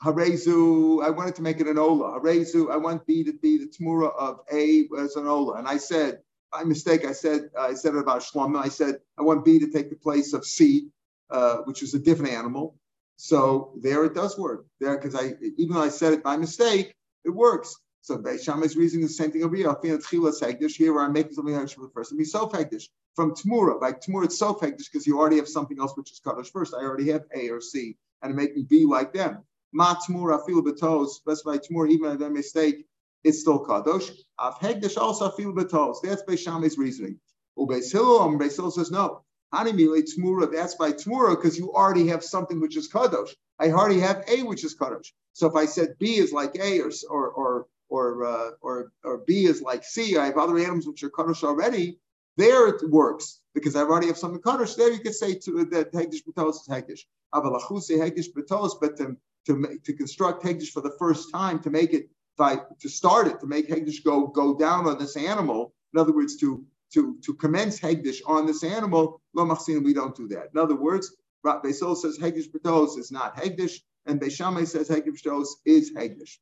Harezu, 0.03 1.03
I 1.03 1.09
wanted 1.09 1.35
to 1.35 1.41
make 1.41 1.59
it 1.59 1.67
an 1.67 1.77
Ola. 1.77 2.19
Harezu, 2.19 2.71
I 2.71 2.77
want 2.77 3.05
B 3.05 3.23
to 3.25 3.33
be 3.33 3.57
the 3.57 3.67
Tmura 3.67 4.15
of 4.15 4.39
A 4.51 4.87
as 4.99 5.15
an 5.15 5.27
Ola. 5.27 5.57
And 5.57 5.67
I 5.67 5.77
said, 5.77 6.19
by 6.51 6.63
mistake, 6.63 7.05
I 7.05 7.11
said 7.11 7.49
I 7.57 7.73
said 7.73 7.95
it 7.95 7.99
about 7.99 8.21
Shlomo. 8.21 8.63
I 8.63 8.69
said 8.69 8.99
I 9.17 9.23
want 9.23 9.43
B 9.43 9.59
to 9.59 9.69
take 9.69 9.89
the 9.89 9.95
place 9.95 10.33
of 10.33 10.45
C, 10.45 10.87
uh, 11.29 11.57
which 11.65 11.83
is 11.83 11.93
a 11.93 11.99
different 11.99 12.33
animal. 12.33 12.75
So 13.17 13.73
there 13.81 14.05
it 14.05 14.13
does 14.13 14.37
work 14.37 14.65
there 14.79 14.97
because 14.97 15.15
I 15.15 15.33
even 15.57 15.75
though 15.75 15.83
I 15.83 15.89
said 15.89 16.13
it 16.13 16.23
by 16.23 16.37
mistake, 16.37 16.93
it 17.25 17.31
works. 17.31 17.75
So 18.07 18.17
Beis 18.17 18.45
Shammai 18.45 18.63
is 18.63 18.77
reasoning 18.77 19.05
the 19.05 19.11
same 19.11 19.31
thing 19.31 19.43
over 19.43 19.53
here. 19.53 19.75
Here 19.81 20.93
where 20.93 21.03
I'm 21.03 21.11
making 21.11 21.33
something 21.33 21.53
Hagdish 21.53 21.73
for 21.73 21.81
the 21.81 21.91
first. 21.93 22.13
It'll 22.13 22.17
be 22.17 22.23
so 22.23 22.47
Hagdish 22.47 22.85
from 23.17 23.35
Tmura. 23.35 23.81
By 23.81 23.91
Tmura, 23.91 24.23
it's 24.23 24.39
so 24.39 24.53
Hagdish 24.53 24.89
because 24.89 25.05
you 25.05 25.19
already 25.19 25.35
have 25.35 25.49
something 25.49 25.77
else 25.77 25.91
which 25.97 26.13
is 26.13 26.21
Kaddish 26.25 26.49
first. 26.49 26.73
I 26.73 26.85
already 26.85 27.11
have 27.11 27.25
A 27.35 27.49
or 27.49 27.59
C, 27.59 27.97
and 28.21 28.29
I'm 28.29 28.37
making 28.37 28.63
B 28.63 28.85
like 28.85 29.11
them. 29.11 29.43
Ma 29.73 29.95
Tmura, 29.95 30.45
feel 30.45 30.63
betos, 30.63 31.15
specify 31.15 31.57
Tmura, 31.57 31.89
even 31.89 32.13
if 32.13 32.21
I 32.21 32.29
mistake, 32.29 32.85
it's 33.25 33.41
still 33.41 33.65
kadosh. 33.65 34.09
Av 34.39 34.57
hegdish 34.59 34.95
also 34.95 35.29
feel 35.31 35.51
betos. 35.51 35.97
That's 36.01 36.21
by 36.21 36.35
Shammai's 36.35 36.77
reasoning. 36.77 37.19
Ubeis 37.59 37.91
Hillel, 37.91 38.21
um, 38.21 38.39
Beis 38.39 38.55
Hillel 38.55 38.71
says 38.71 38.89
no. 38.89 39.23
Hanimile 39.53 40.01
tmura. 40.01 40.49
That's 40.49 40.75
by 40.75 40.93
tmura 40.93 41.35
because 41.35 41.57
you 41.57 41.73
already 41.73 42.07
have 42.07 42.23
something 42.23 42.61
which 42.61 42.77
is 42.77 42.89
kadosh. 42.89 43.35
I 43.59 43.71
already 43.71 43.99
have 43.99 44.23
A 44.29 44.43
which 44.43 44.63
is 44.63 44.77
kadosh. 44.77 45.11
So 45.33 45.47
if 45.47 45.55
I 45.55 45.65
said 45.65 45.97
B 45.99 46.15
is 46.15 46.31
like 46.31 46.55
A 46.57 46.79
or 46.79 46.91
or 47.09 47.29
or 47.31 47.67
or 47.89 48.25
uh, 48.25 48.51
or, 48.61 48.91
or 49.03 49.19
B 49.19 49.45
is 49.45 49.61
like 49.61 49.83
C, 49.83 50.17
I 50.17 50.25
have 50.25 50.37
other 50.37 50.57
animals 50.57 50.87
which 50.87 51.03
are 51.03 51.09
kadosh 51.09 51.43
already. 51.43 51.99
There 52.35 52.67
it 52.67 52.87
works 52.89 53.41
because 53.53 53.75
I 53.75 53.81
already 53.81 54.07
have 54.07 54.17
something 54.17 54.41
kadosh. 54.41 54.75
There 54.75 54.91
you 54.91 54.99
could 54.99 55.15
say 55.15 55.35
to, 55.35 55.65
that 55.65 55.91
hegdish 55.93 56.23
betos 56.27 56.55
is 56.61 56.67
hegdish. 56.69 57.01
Avalachuse 57.33 57.91
hegdish 57.91 58.31
betos, 58.35 58.73
but 58.79 58.97
to 58.97 59.17
to, 59.47 59.79
to 59.85 59.93
construct 59.93 60.43
hegdish 60.43 60.71
for 60.71 60.81
the 60.81 60.95
first 60.99 61.31
time 61.31 61.59
to 61.59 61.69
make 61.69 61.93
it 61.93 62.09
by 62.37 62.59
to 62.79 62.87
start 62.87 63.27
it 63.27 63.39
to 63.39 63.47
make 63.47 63.67
Hegdish 63.67 64.03
go 64.03 64.27
go 64.27 64.55
down 64.55 64.87
on 64.87 64.97
this 64.97 65.17
animal. 65.17 65.73
In 65.93 65.99
other 65.99 66.13
words, 66.13 66.37
to 66.37 66.63
to 66.93 67.17
to 67.25 67.33
commence 67.33 67.79
Hegdish 67.79 68.21
on 68.25 68.45
this 68.45 68.63
animal, 68.63 69.21
lo 69.33 69.45
machsin, 69.45 69.83
we 69.83 69.93
don't 69.93 70.15
do 70.15 70.27
that. 70.29 70.49
In 70.53 70.59
other 70.59 70.75
words, 70.75 71.15
Beis 71.43 71.79
Hillel 71.79 71.95
says 71.95 72.17
Hegdish 72.17 72.49
B'tos 72.51 72.97
is 72.97 73.11
not 73.11 73.35
Hegdish, 73.35 73.79
and 74.05 74.21
Beis 74.21 74.33
Shammai 74.33 74.63
says 74.63 74.87
Hegdish 74.87 75.21
B'tos 75.21 75.47
is 75.65 75.93
Hegdish. 75.93 76.37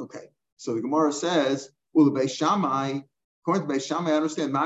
Okay, 0.00 0.30
so 0.62 0.74
the 0.74 0.80
Gemara 0.80 1.12
says, 1.12 1.70
well, 1.92 2.04
the 2.04 2.12
Beis 2.12 2.30
Shammai, 2.30 3.00
according 3.42 3.66
to 3.66 3.74
Beis 3.74 3.84
Shammai, 3.84 4.12
I 4.12 4.14
understand. 4.14 4.56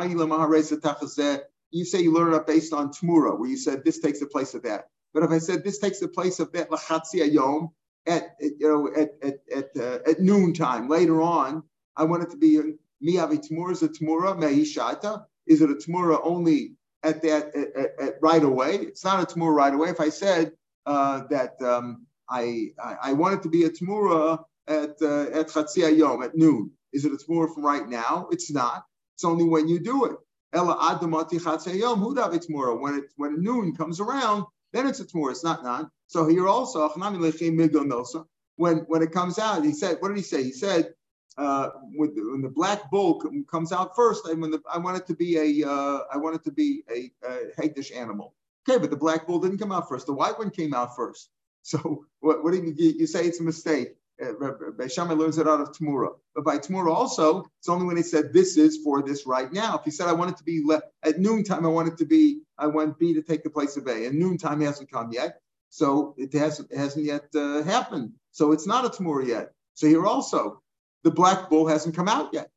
You 1.70 1.84
say 1.84 2.02
you 2.02 2.12
learn 2.12 2.34
it 2.34 2.46
based 2.46 2.72
on 2.74 2.90
Tmura, 2.90 3.38
where 3.38 3.48
you 3.48 3.56
said 3.56 3.82
this 3.82 3.98
takes 3.98 4.20
the 4.20 4.26
place 4.26 4.52
of 4.52 4.62
that. 4.64 4.88
But 5.14 5.22
if 5.22 5.30
I 5.30 5.38
said 5.38 5.64
this 5.64 5.78
takes 5.78 5.98
the 5.98 6.08
place 6.08 6.38
of 6.38 6.52
that 6.52 6.68
lachatzi 6.68 7.32
yom 7.32 7.70
at, 8.06 8.36
you 8.40 8.68
know 8.68 8.88
at 8.94 9.10
at 9.22 9.38
at, 9.50 9.76
uh, 9.76 9.98
at 10.06 10.20
noontime 10.20 10.88
later 10.88 11.22
on. 11.22 11.62
I 11.96 12.04
want 12.04 12.22
it 12.24 12.30
to 12.30 12.36
be 12.36 12.60
miyavi 13.02 13.42
tamura 13.48 13.72
is 13.72 13.82
a 13.82 13.88
tamura 13.88 14.38
meishata. 14.38 15.24
Is 15.46 15.62
it 15.62 15.70
a 15.70 15.74
tamura 15.74 16.20
only 16.22 16.74
at 17.02 17.22
that 17.22 17.56
at, 17.56 17.76
at, 17.76 17.90
at, 18.00 18.14
right 18.20 18.42
away? 18.42 18.74
It's 18.76 19.04
not 19.04 19.22
a 19.22 19.34
tamura 19.34 19.54
right 19.54 19.72
away. 19.72 19.88
If 19.88 20.00
I 20.00 20.10
said 20.10 20.52
uh, 20.84 21.22
that 21.30 21.60
um, 21.62 22.06
I, 22.28 22.72
I, 22.82 22.96
I 23.02 23.12
want 23.14 23.34
it 23.34 23.42
to 23.44 23.48
be 23.48 23.64
a 23.64 23.70
tamura 23.70 24.44
at 24.68 24.96
uh, 25.02 25.38
at 25.38 25.48
chatzia 25.48 25.96
yom 25.96 26.22
at 26.22 26.36
noon, 26.36 26.70
is 26.92 27.04
it 27.04 27.12
a 27.12 27.16
tamura 27.16 27.52
from 27.52 27.64
right 27.64 27.88
now? 27.88 28.28
It's 28.30 28.50
not. 28.50 28.84
It's 29.14 29.24
only 29.24 29.44
when 29.44 29.68
you 29.68 29.78
do 29.80 30.04
it. 30.06 30.16
Ella 30.52 30.76
adamati 30.76 31.40
chatzia 31.40 31.78
yom 31.78 32.00
hudav 32.00 32.32
tamura. 32.34 32.80
When 32.80 32.94
it 32.94 33.04
when 33.16 33.42
noon 33.42 33.74
comes 33.74 34.00
around, 34.00 34.44
then 34.72 34.86
it's 34.86 35.00
a 35.00 35.04
tamura. 35.04 35.32
It's 35.32 35.44
not 35.44 35.62
non. 35.62 35.90
So 36.08 36.26
here 36.26 36.48
also, 36.48 36.88
when 38.56 38.78
when 38.78 39.02
it 39.02 39.12
comes 39.12 39.38
out, 39.38 39.64
he 39.64 39.72
said, 39.72 39.96
what 40.00 40.08
did 40.08 40.16
he 40.16 40.22
say? 40.22 40.42
He 40.42 40.52
said, 40.52 40.94
uh, 41.36 41.70
the, 41.92 42.28
when 42.30 42.42
the 42.42 42.48
black 42.48 42.90
bull 42.90 43.22
comes 43.50 43.72
out 43.72 43.94
first, 43.94 44.26
I, 44.28 44.32
when 44.34 44.50
the, 44.50 44.62
I 44.72 44.78
want 44.78 44.96
it 44.96 45.06
to 45.08 45.14
be 45.14 45.36
a, 45.36 45.68
uh, 45.68 46.00
I 46.12 46.16
want 46.16 46.36
it 46.36 46.44
to 46.44 46.52
be 46.52 46.82
a, 46.90 47.10
a 47.26 47.50
hagdish 47.60 47.94
animal. 47.94 48.34
Okay, 48.68 48.78
but 48.78 48.90
the 48.90 48.96
black 48.96 49.26
bull 49.26 49.38
didn't 49.38 49.58
come 49.58 49.72
out 49.72 49.88
first. 49.88 50.06
The 50.06 50.14
white 50.14 50.38
one 50.38 50.50
came 50.50 50.74
out 50.74 50.96
first. 50.96 51.28
So 51.62 52.06
what, 52.20 52.44
what 52.44 52.52
do 52.52 52.58
you, 52.58 52.74
you 52.76 53.06
say? 53.06 53.26
It's 53.26 53.40
a 53.40 53.42
mistake. 53.42 53.96
Uh, 54.22 54.32
Beis 54.78 54.92
Shammai 54.92 55.14
learns 55.14 55.38
it 55.38 55.48
out 55.48 55.60
of 55.60 55.72
Tamura. 55.72 56.10
But 56.34 56.44
by 56.44 56.58
Tamura 56.58 56.92
also, 56.94 57.44
it's 57.60 57.68
only 57.68 57.86
when 57.86 57.96
he 57.96 58.02
said 58.02 58.32
this 58.32 58.56
is 58.56 58.78
for 58.84 59.02
this 59.02 59.26
right 59.26 59.52
now. 59.52 59.78
If 59.78 59.84
he 59.84 59.90
said 59.90 60.08
I 60.08 60.12
want 60.14 60.32
it 60.32 60.36
to 60.38 60.44
be 60.44 60.62
le- 60.64 60.82
at 61.04 61.18
noontime, 61.18 61.66
I 61.66 61.68
want 61.70 61.88
it 61.88 61.98
to 61.98 62.06
be, 62.06 62.40
I 62.58 62.66
want 62.68 62.98
B 62.98 63.14
to 63.14 63.22
take 63.22 63.44
the 63.44 63.50
place 63.50 63.76
of 63.76 63.86
A. 63.88 64.06
And 64.06 64.18
noontime 64.18 64.60
hasn't 64.62 64.90
come 64.90 65.12
yet. 65.12 65.40
So 65.70 66.14
it 66.18 66.32
hasn't, 66.34 66.72
it 66.72 66.78
hasn't 66.78 67.04
yet 67.04 67.26
uh, 67.34 67.62
happened. 67.64 68.12
So 68.32 68.52
it's 68.52 68.66
not 68.66 68.86
a 68.86 68.90
Tamura 68.90 69.26
yet. 69.26 69.52
So 69.74 69.86
here 69.88 70.06
also, 70.06 70.62
the 71.04 71.10
black 71.10 71.50
bull 71.50 71.66
hasn't 71.68 71.96
come 71.96 72.08
out 72.08 72.30
yet. 72.32 72.48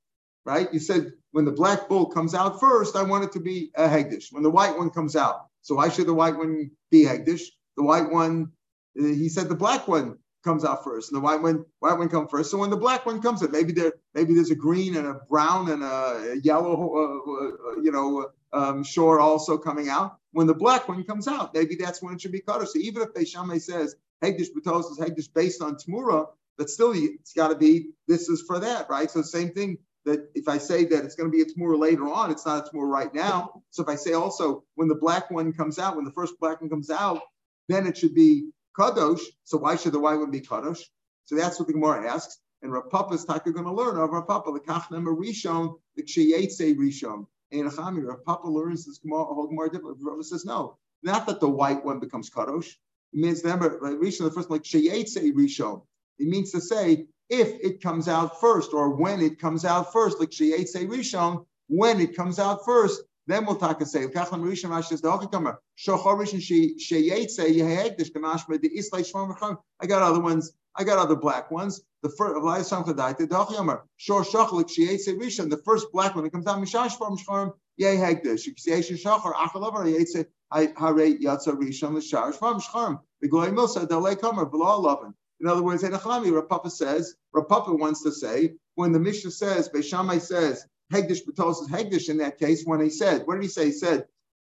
right? 0.45 0.72
You 0.74 0.80
said 0.80 1.13
when 1.32 1.45
the 1.45 1.52
black 1.52 1.89
bull 1.89 2.08
comes 2.08 2.34
out 2.36 2.60
first, 2.60 2.95
I 2.95 3.04
want 3.04 3.24
it 3.26 3.32
to 3.34 3.39
be 3.39 3.72
a 3.76 3.88
Hegdish. 3.88 4.28
When 4.32 4.43
the 4.43 4.50
white 4.50 4.78
one 4.78 4.89
comes 4.89 5.15
out, 5.15 5.48
so 5.62 5.76
why 5.76 5.89
should 5.89 6.08
the 6.08 6.13
white 6.13 6.38
one 6.38 6.72
be 6.91 7.06
Hegdish? 7.06 7.43
The 7.78 7.84
white 7.84 8.10
one, 8.12 8.52
uh, 9.00 9.04
he 9.06 9.30
said 9.30 9.50
the 9.50 9.56
black 9.56 9.88
one 9.88 10.17
comes 10.43 10.63
out 10.63 10.84
first, 10.84 11.12
and 11.12 11.17
the 11.17 11.23
white 11.23 11.41
one, 11.41 11.65
white 11.80 11.97
one 11.97 12.10
comes 12.10 12.30
first. 12.32 12.52
So 12.52 12.58
when 12.58 12.69
the 12.69 12.78
black 12.78 13.06
one 13.06 13.21
comes 13.21 13.41
in, 13.41 13.52
maybe 13.52 13.73
there, 13.73 13.93
maybe 14.13 14.34
there's 14.34 14.52
a 14.52 14.56
green 14.56 14.95
and 14.95 15.08
a 15.08 15.21
brown 15.30 15.69
and 15.69 15.84
a 15.84 16.39
yellow, 16.43 16.93
uh, 16.95 17.32
uh, 17.32 17.82
you 17.82 17.91
know, 17.91 18.30
um, 18.54 18.84
shore 18.84 19.19
also 19.19 19.58
coming 19.58 19.89
out. 19.89 20.17
When 20.32 20.47
the 20.47 20.54
black 20.54 20.88
one 20.88 21.04
comes 21.04 21.28
out, 21.28 21.54
maybe 21.54 21.75
that's 21.75 22.02
when 22.02 22.13
it 22.13 22.21
should 22.21 22.32
be 22.32 22.41
cut. 22.41 22.67
So 22.67 22.80
even 22.80 23.04
if 23.04 23.13
Beis 23.13 23.28
Shammai 23.28 23.58
says 23.58 23.95
Hegdish 24.23 24.49
Batos 24.56 24.91
is 24.91 24.99
Hegdish 24.99 25.34
based 25.34 25.62
on 25.62 25.75
Tamura, 25.75 26.28
but 26.58 26.69
still 26.69 26.93
it's 26.95 27.34
got 27.34 27.49
to 27.49 27.56
be 27.56 27.89
this 28.08 28.30
is 28.30 28.41
for 28.41 28.60
that, 28.60 28.89
right? 28.89 29.10
So 29.10 29.21
same 29.21 29.52
thing 29.52 29.78
that 30.06 30.30
if 30.36 30.47
I 30.47 30.58
say 30.58 30.86
that 30.86 31.04
it's 31.04 31.15
going 31.15 31.32
to 31.32 31.36
be 31.36 31.41
a 31.41 31.45
Tamura 31.45 31.80
later 31.80 32.08
on, 32.08 32.32
it's 32.32 32.45
not 32.45 32.67
a 32.67 32.69
Tamura 32.69 32.89
right 32.89 33.13
now. 33.13 33.62
So 33.69 33.84
if 33.84 33.89
I 33.89 33.95
say 33.95 34.13
also 34.13 34.63
when 34.75 34.88
the 34.88 34.95
black 34.95 35.32
one 35.32 35.54
comes 35.54 35.80
out, 35.80 35.95
when 35.95 36.06
the 36.06 36.12
first 36.12 36.39
black 36.39 36.62
one 36.62 36.69
comes 36.69 36.89
out, 36.89 37.21
then 37.67 37.88
it 37.88 37.97
should 37.97 38.15
be 38.15 38.49
kadosh. 38.80 39.22
So 39.44 39.58
why 39.58 39.76
should 39.76 39.94
the 39.94 40.00
white 40.00 40.20
one 40.20 40.32
be 40.32 40.42
kadosh? 40.42 40.82
So 41.26 41.36
that's 41.36 41.60
what 41.60 41.68
the 41.68 41.74
Gemara 41.74 42.12
asks. 42.12 42.39
And 42.62 42.72
Rav 42.72 42.89
Papa 42.89 43.13
is 43.13 43.26
going 43.26 43.42
to 43.54 43.72
learn 43.72 43.98
of 43.98 44.10
Rav 44.10 44.28
Papa 44.28 44.52
the 44.52 44.60
kachnem 44.60 45.06
rishon 45.06 45.76
the 45.96 46.04
ksheyetze 46.04 46.76
rishon. 46.76 47.26
And 47.52 47.72
Chami 47.72 48.06
Rav 48.06 48.24
Papa 48.26 48.48
learns 48.48 48.86
this 48.86 49.00
Gemara 49.00 49.24
a 49.24 49.34
whole 49.34 49.48
Gemara 49.48 49.72
different. 49.72 49.98
Rav 50.02 50.24
says 50.26 50.46
no, 50.46 50.78
not 51.04 51.28
that 51.28 51.39
the 51.39 51.50
white 51.50 51.84
one 51.84 52.00
becomes 52.00 52.30
kadosh. 52.30 52.68
It 53.13 53.20
means 53.20 53.44
remember 53.44 53.80
like 53.82 53.96
rishon 53.96 54.26
the 54.26 54.32
first 54.32 54.50
like 54.50 54.63
ksheyetze 54.63 55.34
rishon. 55.34 55.84
It 56.18 56.28
means 56.28 56.52
to 56.52 56.62
say 56.62 57.08
if 57.30 57.60
it 57.63 57.82
comes 57.82 58.08
out 58.08 58.42
first 58.42 58.74
or 58.74 58.89
when 58.96 59.22
it 59.22 59.39
comes 59.39 59.63
out 59.63 59.94
first, 59.94 60.20
like 60.20 60.32
sheyetze 60.32 60.88
rishon, 60.88 61.46
when 61.68 62.02
it 62.02 62.15
comes 62.15 62.39
out 62.39 62.65
first, 62.65 63.02
then 63.30 63.46
we'll 63.46 63.56
talk 63.56 63.80
and 63.80 63.89
say, 63.89 64.08
Kachlan 64.08 64.42
Rishon 64.42 64.70
Rashi 64.70 64.86
says, 64.86 65.02
the 65.02 65.10
Hokakamar, 65.10 65.58
Shochar 65.78 66.18
Rishon 66.18 66.42
Sheyetze 66.42 67.56
Yehegdish 67.56 68.12
Kamashma, 68.12 68.62
the 68.62 68.70
Islay 68.78 69.04
Shmom 69.04 69.58
I 69.80 69.86
got 69.86 70.02
other 70.02 70.20
ones, 70.20 70.54
I 70.76 70.84
got 70.84 70.98
other 70.98 71.15
black 71.15 71.52
ones. 71.52 71.82
The 72.02 72.10
first, 72.10 72.38
of 72.38 72.44
Lai 72.44 72.60
Samchadai, 72.60 73.18
the 73.18 73.28
Dachyamer, 73.28 73.82
Shor 73.98 74.24
Shachlik 74.24 74.70
Sheyetze 74.70 75.20
Rishon, 75.20 75.50
the 75.50 75.62
first 75.65 75.88
black 75.92 76.15
one 76.15 76.24
that 76.24 76.32
comes 76.32 76.48
out, 76.48 76.60
Mishash 76.60 76.98
Shmom 76.98 77.20
Shmom, 77.20 77.52
Yehegdish, 77.80 78.48
Yeshe 78.68 78.98
Shachar, 78.98 79.34
Achalavar, 79.34 79.86
Yetze, 79.86 80.26
Hare 80.52 81.18
Yatza 81.20 81.54
Rishon, 81.54 81.92
Lashar 81.98 82.34
Shmom 82.38 82.62
Shmom, 82.63 83.00
the 83.22 83.28
Goy 83.28 83.48
Milsa, 83.48 84.02
Lay 84.02 84.15
Kamer, 84.15 84.50
Below 84.50 84.80
Lovin. 84.80 85.13
In 85.42 85.48
other 85.48 85.63
words, 85.63 85.84
Enachami, 85.84 86.32
Rav 86.32 86.48
Papa 86.50 86.70
says, 86.70 87.15
Rav 87.34 87.48
Papa 87.48 87.74
wants 87.74 88.04
to 88.04 88.12
say, 88.12 88.54
when 88.76 88.92
the 88.92 89.00
Mishnah 89.00 89.32
says, 89.32 89.70
Beis 89.70 89.86
Shammai 89.86 90.20
says, 90.20 90.65
Hegdish 90.91 91.21
Batos 91.25 91.62
is 91.62 91.69
Hegdish 91.69 92.10
in 92.10 92.17
that 92.17 92.39
case 92.39 92.63
when 92.65 92.82
he 92.82 92.89
said, 92.89 93.25
what 93.25 93.36
did 93.36 93.43
he 93.43 93.49
say? 93.49 93.65
He 93.65 93.71
said, 93.71 94.08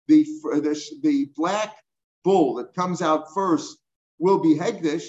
the, 0.08 0.24
the, 0.24 0.82
the 1.02 1.30
black 1.36 1.76
bull 2.24 2.56
that 2.56 2.74
comes 2.74 3.02
out 3.02 3.34
first 3.34 3.78
will 4.20 4.40
be 4.40 4.56
Hegdish. 4.56 5.06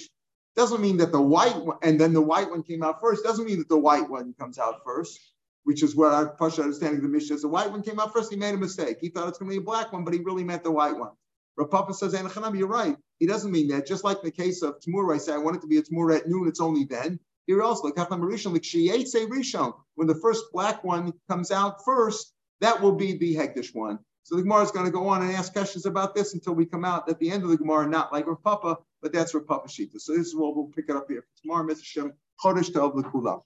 Doesn't 0.57 0.81
mean 0.81 0.97
that 0.99 1.13
the 1.13 1.23
white 1.23 1.57
one, 1.57 1.79
and 1.83 2.01
then 2.01 2.13
the 2.13 2.21
white 2.21 2.51
one 2.51 2.63
came 2.63 2.83
out 2.83 3.01
first, 3.01 3.25
doesn't 3.25 3.47
mean 3.47 3.59
that 3.59 3.69
the 3.69 3.79
white 3.79 4.11
one 4.11 4.35
comes 4.39 4.59
out 4.59 4.81
first, 4.85 5.19
which 5.65 5.83
is 5.83 5.95
what 5.95 6.13
our 6.13 6.31
Pasha 6.31 6.63
understanding 6.63 6.99
of 6.99 7.03
the 7.05 7.09
Mishnah 7.09 7.37
is. 7.37 7.43
The 7.43 7.49
white 7.49 7.71
one 7.71 7.83
came 7.83 8.01
out 8.01 8.13
first, 8.13 8.33
he 8.33 8.37
made 8.37 8.55
a 8.55 8.59
mistake. 8.59 8.99
He 9.01 9.09
thought 9.09 9.29
it's 9.29 9.39
going 9.39 9.51
to 9.51 9.57
be 9.57 9.63
a 9.63 9.65
black 9.65 9.93
one, 9.93 10.05
but 10.05 10.13
he 10.13 10.21
really 10.21 10.45
meant 10.45 10.65
the 10.65 10.73
white 10.73 10.97
one. 10.97 11.13
Rav 11.57 11.71
Papa 11.71 11.95
says, 11.95 12.13
you're 12.13 12.67
right. 12.67 12.97
He 13.19 13.27
doesn't 13.27 13.53
mean 13.53 13.69
that. 13.69 13.87
Just 13.87 14.03
like 14.03 14.23
the 14.23 14.31
case 14.31 14.63
of 14.63 14.81
Tamur, 14.81 15.15
I 15.15 15.19
say, 15.19 15.33
I 15.33 15.39
want 15.39 15.57
it 15.57 15.61
to 15.63 15.69
be 15.69 15.79
a 15.79 15.83
Tamur 15.83 16.17
at 16.17 16.27
noon, 16.27 16.49
it's 16.49 16.61
only 16.61 16.85
then. 16.85 17.21
Here 17.51 17.65
also, 17.65 17.91
when 19.97 20.07
the 20.07 20.21
first 20.23 20.45
black 20.53 20.85
one 20.85 21.13
comes 21.29 21.51
out 21.51 21.85
first, 21.85 22.33
that 22.61 22.81
will 22.81 22.93
be 22.93 23.19
the 23.19 23.35
Hegdish 23.35 23.75
one. 23.75 23.99
So 24.23 24.37
the 24.37 24.43
Gemara 24.43 24.63
is 24.63 24.71
going 24.71 24.87
to 24.87 24.93
go 24.93 25.09
on 25.09 25.23
and 25.23 25.33
ask 25.33 25.53
questions 25.53 25.85
about 25.85 26.15
this 26.15 26.33
until 26.35 26.53
we 26.53 26.65
come 26.65 26.85
out 26.85 27.09
at 27.09 27.19
the 27.19 27.29
end 27.29 27.43
of 27.43 27.49
the 27.49 27.57
Gemara, 27.57 27.89
not 27.89 28.13
like 28.13 28.29
Rav 28.29 28.41
Papa, 28.45 28.79
but 29.03 29.13
that's 29.13 29.35
Rav 29.35 29.49
Papa 29.49 29.67
Shita. 29.67 29.99
So 29.99 30.13
this 30.13 30.29
is 30.29 30.37
what 30.37 30.55
we'll 30.55 30.67
pick 30.67 30.85
it 30.91 30.95
up 30.95 31.07
here 31.09 31.27
tomorrow, 31.43 31.67
Mr. 31.67 31.83
Shem. 31.83 32.13
Chodesh 32.41 32.71
Tov 32.71 32.95
L'Kulam. 32.95 33.43